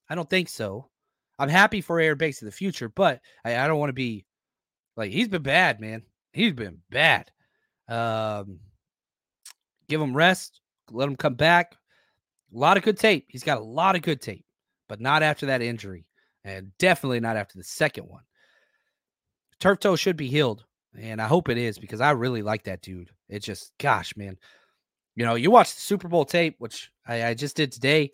I 0.08 0.14
don't 0.14 0.30
think 0.30 0.48
so. 0.48 0.88
I'm 1.36 1.48
happy 1.48 1.80
for 1.80 1.98
Aaron 1.98 2.16
Banks 2.16 2.40
in 2.40 2.46
the 2.46 2.52
future, 2.52 2.88
but 2.88 3.20
I, 3.44 3.56
I 3.56 3.66
don't 3.66 3.80
want 3.80 3.88
to 3.88 3.92
be 3.92 4.24
like 4.96 5.10
he's 5.10 5.26
been 5.26 5.42
bad, 5.42 5.80
man. 5.80 6.02
He's 6.32 6.52
been 6.52 6.78
bad. 6.90 7.32
Um, 7.88 8.60
give 9.88 10.00
him 10.00 10.16
rest, 10.16 10.60
let 10.92 11.08
him 11.08 11.16
come 11.16 11.34
back. 11.34 11.74
A 12.54 12.56
lot 12.56 12.76
of 12.76 12.84
good 12.84 13.00
tape. 13.00 13.26
He's 13.26 13.42
got 13.42 13.58
a 13.58 13.64
lot 13.64 13.96
of 13.96 14.02
good 14.02 14.20
tape, 14.20 14.44
but 14.88 15.00
not 15.00 15.24
after 15.24 15.46
that 15.46 15.60
injury, 15.60 16.06
and 16.44 16.70
definitely 16.78 17.18
not 17.18 17.36
after 17.36 17.58
the 17.58 17.64
second 17.64 18.04
one. 18.04 18.22
Turf 19.58 19.80
toe 19.80 19.96
should 19.96 20.16
be 20.16 20.28
healed. 20.28 20.64
And 21.00 21.20
I 21.20 21.26
hope 21.26 21.48
it 21.48 21.58
is 21.58 21.78
because 21.78 22.00
I 22.00 22.10
really 22.12 22.42
like 22.42 22.64
that 22.64 22.82
dude. 22.82 23.10
It 23.28 23.42
just, 23.42 23.72
gosh, 23.78 24.16
man. 24.16 24.36
You 25.16 25.24
know, 25.24 25.34
you 25.34 25.50
watch 25.50 25.74
the 25.74 25.80
Super 25.80 26.08
Bowl 26.08 26.24
tape, 26.24 26.56
which 26.58 26.90
I, 27.06 27.26
I 27.26 27.34
just 27.34 27.56
did 27.56 27.72
today. 27.72 28.12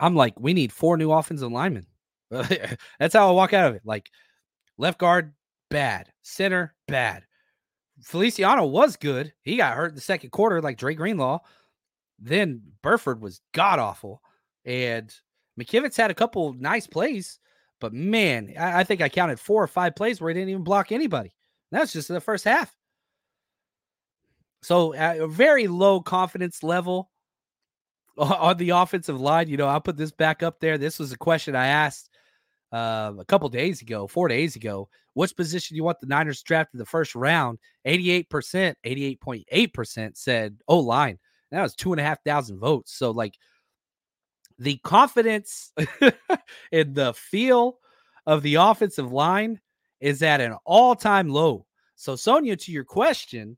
I'm 0.00 0.14
like, 0.14 0.38
we 0.38 0.54
need 0.54 0.72
four 0.72 0.96
new 0.96 1.12
offensive 1.12 1.52
linemen. 1.52 1.86
That's 2.30 3.14
how 3.14 3.28
I 3.28 3.32
walk 3.32 3.52
out 3.52 3.68
of 3.68 3.74
it. 3.74 3.82
Like, 3.84 4.10
left 4.78 4.98
guard, 4.98 5.32
bad. 5.70 6.08
Center, 6.22 6.74
bad. 6.88 7.24
Feliciano 8.02 8.66
was 8.66 8.96
good. 8.96 9.32
He 9.42 9.56
got 9.56 9.74
hurt 9.74 9.90
in 9.90 9.94
the 9.94 10.00
second 10.00 10.30
quarter, 10.30 10.60
like 10.60 10.78
Dre 10.78 10.94
Greenlaw. 10.94 11.40
Then 12.18 12.62
Burford 12.82 13.20
was 13.20 13.40
god 13.52 13.78
awful. 13.78 14.22
And 14.64 15.14
McKivitz 15.60 15.96
had 15.96 16.10
a 16.10 16.14
couple 16.14 16.52
nice 16.54 16.86
plays, 16.86 17.38
but 17.80 17.92
man, 17.92 18.52
I, 18.58 18.80
I, 18.80 18.84
think 18.84 19.00
I 19.00 19.08
counted 19.08 19.38
four 19.38 19.62
or 19.62 19.66
five 19.66 19.94
plays 19.94 20.20
where 20.20 20.30
he 20.30 20.34
didn't 20.34 20.50
even 20.50 20.64
block 20.64 20.92
anybody. 20.92 21.34
That's 21.72 21.92
just 21.92 22.10
in 22.10 22.14
the 22.14 22.20
first 22.20 22.44
half. 22.44 22.72
So 24.62 24.94
a 24.94 25.26
very 25.26 25.66
low 25.66 26.00
confidence 26.00 26.62
level 26.62 27.10
on 28.16 28.58
the 28.58 28.70
offensive 28.70 29.20
line. 29.20 29.48
You 29.48 29.56
know, 29.56 29.66
I'll 29.66 29.80
put 29.80 29.96
this 29.96 30.12
back 30.12 30.42
up 30.42 30.60
there. 30.60 30.78
This 30.78 30.98
was 30.98 31.10
a 31.10 31.18
question 31.18 31.56
I 31.56 31.66
asked 31.66 32.10
uh, 32.72 33.12
a 33.18 33.24
couple 33.24 33.48
days 33.48 33.82
ago, 33.82 34.06
four 34.06 34.28
days 34.28 34.54
ago. 34.54 34.88
Which 35.14 35.36
position 35.36 35.76
you 35.76 35.82
want 35.82 36.00
the 36.00 36.06
Niners 36.06 36.42
drafted 36.42 36.78
the 36.78 36.86
first 36.86 37.14
round? 37.14 37.58
88%, 37.86 38.26
88.8% 38.86 40.16
said 40.16 40.58
O 40.68 40.78
line. 40.78 41.18
That 41.50 41.62
was 41.62 41.74
two 41.74 41.92
and 41.92 42.00
a 42.00 42.04
half 42.04 42.22
thousand 42.24 42.60
votes. 42.60 42.94
So, 42.94 43.10
like, 43.10 43.34
the 44.58 44.78
confidence 44.84 45.72
and 46.72 46.94
the 46.94 47.12
feel 47.14 47.78
of 48.26 48.42
the 48.42 48.54
offensive 48.54 49.12
line 49.12 49.60
is 50.02 50.20
at 50.22 50.40
an 50.40 50.54
all 50.66 50.94
time 50.94 51.30
low. 51.30 51.64
So, 51.94 52.16
Sonia, 52.16 52.56
to 52.56 52.72
your 52.72 52.84
question, 52.84 53.56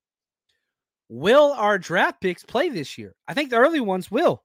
will 1.08 1.52
our 1.54 1.78
draft 1.78 2.20
picks 2.20 2.44
play 2.44 2.68
this 2.68 2.96
year? 2.98 3.16
I 3.26 3.34
think 3.34 3.50
the 3.50 3.56
early 3.56 3.80
ones 3.80 4.10
will. 4.10 4.44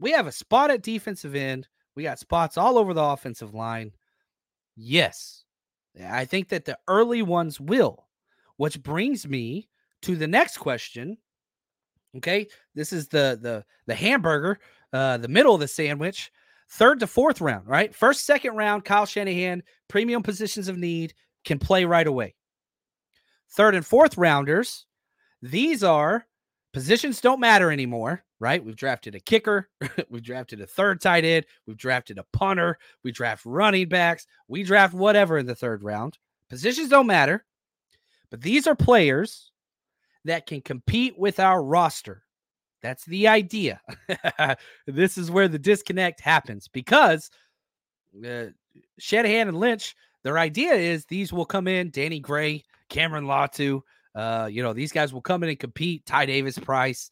We 0.00 0.12
have 0.12 0.28
a 0.28 0.32
spot 0.32 0.70
at 0.70 0.82
defensive 0.82 1.34
end, 1.34 1.68
we 1.96 2.04
got 2.04 2.20
spots 2.20 2.56
all 2.56 2.78
over 2.78 2.94
the 2.94 3.02
offensive 3.02 3.54
line. 3.54 3.90
Yes, 4.76 5.42
I 6.08 6.24
think 6.24 6.48
that 6.50 6.64
the 6.64 6.78
early 6.86 7.22
ones 7.22 7.60
will, 7.60 8.06
which 8.56 8.80
brings 8.80 9.26
me 9.26 9.68
to 10.02 10.14
the 10.14 10.28
next 10.28 10.58
question. 10.58 11.18
Okay, 12.16 12.46
this 12.76 12.92
is 12.92 13.08
the 13.08 13.36
the 13.42 13.64
the 13.86 13.96
hamburger, 13.96 14.60
uh, 14.92 15.16
the 15.16 15.26
middle 15.26 15.54
of 15.54 15.60
the 15.60 15.66
sandwich. 15.66 16.30
Third 16.70 17.00
to 17.00 17.06
fourth 17.06 17.40
round, 17.40 17.66
right? 17.66 17.94
First, 17.94 18.26
second 18.26 18.54
round, 18.54 18.84
Kyle 18.84 19.06
Shanahan, 19.06 19.62
premium 19.88 20.22
positions 20.22 20.68
of 20.68 20.76
need, 20.76 21.14
can 21.44 21.58
play 21.58 21.84
right 21.84 22.06
away. 22.06 22.34
Third 23.50 23.74
and 23.74 23.86
fourth 23.86 24.18
rounders, 24.18 24.86
these 25.40 25.82
are 25.82 26.26
positions 26.74 27.20
don't 27.22 27.40
matter 27.40 27.72
anymore, 27.72 28.22
right? 28.38 28.62
We've 28.62 28.76
drafted 28.76 29.14
a 29.14 29.20
kicker, 29.20 29.70
we've 30.10 30.22
drafted 30.22 30.60
a 30.60 30.66
third 30.66 31.00
tight 31.00 31.24
end, 31.24 31.46
we've 31.66 31.76
drafted 31.76 32.18
a 32.18 32.26
punter, 32.32 32.78
we 33.02 33.12
draft 33.12 33.46
running 33.46 33.88
backs, 33.88 34.26
we 34.46 34.62
draft 34.62 34.92
whatever 34.92 35.38
in 35.38 35.46
the 35.46 35.54
third 35.54 35.82
round. 35.82 36.18
Positions 36.50 36.90
don't 36.90 37.06
matter, 37.06 37.46
but 38.30 38.42
these 38.42 38.66
are 38.66 38.74
players 38.74 39.52
that 40.24 40.46
can 40.46 40.60
compete 40.60 41.18
with 41.18 41.40
our 41.40 41.62
roster. 41.62 42.24
That's 42.82 43.04
the 43.04 43.28
idea. 43.28 43.80
this 44.86 45.18
is 45.18 45.30
where 45.30 45.48
the 45.48 45.58
disconnect 45.58 46.20
happens 46.20 46.68
because 46.68 47.30
uh, 48.26 48.46
Shanahan 48.98 49.48
and 49.48 49.58
Lynch, 49.58 49.96
their 50.22 50.38
idea 50.38 50.72
is 50.74 51.04
these 51.04 51.32
will 51.32 51.44
come 51.44 51.66
in, 51.68 51.90
Danny 51.90 52.20
Gray, 52.20 52.64
Cameron 52.88 53.24
Latu, 53.24 53.82
uh, 54.14 54.48
you 54.50 54.62
know, 54.62 54.72
these 54.72 54.92
guys 54.92 55.12
will 55.12 55.20
come 55.20 55.42
in 55.42 55.48
and 55.48 55.58
compete. 55.58 56.04
Ty 56.06 56.26
Davis 56.26 56.58
Price, 56.58 57.10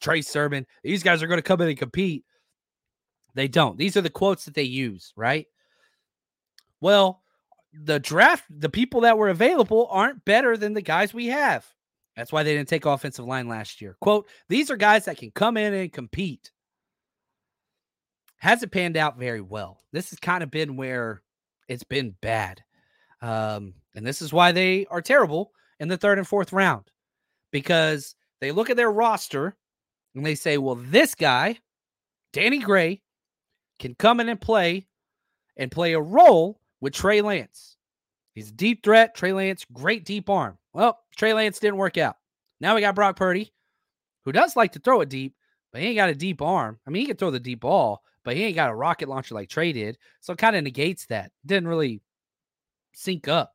Trey 0.00 0.22
Sermon, 0.22 0.66
these 0.82 1.02
guys 1.02 1.22
are 1.22 1.26
going 1.26 1.38
to 1.38 1.42
come 1.42 1.60
in 1.60 1.68
and 1.68 1.78
compete. 1.78 2.24
They 3.34 3.48
don't. 3.48 3.78
These 3.78 3.96
are 3.96 4.00
the 4.00 4.10
quotes 4.10 4.44
that 4.44 4.54
they 4.54 4.62
use, 4.62 5.12
right? 5.16 5.46
Well, 6.80 7.22
the 7.72 7.98
draft, 7.98 8.44
the 8.50 8.68
people 8.68 9.02
that 9.02 9.18
were 9.18 9.28
available 9.28 9.88
aren't 9.90 10.24
better 10.24 10.56
than 10.56 10.74
the 10.74 10.82
guys 10.82 11.12
we 11.12 11.26
have. 11.26 11.66
That's 12.16 12.32
why 12.32 12.42
they 12.42 12.54
didn't 12.54 12.68
take 12.68 12.86
offensive 12.86 13.24
line 13.24 13.48
last 13.48 13.80
year. 13.80 13.96
Quote, 14.00 14.28
these 14.48 14.70
are 14.70 14.76
guys 14.76 15.04
that 15.06 15.16
can 15.16 15.30
come 15.32 15.56
in 15.56 15.74
and 15.74 15.92
compete. 15.92 16.52
Hasn't 18.36 18.72
panned 18.72 18.96
out 18.96 19.18
very 19.18 19.40
well. 19.40 19.80
This 19.92 20.10
has 20.10 20.20
kind 20.20 20.42
of 20.42 20.50
been 20.50 20.76
where 20.76 21.22
it's 21.68 21.82
been 21.82 22.14
bad. 22.20 22.62
Um, 23.20 23.74
and 23.94 24.06
this 24.06 24.22
is 24.22 24.32
why 24.32 24.52
they 24.52 24.86
are 24.90 25.00
terrible 25.00 25.52
in 25.80 25.88
the 25.88 25.96
third 25.96 26.18
and 26.18 26.28
fourth 26.28 26.52
round 26.52 26.84
because 27.50 28.14
they 28.40 28.52
look 28.52 28.70
at 28.70 28.76
their 28.76 28.92
roster 28.92 29.56
and 30.14 30.24
they 30.24 30.34
say, 30.34 30.58
well, 30.58 30.76
this 30.76 31.14
guy, 31.14 31.58
Danny 32.32 32.58
Gray, 32.58 33.00
can 33.78 33.94
come 33.94 34.20
in 34.20 34.28
and 34.28 34.40
play 34.40 34.86
and 35.56 35.70
play 35.70 35.94
a 35.94 36.00
role 36.00 36.60
with 36.80 36.92
Trey 36.92 37.22
Lance. 37.22 37.76
He's 38.34 38.50
a 38.50 38.52
deep 38.52 38.84
threat. 38.84 39.14
Trey 39.14 39.32
Lance, 39.32 39.64
great 39.72 40.04
deep 40.04 40.28
arm. 40.28 40.58
Well, 40.74 40.98
Trey 41.16 41.32
Lance 41.32 41.60
didn't 41.60 41.78
work 41.78 41.96
out. 41.96 42.16
Now 42.60 42.74
we 42.74 42.80
got 42.80 42.96
Brock 42.96 43.16
Purdy, 43.16 43.52
who 44.24 44.32
does 44.32 44.56
like 44.56 44.72
to 44.72 44.80
throw 44.80 45.00
it 45.00 45.08
deep, 45.08 45.34
but 45.72 45.80
he 45.80 45.88
ain't 45.88 45.96
got 45.96 46.10
a 46.10 46.14
deep 46.14 46.42
arm. 46.42 46.78
I 46.86 46.90
mean, 46.90 47.00
he 47.00 47.06
can 47.06 47.16
throw 47.16 47.30
the 47.30 47.40
deep 47.40 47.60
ball, 47.60 48.02
but 48.24 48.36
he 48.36 48.44
ain't 48.44 48.56
got 48.56 48.70
a 48.70 48.74
rocket 48.74 49.08
launcher 49.08 49.34
like 49.34 49.48
Trey 49.48 49.72
did. 49.72 49.96
So 50.20 50.32
it 50.32 50.38
kind 50.38 50.56
of 50.56 50.64
negates 50.64 51.06
that. 51.06 51.30
Didn't 51.46 51.68
really 51.68 52.02
sync 52.92 53.28
up. 53.28 53.54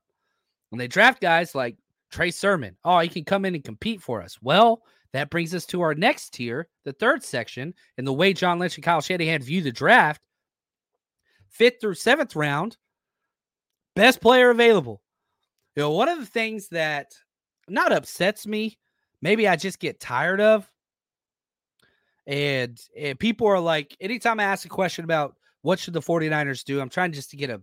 When 0.70 0.80
they 0.80 0.88
draft 0.88 1.22
guys 1.22 1.56
like 1.56 1.76
Trey 2.10 2.32
Sermon, 2.32 2.78
oh, 2.86 3.00
he 3.00 3.10
can 3.10 3.26
come 3.26 3.46
in 3.46 3.56
and 3.56 3.64
compete 3.64 4.02
for 4.02 4.22
us. 4.22 4.38
Well, 4.42 4.82
that 5.12 5.30
brings 5.30 5.54
us 5.56 5.66
to 5.68 5.82
our 5.82 5.96
next 5.96 6.34
tier, 6.34 6.68
the 6.86 6.94
third 6.94 7.24
section, 7.24 7.74
and 7.98 8.06
the 8.06 8.14
way 8.14 8.32
John 8.32 8.60
Lynch 8.60 8.76
and 8.76 8.84
Kyle 8.84 9.02
Shanahan 9.02 9.42
view 9.42 9.62
the 9.62 9.72
draft. 9.72 10.22
Fifth 11.50 11.82
through 11.82 11.96
seventh 11.96 12.36
round, 12.36 12.78
best 13.96 14.22
player 14.22 14.52
available. 14.52 15.02
You 15.80 15.86
know, 15.86 15.92
one 15.92 16.10
of 16.10 16.20
the 16.20 16.26
things 16.26 16.68
that 16.72 17.14
not 17.70 17.94
upsets 17.94 18.46
me, 18.46 18.78
maybe 19.22 19.48
I 19.48 19.56
just 19.56 19.80
get 19.80 20.02
tired 20.02 20.42
of. 20.42 20.70
And, 22.28 22.78
and 22.98 23.18
people 23.18 23.48
are 23.48 23.62
like, 23.62 23.96
anytime 24.02 24.42
I 24.42 24.44
ask 24.44 24.66
a 24.66 24.68
question 24.68 25.06
about 25.06 25.38
what 25.62 25.80
should 25.80 25.94
the 25.94 26.02
49ers 26.02 26.66
do, 26.66 26.82
I'm 26.82 26.90
trying 26.90 27.14
just 27.14 27.30
to 27.30 27.38
get 27.38 27.50
a 27.50 27.62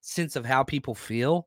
sense 0.00 0.36
of 0.36 0.46
how 0.46 0.62
people 0.62 0.94
feel. 0.94 1.46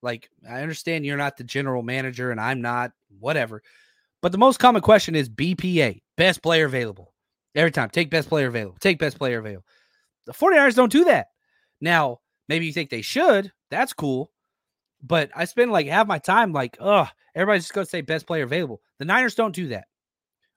Like, 0.00 0.30
I 0.48 0.62
understand 0.62 1.04
you're 1.04 1.18
not 1.18 1.36
the 1.36 1.44
general 1.44 1.82
manager 1.82 2.30
and 2.30 2.40
I'm 2.40 2.62
not, 2.62 2.92
whatever. 3.18 3.62
But 4.22 4.32
the 4.32 4.38
most 4.38 4.60
common 4.60 4.80
question 4.80 5.14
is 5.14 5.28
BPA, 5.28 6.00
best 6.16 6.42
player 6.42 6.64
available. 6.64 7.12
Every 7.54 7.70
time, 7.70 7.90
take 7.90 8.08
best 8.08 8.30
player 8.30 8.46
available, 8.46 8.78
take 8.80 8.98
best 8.98 9.18
player 9.18 9.40
available. 9.40 9.66
The 10.24 10.32
49ers 10.32 10.74
don't 10.74 10.90
do 10.90 11.04
that. 11.04 11.26
Now, 11.82 12.20
maybe 12.48 12.64
you 12.64 12.72
think 12.72 12.88
they 12.88 13.02
should. 13.02 13.52
That's 13.70 13.92
cool. 13.92 14.30
But 15.06 15.30
I 15.36 15.44
spend 15.44 15.70
like 15.70 15.86
half 15.86 16.06
my 16.06 16.18
time 16.18 16.52
like, 16.52 16.78
oh, 16.80 17.06
everybody's 17.34 17.64
just 17.64 17.74
going 17.74 17.84
to 17.84 17.90
say 17.90 18.00
best 18.00 18.26
player 18.26 18.44
available. 18.44 18.80
The 18.98 19.04
Niners 19.04 19.34
don't 19.34 19.54
do 19.54 19.68
that. 19.68 19.84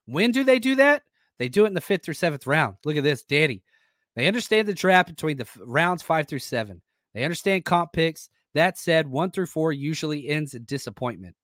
When 0.06 0.32
do 0.32 0.42
they 0.42 0.58
do 0.58 0.76
that? 0.76 1.02
They 1.38 1.50
do 1.50 1.64
it 1.64 1.68
in 1.68 1.74
the 1.74 1.82
fifth 1.82 2.08
or 2.08 2.14
seventh 2.14 2.46
round. 2.46 2.76
Look 2.84 2.96
at 2.96 3.04
this, 3.04 3.22
Danny. 3.24 3.62
They 4.16 4.26
understand 4.26 4.66
the 4.66 4.74
draft 4.74 5.10
between 5.10 5.36
the 5.36 5.44
f- 5.44 5.58
rounds 5.60 6.02
five 6.02 6.26
through 6.26 6.38
seven. 6.38 6.80
They 7.14 7.24
understand 7.24 7.66
comp 7.66 7.92
picks. 7.92 8.30
That 8.54 8.78
said, 8.78 9.06
one 9.06 9.30
through 9.30 9.46
four 9.46 9.70
usually 9.72 10.28
ends 10.28 10.54
in 10.54 10.64
disappointment. 10.64 11.36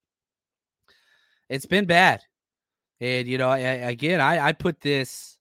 It's 1.51 1.67
been 1.67 1.85
bad. 1.85 2.23
And, 3.01 3.29
you 3.29 3.37
know, 3.37 3.51
I, 3.51 3.59
again, 3.59 4.21
I, 4.21 4.47
I 4.47 4.53
put 4.53 4.81
this 4.81 5.37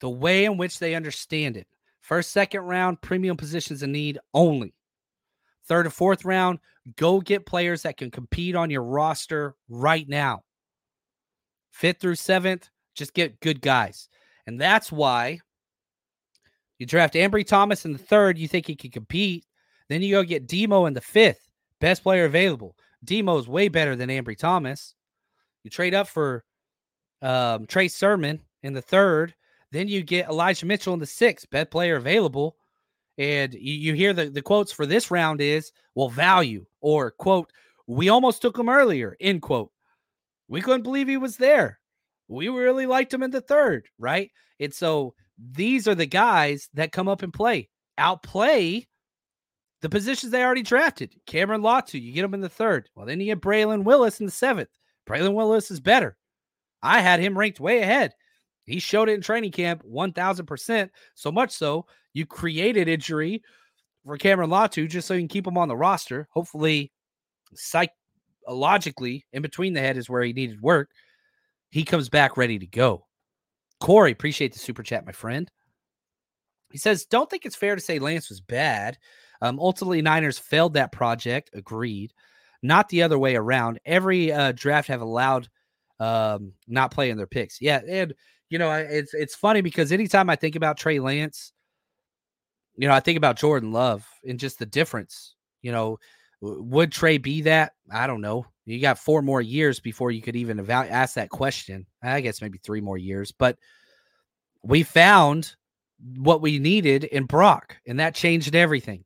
the 0.00 0.08
way 0.08 0.46
in 0.46 0.56
which 0.56 0.78
they 0.78 0.94
understand 0.94 1.58
it. 1.58 1.66
First, 2.00 2.32
second 2.32 2.62
round, 2.62 3.02
premium 3.02 3.36
positions 3.36 3.82
in 3.82 3.92
need 3.92 4.18
only. 4.32 4.74
Third 5.66 5.86
or 5.86 5.90
fourth 5.90 6.24
round, 6.24 6.58
go 6.96 7.20
get 7.20 7.46
players 7.46 7.82
that 7.82 7.96
can 7.96 8.10
compete 8.10 8.56
on 8.56 8.70
your 8.70 8.82
roster 8.82 9.54
right 9.68 10.08
now. 10.08 10.42
Fifth 11.70 12.00
through 12.00 12.16
seventh, 12.16 12.68
just 12.94 13.14
get 13.14 13.40
good 13.40 13.60
guys. 13.60 14.08
And 14.46 14.60
that's 14.60 14.90
why 14.90 15.40
you 16.78 16.86
draft 16.86 17.14
Ambry 17.14 17.46
Thomas 17.46 17.84
in 17.84 17.92
the 17.92 17.98
third, 17.98 18.38
you 18.38 18.48
think 18.48 18.66
he 18.66 18.74
can 18.74 18.90
compete. 18.90 19.46
Then 19.88 20.02
you 20.02 20.16
go 20.16 20.24
get 20.24 20.48
Demo 20.48 20.86
in 20.86 20.94
the 20.94 21.00
fifth, 21.00 21.48
best 21.80 22.02
player 22.02 22.24
available. 22.24 22.76
Demo 23.04 23.38
is 23.38 23.48
way 23.48 23.68
better 23.68 23.94
than 23.94 24.10
Ambry 24.10 24.36
Thomas. 24.36 24.94
You 25.62 25.70
trade 25.70 25.94
up 25.94 26.08
for 26.08 26.44
um, 27.20 27.66
Trey 27.66 27.88
Sermon 27.88 28.40
in 28.62 28.72
the 28.72 28.82
third. 28.82 29.34
Then 29.70 29.88
you 29.88 30.02
get 30.02 30.28
Elijah 30.28 30.66
Mitchell 30.66 30.94
in 30.94 31.00
the 31.00 31.06
sixth, 31.06 31.48
best 31.50 31.70
player 31.70 31.96
available. 31.96 32.56
And 33.18 33.54
you, 33.54 33.74
you 33.74 33.94
hear 33.94 34.12
the, 34.12 34.30
the 34.30 34.42
quotes 34.42 34.72
for 34.72 34.86
this 34.86 35.10
round 35.10 35.40
is, 35.40 35.72
well, 35.94 36.08
value 36.08 36.64
or 36.80 37.10
quote, 37.10 37.52
we 37.86 38.08
almost 38.08 38.40
took 38.40 38.58
him 38.58 38.68
earlier, 38.68 39.16
end 39.20 39.42
quote. 39.42 39.70
We 40.48 40.60
couldn't 40.60 40.82
believe 40.82 41.08
he 41.08 41.16
was 41.16 41.36
there. 41.36 41.78
We 42.28 42.48
really 42.48 42.86
liked 42.86 43.12
him 43.12 43.22
in 43.22 43.30
the 43.30 43.40
third, 43.40 43.86
right? 43.98 44.30
And 44.60 44.72
so 44.72 45.14
these 45.38 45.88
are 45.88 45.94
the 45.94 46.06
guys 46.06 46.68
that 46.74 46.92
come 46.92 47.08
up 47.08 47.22
and 47.22 47.32
play, 47.32 47.68
outplay 47.98 48.86
the 49.82 49.88
positions 49.88 50.30
they 50.30 50.42
already 50.42 50.62
drafted. 50.62 51.14
Cameron 51.26 51.60
Latu, 51.60 52.00
you 52.00 52.12
get 52.12 52.24
him 52.24 52.34
in 52.34 52.40
the 52.40 52.48
third. 52.48 52.88
Well, 52.94 53.04
then 53.04 53.20
you 53.20 53.26
get 53.26 53.40
Brayden 53.40 53.82
Willis 53.84 54.20
in 54.20 54.26
the 54.26 54.32
seventh. 54.32 54.68
Brayden 55.06 55.34
Willis 55.34 55.70
is 55.70 55.80
better. 55.80 56.16
I 56.82 57.00
had 57.00 57.20
him 57.20 57.36
ranked 57.36 57.60
way 57.60 57.80
ahead. 57.80 58.14
He 58.64 58.78
showed 58.78 59.08
it 59.08 59.14
in 59.14 59.20
training 59.20 59.50
camp 59.50 59.82
1000%. 59.84 60.90
So 61.14 61.32
much 61.32 61.50
so, 61.50 61.86
you 62.12 62.26
created 62.26 62.88
injury 62.88 63.42
for 64.04 64.16
Cameron 64.16 64.50
Latu 64.50 64.88
just 64.88 65.06
so 65.06 65.14
you 65.14 65.20
can 65.20 65.28
keep 65.28 65.46
him 65.46 65.58
on 65.58 65.68
the 65.68 65.76
roster. 65.76 66.28
Hopefully, 66.30 66.92
psychologically, 67.54 69.24
in 69.32 69.42
between 69.42 69.72
the 69.72 69.80
head 69.80 69.96
is 69.96 70.10
where 70.10 70.22
he 70.22 70.32
needed 70.32 70.60
work. 70.60 70.90
He 71.70 71.84
comes 71.84 72.08
back 72.08 72.36
ready 72.36 72.58
to 72.58 72.66
go. 72.66 73.06
Corey, 73.80 74.12
appreciate 74.12 74.52
the 74.52 74.58
super 74.58 74.82
chat, 74.82 75.06
my 75.06 75.12
friend. 75.12 75.50
He 76.70 76.78
says, 76.78 77.04
Don't 77.04 77.28
think 77.28 77.44
it's 77.44 77.56
fair 77.56 77.74
to 77.74 77.80
say 77.80 77.98
Lance 77.98 78.28
was 78.28 78.40
bad. 78.40 78.98
Um, 79.40 79.58
ultimately, 79.58 80.02
Niners 80.02 80.38
failed 80.38 80.74
that 80.74 80.92
project. 80.92 81.50
Agreed. 81.52 82.12
Not 82.62 82.88
the 82.88 83.02
other 83.02 83.18
way 83.18 83.34
around. 83.34 83.80
Every 83.84 84.30
uh, 84.32 84.52
draft 84.52 84.88
have 84.88 85.00
allowed 85.00 85.48
um, 85.98 86.52
not 86.68 86.92
playing 86.92 87.16
their 87.16 87.26
picks. 87.26 87.60
Yeah, 87.60 87.80
and 87.88 88.14
you 88.50 88.58
know, 88.58 88.70
it's 88.70 89.14
it's 89.14 89.34
funny 89.34 89.62
because 89.62 89.90
anytime 89.90 90.30
I 90.30 90.36
think 90.36 90.54
about 90.54 90.76
Trey 90.76 91.00
Lance, 91.00 91.52
you 92.76 92.88
know, 92.88 92.94
I 92.94 93.00
think 93.00 93.16
about 93.18 93.38
Jordan 93.38 93.72
Love 93.72 94.06
and 94.26 94.38
just 94.38 94.58
the 94.58 94.66
difference. 94.66 95.34
You 95.62 95.72
know, 95.72 95.98
would 96.40 96.92
Trey 96.92 97.18
be 97.18 97.42
that? 97.42 97.72
I 97.90 98.06
don't 98.06 98.20
know. 98.20 98.46
You 98.64 98.80
got 98.80 98.98
four 98.98 99.22
more 99.22 99.40
years 99.40 99.80
before 99.80 100.10
you 100.10 100.22
could 100.22 100.36
even 100.36 100.68
ask 100.70 101.14
that 101.14 101.30
question. 101.30 101.86
I 102.02 102.20
guess 102.20 102.40
maybe 102.40 102.58
three 102.58 102.80
more 102.80 102.98
years, 102.98 103.32
but 103.32 103.58
we 104.62 104.82
found 104.82 105.54
what 106.16 106.40
we 106.40 106.58
needed 106.58 107.04
in 107.04 107.24
Brock, 107.24 107.76
and 107.86 108.00
that 108.00 108.14
changed 108.14 108.54
everything. 108.54 109.04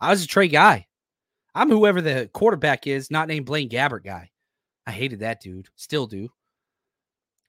I 0.00 0.10
was 0.10 0.24
a 0.24 0.26
Trey 0.26 0.48
guy. 0.48 0.86
I'm 1.54 1.68
whoever 1.68 2.00
the 2.00 2.30
quarterback 2.32 2.86
is, 2.86 3.10
not 3.10 3.28
named 3.28 3.46
Blaine 3.46 3.68
Gabbert 3.68 4.04
guy. 4.04 4.30
I 4.86 4.92
hated 4.92 5.20
that 5.20 5.40
dude. 5.40 5.68
Still 5.76 6.06
do. 6.06 6.28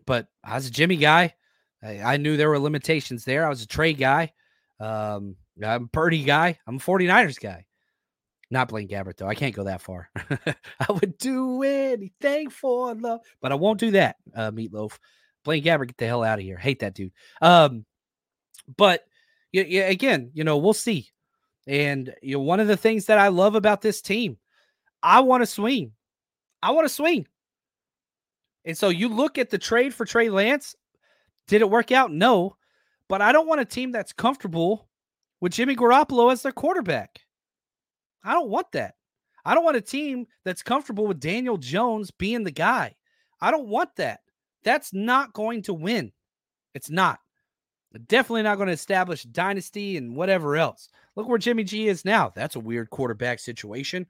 But 0.05 0.28
I 0.43 0.55
was 0.55 0.68
a 0.68 0.72
Jimmy 0.72 0.97
guy. 0.97 1.34
I, 1.82 1.99
I 1.99 2.18
knew 2.18 2.36
there 2.36 2.49
were 2.49 2.59
limitations 2.59 3.26
there. 3.26 3.45
I 3.45 3.49
was 3.49 3.64
a 3.64 3.68
Trey 3.68 3.93
guy. 3.93 4.34
Um, 4.80 5.38
I'm 5.62 5.84
a 5.84 5.88
Purdy 5.88 6.24
guy. 6.24 6.58
I'm 6.68 6.76
a 6.76 6.80
49ers 6.80 7.39
guy. 7.39 7.66
Not 8.49 8.70
Blaine 8.70 8.88
Gabbert 8.88 9.18
though. 9.18 9.28
I 9.28 9.36
can't 9.36 9.56
go 9.56 9.64
that 9.64 9.82
far. 9.82 10.10
I 10.45 10.91
would 10.91 11.18
do 11.18 11.64
anything 11.64 12.49
for 12.49 12.93
love, 12.93 13.22
but 13.41 13.51
I 13.51 13.56
won't 13.56 13.80
do 13.80 13.91
that. 13.91 14.18
Uh, 14.36 14.51
Meatloaf, 14.51 14.97
Blaine 15.43 15.64
Gabbert, 15.64 15.88
get 15.88 15.97
the 15.97 16.06
hell 16.06 16.24
out 16.24 16.38
of 16.38 16.45
here. 16.45 16.58
Hate 16.58 16.80
that 16.80 16.93
dude. 16.93 17.14
Um, 17.41 17.86
but 18.78 19.01
yeah, 19.51 19.64
yeah, 19.68 19.89
again, 19.89 20.30
you 20.34 20.43
know, 20.43 20.58
we'll 20.58 20.74
see. 20.74 21.10
And 21.66 22.14
you 22.22 22.36
know, 22.36 22.43
one 22.43 22.60
of 22.60 22.68
the 22.68 22.78
things 22.78 23.06
that 23.06 23.18
I 23.18 23.30
love 23.30 23.56
about 23.56 23.82
this 23.82 24.01
team, 24.01 24.38
I 25.01 25.22
want 25.22 25.41
to 25.41 25.47
swing. 25.47 25.93
I 26.62 26.72
want 26.72 26.86
to 26.86 26.93
swing. 26.93 27.26
And 28.66 28.78
so 28.78 28.89
you 28.89 29.10
look 29.10 29.38
at 29.38 29.49
the 29.49 29.58
trade 29.58 29.93
for 29.93 30.06
Trey 30.06 30.30
Lance. 30.30 30.76
Did 31.47 31.62
it 31.62 31.70
work 31.70 31.91
out? 31.91 32.12
No. 32.12 32.56
But 33.10 33.22
I 33.22 33.32
don't 33.32 33.47
want 33.47 33.62
a 33.62 33.66
team 33.66 33.91
that's 33.91 34.14
comfortable 34.14 34.88
with 35.44 35.52
Jimmy 35.52 35.76
Garoppolo 35.76 36.32
as 36.32 36.41
their 36.41 36.54
quarterback. 36.54 37.20
I 38.24 38.32
don't 38.32 38.48
want 38.48 38.72
that. 38.72 38.96
I 39.44 39.54
don't 39.54 39.66
want 39.66 39.76
a 39.76 39.82
team 39.82 40.26
that's 40.46 40.64
comfortable 40.64 41.06
with 41.06 41.20
Daniel 41.20 41.58
Jones 41.58 42.12
being 42.12 42.46
the 42.46 42.52
guy. 42.52 42.96
I 43.41 43.52
don't 43.52 43.68
want 43.68 43.94
that. 43.98 44.22
That's 44.64 44.94
not 44.94 45.34
going 45.34 45.64
to 45.64 45.74
win. 45.74 46.14
It's 46.74 46.89
not. 46.89 47.20
Definitely 48.08 48.44
not 48.44 48.56
going 48.56 48.68
to 48.68 48.74
establish 48.74 49.24
dynasty 49.24 49.98
and 49.98 50.16
whatever 50.16 50.56
else. 50.56 50.88
Look 51.18 51.28
where 51.28 51.38
Jimmy 51.38 51.66
G 51.66 51.89
is 51.89 52.06
now. 52.06 52.32
That's 52.34 52.56
a 52.56 52.62
weird 52.62 52.89
quarterback 52.89 53.39
situation. 53.39 54.08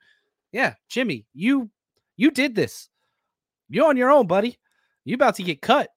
Yeah, 0.52 0.76
Jimmy, 0.88 1.26
you 1.34 1.72
you 2.16 2.30
did 2.30 2.54
this. 2.54 2.90
You're 3.70 3.88
on 3.88 3.98
your 3.98 4.12
own, 4.12 4.28
buddy. 4.28 4.60
You 5.04 5.16
about 5.16 5.34
to 5.38 5.44
get 5.44 5.64
cut. 5.64 5.90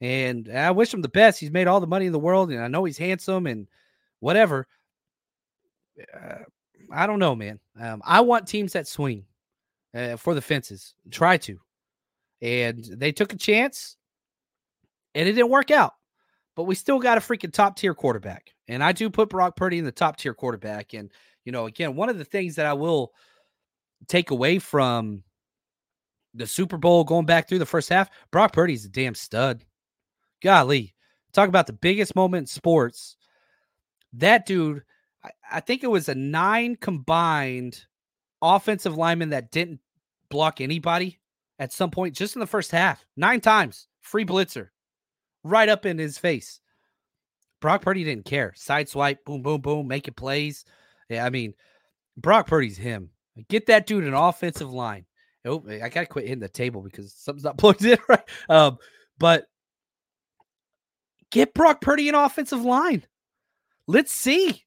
And 0.00 0.48
I 0.48 0.70
wish 0.70 0.94
him 0.94 1.02
the 1.02 1.08
best. 1.10 1.38
He's 1.38 1.50
made 1.50 1.66
all 1.66 1.80
the 1.80 1.86
money 1.86 2.06
in 2.06 2.12
the 2.12 2.18
world, 2.18 2.50
and 2.50 2.64
I 2.64 2.68
know 2.68 2.84
he's 2.84 2.96
handsome 2.96 3.46
and 3.46 3.68
whatever. 4.20 4.66
Uh, 6.14 6.44
I 6.92 7.06
don't 7.06 7.18
know, 7.18 7.34
man. 7.34 7.60
Um, 7.78 8.02
I 8.04 8.20
want 8.20 8.46
teams 8.46 8.72
that 8.72 8.86
swing 8.86 9.24
uh, 9.94 10.16
for 10.16 10.34
the 10.34 10.40
fences. 10.40 10.94
Try 11.10 11.36
to. 11.38 11.58
And 12.42 12.82
they 12.84 13.12
took 13.12 13.32
a 13.32 13.36
chance, 13.36 13.96
and 15.14 15.28
it 15.28 15.32
didn't 15.32 15.50
work 15.50 15.70
out. 15.70 15.92
But 16.56 16.64
we 16.64 16.74
still 16.74 16.98
got 16.98 17.18
a 17.18 17.20
freaking 17.20 17.52
top 17.52 17.76
tier 17.76 17.94
quarterback. 17.94 18.52
And 18.66 18.82
I 18.82 18.92
do 18.92 19.10
put 19.10 19.28
Brock 19.28 19.56
Purdy 19.56 19.78
in 19.78 19.84
the 19.84 19.92
top 19.92 20.16
tier 20.16 20.34
quarterback. 20.34 20.94
And, 20.94 21.10
you 21.44 21.52
know, 21.52 21.66
again, 21.66 21.96
one 21.96 22.08
of 22.08 22.18
the 22.18 22.24
things 22.24 22.56
that 22.56 22.66
I 22.66 22.72
will 22.72 23.12
take 24.08 24.30
away 24.30 24.58
from 24.58 25.22
the 26.34 26.46
Super 26.46 26.76
Bowl 26.76 27.04
going 27.04 27.26
back 27.26 27.48
through 27.48 27.58
the 27.58 27.66
first 27.66 27.88
half, 27.88 28.08
Brock 28.30 28.52
Purdy's 28.52 28.84
a 28.84 28.88
damn 28.88 29.14
stud. 29.14 29.64
Golly, 30.42 30.94
talk 31.32 31.48
about 31.48 31.66
the 31.66 31.72
biggest 31.72 32.16
moment 32.16 32.42
in 32.42 32.46
sports. 32.46 33.16
That 34.14 34.46
dude, 34.46 34.82
I, 35.50 35.60
think 35.60 35.84
it 35.84 35.90
was 35.90 36.08
a 36.08 36.14
nine 36.14 36.76
combined 36.76 37.84
offensive 38.42 38.96
lineman 38.96 39.30
that 39.30 39.50
didn't 39.50 39.80
block 40.30 40.60
anybody 40.60 41.20
at 41.58 41.72
some 41.72 41.90
point 41.90 42.16
just 42.16 42.36
in 42.36 42.40
the 42.40 42.46
first 42.46 42.70
half. 42.70 43.04
Nine 43.16 43.40
times, 43.40 43.86
free 44.00 44.24
blitzer, 44.24 44.68
right 45.44 45.68
up 45.68 45.86
in 45.86 45.98
his 45.98 46.18
face. 46.18 46.60
Brock 47.60 47.82
Purdy 47.82 48.04
didn't 48.04 48.24
care. 48.24 48.52
Side 48.56 48.88
swipe, 48.88 49.24
boom, 49.24 49.42
boom, 49.42 49.60
boom, 49.60 49.86
making 49.86 50.14
plays. 50.14 50.64
Yeah, 51.08 51.24
I 51.26 51.30
mean, 51.30 51.54
Brock 52.16 52.46
Purdy's 52.46 52.78
him. 52.78 53.10
Get 53.48 53.66
that 53.66 53.86
dude 53.86 54.04
an 54.04 54.14
offensive 54.14 54.72
line. 54.72 55.04
Oh, 55.44 55.62
I 55.68 55.88
gotta 55.88 56.06
quit 56.06 56.26
hitting 56.26 56.40
the 56.40 56.48
table 56.48 56.82
because 56.82 57.12
something's 57.12 57.44
not 57.44 57.58
plugged 57.58 57.84
in 57.84 57.98
right. 58.08 58.24
Um, 58.48 58.78
but 59.18 59.44
get 61.30 61.54
Brock 61.54 61.80
Purdy 61.80 62.08
an 62.08 62.14
offensive 62.14 62.62
line. 62.62 63.04
Let's 63.90 64.12
see. 64.12 64.62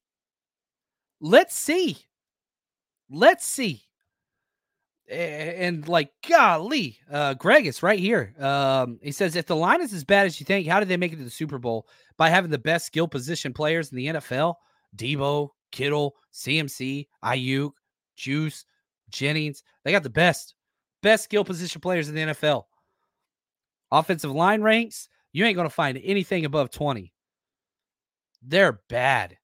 Let's 1.18 1.56
see. 1.56 1.96
Let's 3.08 3.46
see. 3.46 3.80
And 5.10 5.88
like, 5.88 6.10
golly, 6.28 6.98
uh, 7.10 7.32
Greg 7.32 7.66
is 7.66 7.82
right 7.82 7.98
here. 7.98 8.34
Um, 8.38 8.98
he 9.02 9.12
says, 9.12 9.34
if 9.34 9.46
the 9.46 9.56
line 9.56 9.80
is 9.80 9.94
as 9.94 10.04
bad 10.04 10.26
as 10.26 10.38
you 10.38 10.44
think, 10.44 10.68
how 10.68 10.78
did 10.78 10.90
they 10.90 10.98
make 10.98 11.14
it 11.14 11.16
to 11.16 11.24
the 11.24 11.30
Super 11.30 11.56
Bowl? 11.56 11.88
By 12.18 12.28
having 12.28 12.50
the 12.50 12.58
best 12.58 12.84
skill 12.84 13.08
position 13.08 13.54
players 13.54 13.90
in 13.90 13.96
the 13.96 14.06
NFL 14.08 14.56
Deebo, 14.94 15.48
Kittle, 15.72 16.16
CMC, 16.34 17.06
Aiyuk, 17.24 17.70
Juice, 18.16 18.66
Jennings. 19.08 19.62
They 19.84 19.92
got 19.92 20.02
the 20.02 20.10
best, 20.10 20.54
best 21.02 21.24
skill 21.24 21.44
position 21.44 21.80
players 21.80 22.10
in 22.10 22.14
the 22.14 22.34
NFL. 22.34 22.64
Offensive 23.90 24.32
line 24.32 24.60
ranks, 24.60 25.08
you 25.32 25.46
ain't 25.46 25.56
going 25.56 25.68
to 25.68 25.74
find 25.74 25.98
anything 26.04 26.44
above 26.44 26.70
20. 26.70 27.13
They're 28.46 28.80
bad. 28.88 29.38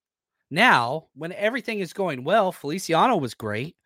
Now, 0.51 1.07
when 1.15 1.33
everything 1.33 1.81
is 1.81 1.93
going 1.93 2.25
well, 2.25 2.53
Feliciano 2.53 3.17
was 3.17 3.35
great. 3.35 3.77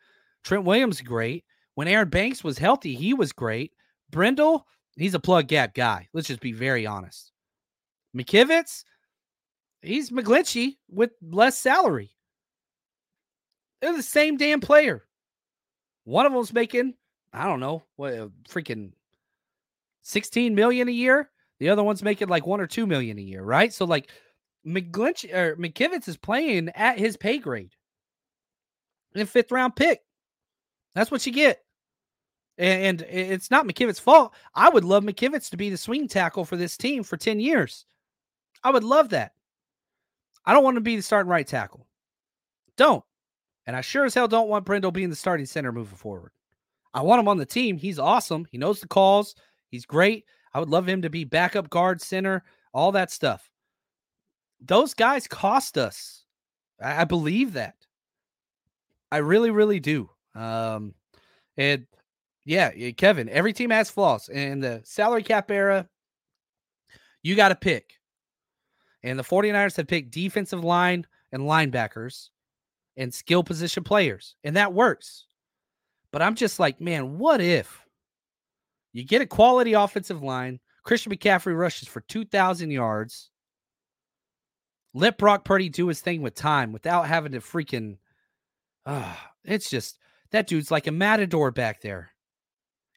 Trent 0.43 0.65
Williams 0.65 1.01
great. 1.01 1.45
When 1.75 1.89
Aaron 1.89 2.09
Banks 2.09 2.43
was 2.43 2.59
healthy, 2.59 2.95
he 2.95 3.15
was 3.15 3.33
great. 3.33 3.73
Brendel, 4.11 4.67
he's 4.97 5.15
a 5.15 5.21
plug 5.21 5.49
gap 5.49 5.75
guy. 5.75 6.09
Let's 6.13 6.29
just 6.29 6.41
be 6.41 6.53
very 6.53 6.87
honest. 6.87 7.33
McKivitz, 8.17 8.85
he's 9.83 10.11
McGlinchey 10.11 10.77
with 10.89 11.11
less 11.21 11.59
salary. 11.59 12.15
They're 13.81 13.97
the 13.97 14.03
same 14.03 14.37
damn 14.37 14.61
player. 14.61 15.05
One 16.05 16.27
of 16.27 16.33
them's 16.33 16.53
making, 16.53 16.95
I 17.33 17.47
don't 17.47 17.61
know, 17.61 17.85
what 17.97 18.15
uh, 18.15 18.29
freaking 18.49 18.93
16 20.03 20.55
million 20.55 20.89
a 20.89 20.93
year. 20.93 21.31
The 21.61 21.71
other 21.71 21.83
one's 21.83 22.03
making 22.03 22.29
like 22.29 22.47
one 22.47 22.61
or 22.61 22.67
two 22.67 22.87
million 22.87 23.19
a 23.19 23.23
year, 23.23 23.43
right? 23.43 23.73
So 23.73 23.85
like 23.85 24.11
McGlinch 24.67 25.33
or 25.33 25.57
McKivitz 25.57 26.09
is 26.09 26.17
playing 26.17 26.71
at 26.75 26.99
his 26.99 27.17
pay 27.17 27.39
grade. 27.39 27.75
And 29.15 29.29
fifth 29.29 29.53
round 29.53 29.77
pick. 29.77 30.01
That's 30.95 31.11
what 31.11 31.25
you 31.27 31.33
get. 31.33 31.61
And, 32.57 33.03
and 33.03 33.33
it's 33.33 33.51
not 33.51 33.67
McKivitz's 33.67 33.99
fault. 33.99 34.35
I 34.55 34.69
would 34.69 34.85
love 34.85 35.05
McKivitz 35.05 35.51
to 35.51 35.57
be 35.57 35.71
the 35.71 35.77
swing 35.77 36.09
tackle 36.09 36.45
for 36.45 36.57
this 36.57 36.77
team 36.77 37.03
for 37.03 37.17
10 37.17 37.41
years. 37.41 37.85
I 38.63 38.71
would 38.71 38.85
love 38.85 39.11
that. 39.11 39.33
I 40.47 40.53
don't 40.53 40.65
want 40.65 40.77
to 40.77 40.81
be 40.81 40.97
the 40.97 41.03
starting 41.03 41.31
right 41.31 41.47
tackle. 41.47 41.87
Don't. 42.77 43.05
And 43.67 43.75
I 43.75 43.81
sure 43.81 44.05
as 44.05 44.15
hell 44.15 44.29
don't 44.29 44.49
want 44.49 44.67
Brendel 44.67 44.93
being 44.93 45.11
the 45.11 45.17
starting 45.17 45.47
center 45.47 45.73
moving 45.73 45.97
forward. 45.97 46.33
I 46.93 47.03
want 47.03 47.21
him 47.21 47.29
on 47.29 47.39
the 47.39 47.47
team. 47.47 47.77
He's 47.77 47.99
awesome. 47.99 48.47
He 48.51 48.59
knows 48.59 48.81
the 48.81 48.87
calls. 48.87 49.35
He's 49.71 49.87
great. 49.87 50.25
I 50.53 50.61
would 50.61 50.69
love 50.69 50.89
him 50.89 51.03
to 51.03 51.11
be 51.11 51.25
backup 51.25 51.71
guard, 51.71 52.01
center, 52.01 52.45
all 52.73 52.93
that 52.93 53.11
stuff. 53.11 53.51
Those 54.61 54.95
guys 54.95 55.27
cost 55.27 55.79
us. 55.79 56.25
I, 56.81 57.03
I 57.03 57.05
believe 57.05 57.55
that. 57.55 57.77
I 59.13 59.19
really, 59.19 59.51
really 59.51 59.81
do. 59.81 60.11
Um, 60.35 60.95
and 61.57 61.87
yeah, 62.45 62.71
Kevin, 62.93 63.29
every 63.29 63.53
team 63.53 63.71
has 63.71 63.91
flaws. 63.91 64.29
In 64.29 64.61
the 64.61 64.83
salary 64.85 65.23
cap 65.23 65.51
era, 65.51 65.89
you 67.23 67.37
got 67.37 67.51
to 67.51 67.55
pick. 67.55 67.95
And 69.03 69.19
the 69.19 69.23
49ers 69.23 69.77
have 69.77 69.87
picked 69.87 70.13
defensive 70.13 70.65
line 70.65 71.07
and 71.33 71.43
linebackers 71.43 72.31
and 72.97 73.13
skill 73.13 73.43
position 73.43 73.85
players, 73.85 74.37
and 74.45 74.57
that 74.57 74.73
works. 74.73 75.27
But 76.11 76.23
I'm 76.23 76.35
just 76.35 76.61
like, 76.61 76.81
man, 76.81 77.19
what 77.19 77.41
if 77.41 77.83
you 78.93 79.05
get 79.05 79.23
a 79.23 79.27
quality 79.27 79.73
offensive 79.73 80.23
line? 80.23 80.61
Christian 80.85 81.13
McCaffrey 81.13 81.57
rushes 81.59 81.89
for 81.89 82.03
2,000 82.03 82.71
yards. 82.71 83.31
Let 84.95 85.19
Brock 85.19 85.45
Purdy 85.45 85.69
do 85.69 85.89
his 85.89 86.01
thing 86.01 86.23
with 86.23 86.37
time 86.37 86.73
without 86.73 87.09
having 87.09 87.33
to 87.33 87.41
freaking. 87.41 87.99
Uh, 88.87 89.15
it's 89.45 89.69
just 89.69 89.99
that 90.31 90.47
dude's 90.47 90.71
like 90.71 90.87
a 90.87 90.93
matador 90.93 91.51
back 91.51 91.81
there. 91.81 92.11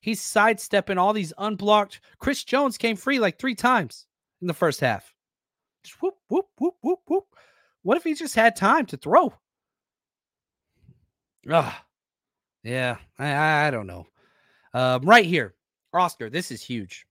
He's 0.02 0.22
sidestepping 0.22 1.00
all 1.00 1.12
these 1.12 1.34
unblocked. 1.39 2.00
Chris 2.20 2.43
Jones 2.43 2.78
came 2.78 2.95
free 2.95 3.20
like 3.20 3.39
three 3.39 3.56
times 3.56 4.06
in 4.41 4.48
the 4.48 4.54
first 4.54 4.80
half. 4.80 5.14
Just 5.84 6.02
whoop, 6.02 6.16
whoop, 6.30 6.45
whoop, 6.60 6.76
whoop, 6.82 7.00
whoop. 7.08 7.26
What 7.82 7.98
if 7.98 8.04
he 8.04 8.14
just 8.14 8.36
had 8.36 8.56
time 8.56 8.86
to 8.88 8.98
throw? 8.98 9.34
Ah, 11.50 11.84
yeah, 12.64 12.98
I, 13.18 13.68
I 13.68 13.72
don't 13.72 13.88
know. 13.88 14.06
Um, 14.74 15.02
right 15.02 15.26
here, 15.26 15.56
Oscar, 15.93 16.30
this 16.30 16.52
is 16.52 16.62
huge. 16.62 17.06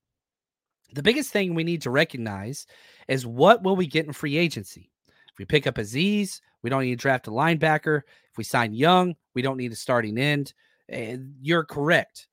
The 0.92 1.02
biggest 1.02 1.32
thing 1.32 1.54
we 1.54 1.64
need 1.64 1.82
to 1.82 1.90
recognize 1.90 2.66
is 3.08 3.26
what 3.26 3.62
will 3.62 3.76
we 3.76 3.86
get 3.86 4.06
in 4.06 4.12
free 4.12 4.36
agency? 4.36 4.90
If 5.08 5.38
we 5.38 5.44
pick 5.44 5.66
up 5.66 5.76
Azeez, 5.76 6.40
we 6.62 6.70
don't 6.70 6.82
need 6.82 6.90
to 6.90 6.96
draft 6.96 7.28
a 7.28 7.30
linebacker. 7.30 8.02
If 8.30 8.38
we 8.38 8.44
sign 8.44 8.72
Young, 8.72 9.14
we 9.34 9.42
don't 9.42 9.56
need 9.56 9.72
a 9.72 9.76
starting 9.76 10.18
end. 10.18 10.54
And 10.88 11.34
you're 11.40 11.64
correct. 11.64 12.28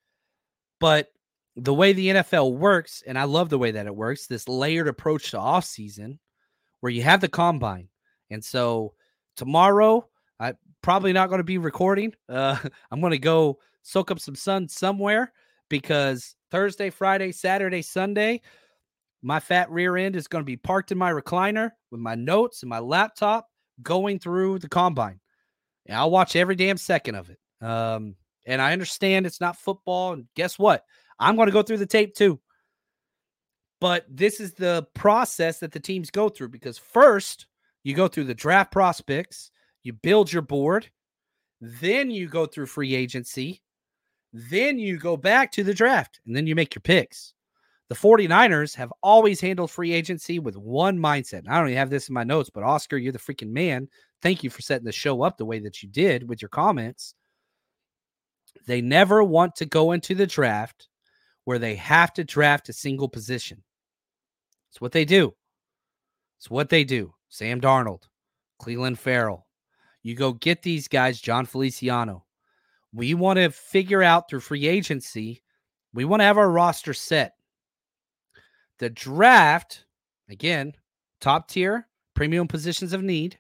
But 0.80 1.12
the 1.56 1.74
way 1.74 1.94
the 1.94 2.08
NFL 2.10 2.58
works, 2.58 3.04
and 3.06 3.18
I 3.18 3.26
love 3.26 3.50
the 3.50 3.60
way 3.60 3.72
that 3.72 3.86
it 3.86 3.96
works, 3.96 4.28
this 4.28 4.48
layered 4.48 4.88
approach 4.88 5.32
to 5.32 5.38
offseason 5.38 6.18
where 6.80 6.92
you 6.92 7.04
have 7.04 7.22
the 7.22 7.28
combine. 7.28 7.90
And 8.30 8.44
so 8.44 8.94
tomorrow, 9.36 10.08
I 10.40 10.54
probably 10.82 11.14
not 11.14 11.30
going 11.30 11.40
to 11.40 11.44
be 11.44 11.58
recording. 11.58 12.14
Uh, 12.28 12.58
I'm 12.92 13.02
going 13.02 13.12
to 13.12 13.20
go 13.20 13.60
soak 13.84 14.12
up 14.12 14.20
some 14.20 14.36
sun 14.36 14.68
somewhere 14.68 15.32
because 15.70 16.36
Thursday, 16.52 16.90
Friday, 16.90 17.32
Saturday, 17.32 17.82
Sunday, 17.82 18.42
my 19.24 19.40
fat 19.40 19.72
rear 19.72 19.98
end 19.98 20.16
is 20.16 20.28
going 20.28 20.42
to 20.42 20.46
be 20.46 20.58
parked 20.58 20.92
in 20.92 20.98
my 20.98 21.12
recliner 21.12 21.72
with 21.90 22.02
my 22.02 22.14
notes 22.14 22.62
and 22.62 22.70
my 22.70 22.80
laptop 22.80 23.48
going 23.82 24.20
through 24.20 24.60
the 24.60 24.70
combine. 24.70 25.20
And 25.86 25.98
I'll 25.98 26.12
watch 26.12 26.36
every 26.36 26.56
damn 26.56 26.78
second 26.78 27.16
of 27.16 27.30
it. 27.30 27.40
Um, 27.66 28.16
and 28.46 28.62
I 28.62 28.74
understand 28.74 29.26
it's 29.26 29.42
not 29.42 29.58
football. 29.58 30.14
And 30.14 30.26
guess 30.36 30.60
what? 30.60 30.84
I'm 31.20 31.38
going 31.38 31.48
to 31.48 31.54
go 31.54 31.64
through 31.64 31.78
the 31.78 31.86
tape 31.86 32.14
too. 32.14 32.40
But 33.80 34.06
this 34.10 34.40
is 34.40 34.54
the 34.54 34.88
process 34.94 35.60
that 35.60 35.72
the 35.72 35.80
teams 35.80 36.12
go 36.12 36.30
through 36.30 36.50
because 36.50 36.78
first 36.78 37.48
you 37.84 37.94
go 37.94 38.08
through 38.08 38.26
the 38.26 38.34
draft 38.34 38.72
prospects, 38.72 39.52
you 39.84 39.94
build 39.94 40.32
your 40.32 40.42
board, 40.42 40.90
then 41.62 42.12
you 42.12 42.28
go 42.28 42.46
through 42.46 42.66
free 42.66 42.96
agency, 42.96 43.62
then 44.34 44.80
you 44.80 44.98
go 44.98 45.16
back 45.16 45.52
to 45.54 45.64
the 45.64 45.74
draft, 45.74 46.20
and 46.26 46.36
then 46.36 46.48
you 46.48 46.56
make 46.56 46.76
your 46.76 46.82
picks. 46.82 47.34
The 47.94 48.00
49ers 48.00 48.74
have 48.78 48.92
always 49.04 49.40
handled 49.40 49.70
free 49.70 49.94
agency 49.94 50.40
with 50.40 50.58
one 50.58 50.98
mindset. 50.98 51.48
I 51.48 51.60
don't 51.60 51.68
even 51.68 51.78
have 51.78 51.92
this 51.92 52.10
in 52.10 52.16
my 52.16 52.24
notes, 52.24 52.50
but 52.50 52.64
Oscar, 52.64 52.98
you're 52.98 53.12
the 53.12 53.20
freaking 53.20 53.52
man. 53.52 53.88
Thank 54.24 54.44
you 54.44 54.50
for 54.50 54.64
setting 54.64 54.86
the 54.86 54.92
show 54.92 55.22
up 55.22 55.38
the 55.38 55.46
way 55.46 55.60
that 55.60 55.84
you 55.84 55.90
did 55.90 56.28
with 56.28 56.42
your 56.42 56.50
comments. 56.50 57.14
They 58.66 58.82
never 58.82 59.24
want 59.24 59.56
to 59.58 59.68
go 59.68 59.92
into 59.92 60.16
the 60.16 60.26
draft 60.26 60.88
where 61.44 61.60
they 61.60 61.76
have 61.76 62.12
to 62.14 62.24
draft 62.24 62.68
a 62.68 62.74
single 62.74 63.08
position. 63.08 63.62
It's 64.72 64.82
what 64.82 64.92
they 64.92 65.06
do. 65.06 65.36
It's 66.40 66.50
what 66.50 66.70
they 66.70 66.84
do. 66.84 67.14
Sam 67.30 67.62
Darnold, 67.62 68.06
Clelin 68.60 68.98
Ferrell. 68.98 69.46
You 70.02 70.16
go 70.16 70.34
get 70.34 70.64
these 70.64 70.88
guys, 70.88 71.22
Jon 71.22 71.46
Feliciano. 71.46 72.26
We 72.92 73.14
want 73.14 73.38
to 73.38 73.52
figure 73.52 74.02
out 74.02 74.32
through 74.32 74.40
free 74.40 74.66
agency, 74.66 75.44
we 75.94 76.06
want 76.06 76.22
to 76.22 76.26
have 76.26 76.40
our 76.40 76.50
roster 76.50 76.96
set. 76.96 77.36
The 78.80 78.90
draft, 78.90 79.86
again, 80.30 80.74
top 81.22 81.48
tier, 81.48 81.88
premium 82.16 82.48
positions 82.48 82.94
of 82.94 83.04
need. 83.04 83.40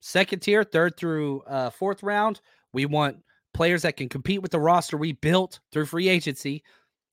Second 0.00 0.40
tier, 0.40 0.62
third 0.62 0.96
through 0.96 1.42
uh, 1.42 1.70
fourth 1.70 2.02
round, 2.02 2.40
we 2.72 2.86
want 2.86 3.18
players 3.54 3.82
that 3.82 3.96
can 3.96 4.08
compete 4.08 4.42
with 4.42 4.52
the 4.52 4.60
roster 4.60 4.96
we 4.96 5.12
built 5.12 5.58
through 5.72 5.86
free 5.86 6.08
agency. 6.08 6.62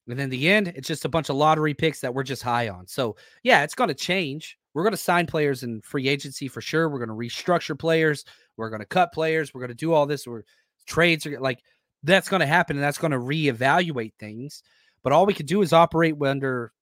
And 0.07 0.19
in 0.19 0.30
the 0.30 0.47
end, 0.47 0.67
it's 0.67 0.88
just 0.88 1.05
a 1.05 1.09
bunch 1.09 1.30
of 1.30 1.36
lottery 1.36 1.73
picks 1.73 2.01
that 2.01 2.13
we're 2.13 2.23
just 2.23 2.43
high 2.43 2.69
on. 2.69 2.86
So, 2.86 3.15
yeah, 3.41 3.63
it's 3.63 3.73
going 3.73 3.88
to 3.88 3.95
change. 3.95 4.57
We're 4.76 4.84
going 4.84 4.91
to 4.91 4.97
sign 4.97 5.26
players 5.26 5.63
in 5.63 5.82
free 5.82 6.07
agency 6.07 6.47
for 6.47 6.61
sure. 6.61 6.89
We're 6.89 7.03
going 7.03 7.09
to 7.09 7.15
restructure 7.15 7.80
players. 7.80 8.26
We're 8.57 8.69
going 8.69 8.82
to 8.82 8.86
cut 8.86 9.13
players. 9.13 9.53
We're 9.53 9.61
going 9.61 9.69
to 9.69 9.76
do 9.76 9.93
all 9.93 10.05
this. 10.05 10.28
We're 10.28 10.43
trades 10.86 11.26
are 11.26 11.39
like 11.39 11.63
that's 12.03 12.30
going 12.30 12.41
to 12.41 12.45
happen 12.45 12.78
and 12.78 12.84
that's 12.84 12.99
going 12.99 13.11
to 13.11 13.17
reevaluate 13.17 14.13
things. 14.19 14.61
But 15.06 15.14
all 15.14 15.28
we 15.28 15.36
can 15.36 15.45
do 15.45 15.62
is 15.62 15.72
operate 15.72 16.16
under 16.20 16.74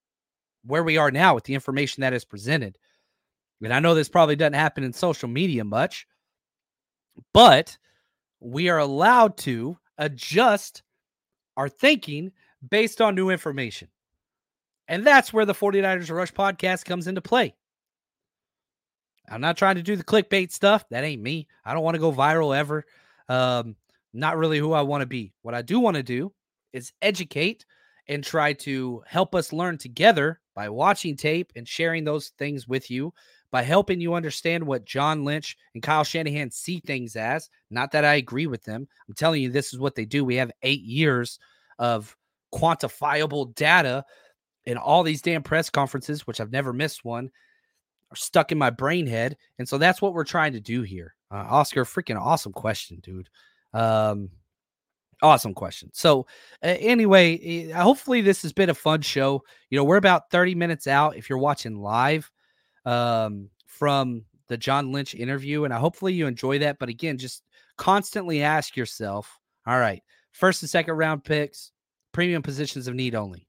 where 0.66 0.86
we 0.86 0.96
are 0.96 1.12
now 1.12 1.36
with 1.36 1.44
the 1.44 1.56
information 1.56 2.02
that 2.02 2.14
is 2.14 2.24
presented. 2.24 2.78
And 3.62 3.74
I 3.74 3.82
know 3.82 3.94
this 3.94 4.08
probably 4.08 4.38
doesn't 4.38 4.54
happen 4.54 4.86
in 4.86 4.94
social 4.94 5.28
media 5.28 5.66
much, 5.66 6.08
but 7.34 7.78
we 8.40 8.70
are 8.70 8.78
allowed 8.78 9.36
to 9.40 9.78
adjust 9.98 10.84
our 11.58 11.68
thinking 11.68 12.32
based 12.70 13.02
on 13.02 13.14
new 13.14 13.30
information. 13.30 13.90
And 14.88 15.06
that's 15.06 15.34
where 15.34 15.46
the 15.46 15.54
49ers 15.54 16.10
Rush 16.10 16.32
podcast 16.32 16.86
comes 16.86 17.08
into 17.08 17.22
play. 17.22 17.54
I'm 19.30 19.42
not 19.42 19.58
trying 19.58 19.76
to 19.76 19.84
do 19.84 19.98
the 19.98 20.04
clickbait 20.04 20.54
stuff. 20.54 20.86
That 20.92 21.04
ain't 21.04 21.22
me. 21.22 21.50
I 21.66 21.74
don't 21.74 21.84
want 21.84 21.96
to 21.96 22.02
go 22.02 22.14
viral 22.14 22.58
ever. 22.58 22.86
Um, 23.28 23.76
not 24.14 24.38
really 24.38 24.60
who 24.60 24.72
I 24.72 24.84
want 24.84 25.02
to 25.02 25.08
be. 25.08 25.34
What 25.42 25.56
I 25.56 25.62
do 25.62 25.82
want 25.82 25.98
to 25.98 26.04
do 26.04 26.32
is 26.72 26.94
educate 27.02 27.66
and 28.08 28.24
try 28.24 28.54
to 28.54 29.02
help 29.08 29.34
us 29.34 29.54
learn 29.54 29.78
together 29.78 30.40
by 30.56 30.70
watching 30.70 31.16
tape 31.16 31.52
and 31.56 31.68
sharing 31.68 32.04
those 32.04 32.30
things 32.38 32.68
with 32.68 32.92
you, 32.92 33.14
by 33.52 33.62
helping 33.62 34.02
you 34.02 34.14
understand 34.14 34.66
what 34.66 34.86
John 34.86 35.24
Lynch 35.24 35.58
and 35.74 35.84
Kyle 35.84 36.04
Shanahan 36.04 36.52
see 36.52 36.80
things 36.80 37.16
as. 37.16 37.50
Not 37.70 37.92
that 37.92 38.06
I 38.06 38.16
agree 38.16 38.48
with 38.48 38.64
them. 38.64 38.88
I'm 39.08 39.14
telling 39.14 39.42
you, 39.42 39.50
this 39.50 39.74
is 39.74 39.80
what 39.80 39.96
they 39.96 40.06
do. 40.06 40.26
We 40.26 40.36
have 40.36 40.52
eight 40.64 40.82
years 40.82 41.40
of 41.80 42.16
quantifiable 42.54 43.56
data 43.56 44.06
in 44.66 44.78
all 44.78 45.04
these 45.04 45.22
damn 45.22 45.44
press 45.44 45.70
conferences, 45.70 46.26
which 46.28 46.40
I've 46.40 46.52
never 46.52 46.74
missed 46.74 47.04
one, 47.04 47.32
are 48.12 48.16
stuck 48.16 48.52
in 48.52 48.58
my 48.58 48.70
brain 48.70 49.08
head. 49.08 49.38
And 49.60 49.68
so 49.68 49.78
that's 49.78 50.02
what 50.02 50.14
we're 50.14 50.24
trying 50.24 50.54
to 50.54 50.60
do 50.60 50.84
here. 50.84 51.16
Uh, 51.32 51.46
Oscar, 51.50 51.84
freaking 51.84 52.20
awesome 52.20 52.54
question, 52.54 53.00
dude. 53.02 53.30
Um, 53.74 54.30
awesome 55.24 55.54
question. 55.54 55.90
So, 55.94 56.28
uh, 56.64 56.76
anyway, 56.80 57.70
hopefully 57.70 58.22
this 58.22 58.42
has 58.44 58.54
been 58.54 58.70
a 58.70 58.76
fun 58.76 59.02
show. 59.02 59.44
You 59.70 59.78
know, 59.78 59.84
we're 59.84 59.98
about 59.98 60.30
30 60.30 60.56
minutes 60.56 60.86
out 60.86 61.18
if 61.18 61.30
you're 61.30 61.40
watching 61.40 61.80
live 61.80 62.30
um, 62.86 63.50
from 63.66 64.26
the 64.50 64.58
John 64.58 64.92
Lynch 64.92 65.16
interview, 65.16 65.64
and 65.64 65.74
I 65.74 65.80
hopefully 65.80 66.14
you 66.14 66.28
enjoy 66.28 66.60
that. 66.60 66.78
But 66.80 66.90
again, 66.90 67.18
just 67.18 67.44
constantly 67.78 68.44
ask 68.44 68.78
yourself, 68.78 69.40
all 69.66 69.80
right, 69.80 70.04
first 70.34 70.62
and 70.62 70.70
second 70.70 70.96
round 70.96 71.24
picks, 71.24 71.72
premium 72.12 72.44
positions 72.44 72.88
of 72.88 72.94
need 72.94 73.16
only. 73.16 73.48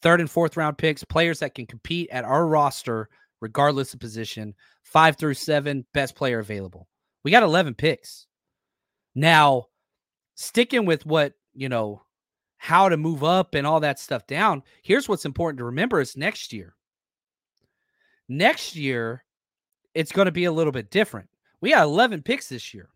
Third 0.00 0.20
and 0.20 0.30
fourth 0.30 0.56
round 0.56 0.78
picks, 0.78 1.04
players 1.04 1.40
that 1.40 1.54
can 1.54 1.66
compete 1.66 2.08
at 2.10 2.24
our 2.24 2.46
roster 2.46 3.10
regardless 3.40 3.94
of 3.94 4.00
position. 4.00 4.54
Five 4.82 5.16
through 5.16 5.34
seven, 5.34 5.84
best 5.92 6.14
player 6.14 6.38
available. 6.38 6.88
We 7.24 7.30
got 7.30 7.42
11 7.42 7.74
picks. 7.74 8.26
Now, 9.14 9.66
sticking 10.40 10.86
with 10.86 11.04
what, 11.04 11.34
you 11.54 11.68
know, 11.68 12.02
how 12.56 12.88
to 12.88 12.96
move 12.96 13.22
up 13.22 13.54
and 13.54 13.66
all 13.66 13.80
that 13.80 13.98
stuff 13.98 14.26
down, 14.26 14.62
here's 14.82 15.06
what's 15.06 15.26
important 15.26 15.58
to 15.58 15.64
remember 15.64 16.00
is 16.00 16.16
next 16.16 16.52
year. 16.52 16.74
Next 18.26 18.74
year, 18.74 19.22
it's 19.94 20.12
going 20.12 20.26
to 20.26 20.32
be 20.32 20.46
a 20.46 20.52
little 20.52 20.72
bit 20.72 20.90
different. 20.90 21.28
We 21.60 21.72
got 21.72 21.84
11 21.84 22.22
picks 22.22 22.48
this 22.48 22.72
year. 22.72 22.88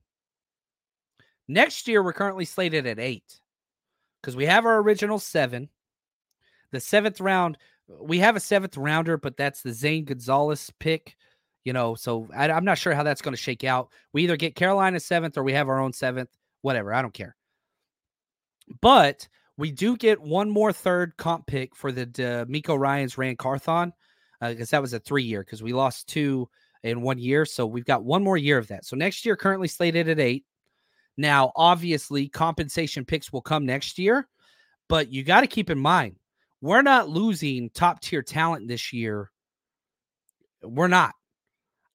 Next 1.47 1.87
year, 1.87 2.03
we're 2.03 2.15
currently 2.15 2.47
slated 2.47 2.87
at 2.87 2.99
eight 2.99 3.41
because 4.23 4.37
we 4.37 4.47
have 4.47 4.65
our 4.65 4.79
original 4.79 5.19
seven. 5.19 5.69
The 6.71 6.81
seventh 6.81 7.21
round, 7.21 7.59
we 7.89 8.21
have 8.21 8.37
a 8.37 8.41
seventh 8.41 8.79
rounder, 8.79 9.19
but 9.19 9.37
that's 9.37 9.61
the 9.61 9.73
Zane 9.73 10.07
Gonzalez 10.07 10.73
pick. 10.79 11.15
You 11.65 11.75
know, 11.75 11.95
so 11.95 12.27
I, 12.35 12.49
am 12.49 12.65
not 12.65 12.79
sure 12.79 12.95
how 12.95 13.03
that's 13.03 13.23
going 13.23 13.35
to 13.35 13.43
shake 13.43 13.65
out. 13.65 13.91
We 14.15 14.25
either 14.25 14.39
get 14.39 14.55
Carolina 14.55 14.99
seventh 14.99 15.37
or 15.37 15.43
we 15.43 15.53
have 15.53 15.69
our 15.69 15.81
own 15.81 15.93
seventh, 15.93 16.31
whatever. 16.65 16.93
I 16.93 17.03
don't 17.03 17.15
care. 17.15 17.37
But 18.81 19.29
we 19.57 19.71
do 19.71 19.97
get 19.97 20.21
one 20.21 20.51
more 20.51 20.73
third 20.73 21.17
comp 21.17 21.47
pick 21.47 21.77
for 21.77 21.93
the 21.93 22.07
DeMeco 22.07 22.79
Ryans 22.79 23.19
Ran 23.19 23.37
Carthon 23.37 23.93
because 24.41 24.73
uh, 24.73 24.77
that 24.77 24.83
was 24.83 24.95
a 24.95 25.01
three 25.01 25.23
year 25.23 25.43
because 25.43 25.63
we 25.63 25.73
lost 25.73 26.09
two 26.09 26.49
in 26.83 27.03
one 27.03 27.19
year. 27.19 27.45
So 27.45 27.67
we've 27.67 27.85
got 27.85 28.05
one 28.05 28.25
more 28.25 28.37
year 28.37 28.59
of 28.59 28.69
that. 28.69 28.85
So 28.85 28.97
next 28.97 29.25
year, 29.25 29.37
currently 29.37 29.69
slated 29.69 30.09
at 30.09 30.19
eight. 30.19 30.45
Now, 31.17 31.53
obviously, 31.55 32.29
compensation 32.29 33.05
picks 33.05 33.33
will 33.33 33.43
come 33.43 33.65
next 33.67 33.99
year, 33.99 34.27
but 34.89 35.13
you 35.13 35.23
got 35.23 35.43
to 35.43 35.47
keep 35.47 35.71
in 35.71 35.79
mind 35.79 36.17
we're 36.65 36.81
not 36.81 37.11
losing 37.11 37.69
top 37.69 38.01
tier 38.01 38.23
talent 38.23 38.69
this 38.69 38.91
year. 38.91 39.31
We're 40.63 40.89
not. 40.89 41.13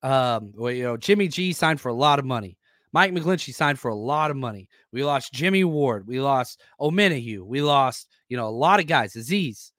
Um, 0.04 0.54
well, 0.56 0.72
you 0.72 0.84
know, 0.84 0.96
Jimmy 0.96 1.28
G 1.28 1.54
signed 1.54 1.82
for 1.82 1.90
a 1.90 1.94
lot 1.94 2.20
of 2.20 2.26
money. 2.26 2.59
Mike 2.92 3.12
McGlinchey 3.12 3.54
signed 3.54 3.80
for 3.80 3.90
a 3.90 3.96
lot 3.96 4.32
of 4.32 4.38
money. 4.38 4.68
We 4.92 5.04
lost 5.04 5.34
Jimmy 5.34 5.64
Ward. 5.64 6.08
We 6.08 6.20
lost 6.20 6.62
Omenihu. 6.80 7.42
We 7.42 7.62
lost, 7.62 8.08
you 8.30 8.38
know, 8.38 8.48
a 8.48 8.50
lot 8.50 8.80
of 8.80 8.88
guys. 8.88 9.14
Azeez. 9.14 9.72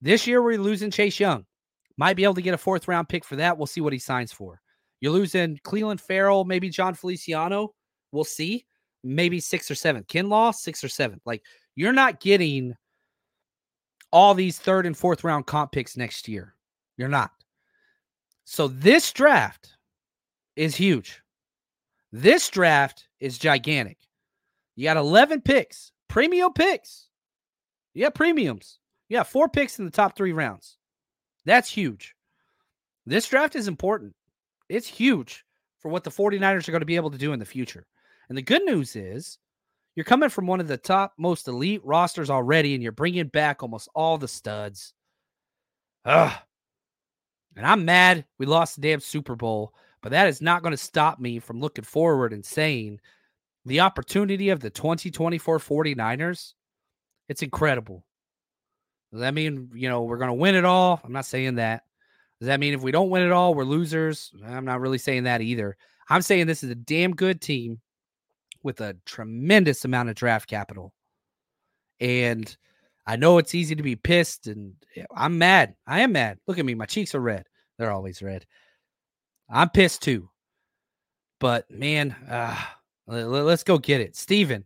This 0.00 0.26
year 0.26 0.40
we're 0.40 0.58
losing 0.58 0.90
Chase 0.90 1.18
Young. 1.18 1.44
Might 1.96 2.14
be 2.14 2.22
able 2.22 2.34
to 2.34 2.42
get 2.42 2.54
a 2.54 2.58
fourth 2.58 2.86
round 2.86 3.08
pick 3.08 3.24
for 3.24 3.36
that. 3.36 3.58
We'll 3.58 3.66
see 3.66 3.80
what 3.80 3.92
he 3.92 3.98
signs 3.98 4.32
for. 4.32 4.60
You're 5.00 5.12
losing 5.12 5.58
Clelin 5.64 6.00
Ferrell, 6.00 6.44
maybe 6.44 6.70
Jon 6.70 6.94
Feliciano. 6.94 7.74
We'll 8.12 8.24
see. 8.24 8.64
Maybe 9.02 9.40
six 9.40 9.70
or 9.70 9.74
seven. 9.74 10.04
Kinlaw, 10.04 10.54
six 10.54 10.82
or 10.84 10.88
seven. 10.88 11.20
Like 11.24 11.42
you're 11.74 11.92
not 11.92 12.20
getting 12.20 12.74
all 14.12 14.34
these 14.34 14.58
third 14.58 14.86
and 14.86 14.96
fourth 14.96 15.24
round 15.24 15.46
comp 15.46 15.72
picks 15.72 15.96
next 15.96 16.28
year. 16.28 16.54
You're 16.96 17.08
not. 17.08 17.30
So 18.44 18.68
this 18.68 19.12
draft 19.12 19.76
is 20.56 20.74
huge. 20.74 21.20
This 22.12 22.48
draft 22.48 23.08
is 23.20 23.38
gigantic. 23.38 23.98
You 24.76 24.84
got 24.84 24.96
11 24.96 25.42
picks, 25.42 25.92
premium 26.08 26.52
picks. 26.52 27.08
You 27.94 28.04
got 28.04 28.14
premiums. 28.14 28.78
You 29.08 29.16
got 29.16 29.28
four 29.28 29.48
picks 29.48 29.78
in 29.78 29.84
the 29.84 29.90
top 29.90 30.16
three 30.16 30.32
rounds. 30.32 30.76
That's 31.44 31.70
huge. 31.70 32.14
This 33.06 33.26
draft 33.26 33.56
is 33.56 33.68
important. 33.68 34.14
It's 34.68 34.86
huge 34.86 35.44
for 35.80 35.88
what 35.88 36.04
the 36.04 36.10
49ers 36.10 36.68
are 36.68 36.72
going 36.72 36.80
to 36.80 36.86
be 36.86 36.96
able 36.96 37.10
to 37.10 37.18
do 37.18 37.32
in 37.32 37.38
the 37.38 37.44
future. 37.44 37.86
And 38.28 38.36
the 38.36 38.42
good 38.42 38.62
news 38.64 38.96
is 38.96 39.38
you're 39.96 40.04
coming 40.04 40.28
from 40.28 40.46
one 40.46 40.60
of 40.60 40.68
the 40.68 40.76
top 40.76 41.14
most 41.18 41.48
elite 41.48 41.80
rosters 41.84 42.30
already, 42.30 42.74
and 42.74 42.82
you're 42.82 42.92
bringing 42.92 43.26
back 43.26 43.62
almost 43.62 43.88
all 43.94 44.18
the 44.18 44.28
studs. 44.28 44.92
Ugh. 46.04 46.32
And 47.56 47.66
I'm 47.66 47.84
mad 47.84 48.24
we 48.38 48.46
lost 48.46 48.76
the 48.76 48.82
damn 48.82 49.00
Super 49.00 49.34
Bowl, 49.34 49.74
but 50.02 50.12
that 50.12 50.28
is 50.28 50.40
not 50.40 50.62
going 50.62 50.72
to 50.72 50.76
stop 50.76 51.18
me 51.18 51.38
from 51.38 51.60
looking 51.60 51.84
forward 51.84 52.32
and 52.32 52.44
saying 52.44 53.00
the 53.64 53.80
opportunity 53.80 54.48
of 54.50 54.60
the 54.60 54.70
2024 54.70 55.58
49ers, 55.58 56.54
it's 57.28 57.42
incredible. 57.42 58.04
Does 59.12 59.20
that 59.20 59.34
mean, 59.34 59.70
you 59.74 59.88
know, 59.88 60.02
we're 60.02 60.18
going 60.18 60.28
to 60.28 60.34
win 60.34 60.54
it 60.54 60.64
all? 60.64 61.00
I'm 61.02 61.12
not 61.12 61.26
saying 61.26 61.56
that. 61.56 61.84
Does 62.40 62.46
that 62.46 62.60
mean 62.60 62.74
if 62.74 62.82
we 62.82 62.92
don't 62.92 63.10
win 63.10 63.22
it 63.22 63.32
all, 63.32 63.54
we're 63.54 63.64
losers? 63.64 64.32
I'm 64.46 64.64
not 64.64 64.80
really 64.80 64.98
saying 64.98 65.24
that 65.24 65.40
either. 65.40 65.76
I'm 66.08 66.22
saying 66.22 66.46
this 66.46 66.62
is 66.62 66.70
a 66.70 66.76
damn 66.76 67.14
good 67.14 67.40
team 67.40 67.80
with 68.62 68.80
a 68.80 68.96
tremendous 69.04 69.84
amount 69.84 70.08
of 70.08 70.14
draft 70.14 70.48
capital. 70.48 70.92
And 72.00 72.54
I 73.06 73.16
know 73.16 73.38
it's 73.38 73.54
easy 73.54 73.74
to 73.74 73.82
be 73.82 73.96
pissed 73.96 74.46
and 74.46 74.74
eh, 74.96 75.04
I'm 75.14 75.38
mad. 75.38 75.74
I 75.86 76.00
am 76.00 76.12
mad. 76.12 76.38
Look 76.46 76.58
at 76.58 76.64
me. 76.64 76.74
My 76.74 76.86
cheeks 76.86 77.14
are 77.14 77.20
red. 77.20 77.46
They're 77.78 77.92
always 77.92 78.22
red. 78.22 78.46
I'm 79.50 79.70
pissed 79.70 80.02
too. 80.02 80.28
But 81.40 81.70
man, 81.70 82.14
uh, 82.28 82.56
let's 83.06 83.62
go 83.62 83.78
get 83.78 84.00
it. 84.00 84.16
Steven, 84.16 84.64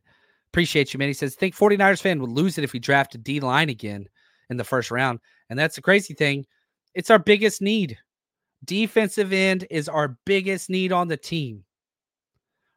appreciate 0.52 0.92
you, 0.92 0.98
man. 0.98 1.08
He 1.08 1.14
says, 1.14 1.34
think 1.34 1.56
49ers 1.56 2.02
fan 2.02 2.20
would 2.20 2.30
lose 2.30 2.58
it 2.58 2.64
if 2.64 2.72
we 2.72 2.78
drafted 2.78 3.22
D 3.22 3.40
line 3.40 3.68
again 3.68 4.08
in 4.50 4.56
the 4.56 4.64
first 4.64 4.90
round. 4.90 5.20
And 5.50 5.58
that's 5.58 5.76
the 5.76 5.82
crazy 5.82 6.14
thing. 6.14 6.46
It's 6.94 7.10
our 7.10 7.18
biggest 7.18 7.60
need. 7.62 7.98
Defensive 8.64 9.32
end 9.32 9.66
is 9.70 9.88
our 9.88 10.16
biggest 10.24 10.70
need 10.70 10.92
on 10.92 11.08
the 11.08 11.16
team. 11.16 11.64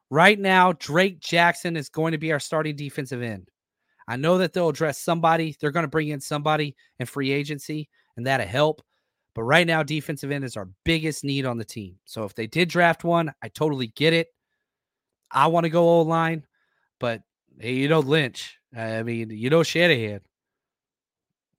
Right 0.09 0.39
now, 0.39 0.73
Drake 0.73 1.19
Jackson 1.19 1.75
is 1.75 1.89
going 1.89 2.11
to 2.11 2.17
be 2.17 2.31
our 2.31 2.39
starting 2.39 2.75
defensive 2.75 3.21
end. 3.21 3.49
I 4.07 4.17
know 4.17 4.37
that 4.37 4.53
they'll 4.53 4.69
address 4.69 4.99
somebody. 4.99 5.55
They're 5.59 5.71
going 5.71 5.83
to 5.83 5.89
bring 5.89 6.09
in 6.09 6.21
somebody 6.21 6.75
in 6.99 7.05
free 7.07 7.31
agency, 7.31 7.89
and 8.17 8.25
that'll 8.27 8.45
help. 8.45 8.83
But 9.35 9.43
right 9.43 9.67
now, 9.67 9.83
defensive 9.83 10.31
end 10.31 10.45
is 10.45 10.55
our 10.55 10.69
biggest 10.85 11.23
need 11.23 11.45
on 11.45 11.57
the 11.57 11.65
team. 11.65 11.97
So 12.05 12.23
if 12.23 12.33
they 12.33 12.47
did 12.47 12.69
draft 12.69 13.03
one, 13.03 13.33
I 13.43 13.49
totally 13.49 13.87
get 13.87 14.13
it. 14.13 14.29
I 15.29 15.47
want 15.47 15.65
to 15.65 15.69
go 15.69 15.83
old 15.83 16.07
line, 16.07 16.45
but 16.99 17.21
hey, 17.59 17.73
you 17.73 17.89
know 17.89 17.99
Lynch. 17.99 18.57
I 18.75 19.03
mean, 19.03 19.29
you 19.29 19.49
know 19.49 19.63
Shanahan. 19.63 20.21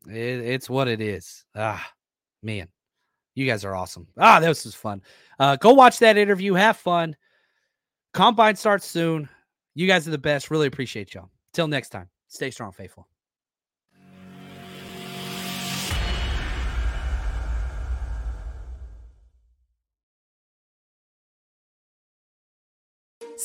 It, 0.09 0.14
it's 0.14 0.70
what 0.70 0.89
it 0.89 1.01
is. 1.01 1.45
Ah, 1.55 1.85
man, 2.43 2.68
you 3.35 3.47
guys 3.47 3.64
are 3.64 3.74
awesome. 3.74 4.07
Ah, 4.16 4.41
this 4.41 4.64
was 4.64 4.74
fun. 4.74 5.03
Uh, 5.39 5.57
go 5.57 5.74
watch 5.74 5.99
that 5.99 6.16
interview. 6.16 6.55
Have 6.55 6.79
fun. 6.79 7.16
Combine 8.14 8.57
starts 8.57 8.87
soon. 8.87 9.29
You 9.74 9.87
guys 9.87 10.09
are 10.09 10.12
the 10.12 10.18
best. 10.18 10.51
Really 10.51 10.68
appreciate 10.68 11.12
y'all. 11.12 11.31
Till 11.53 11.68
next 11.68 11.91
time, 11.91 12.09
stay 12.29 12.51
strong, 12.51 12.72
faithful. 12.72 13.07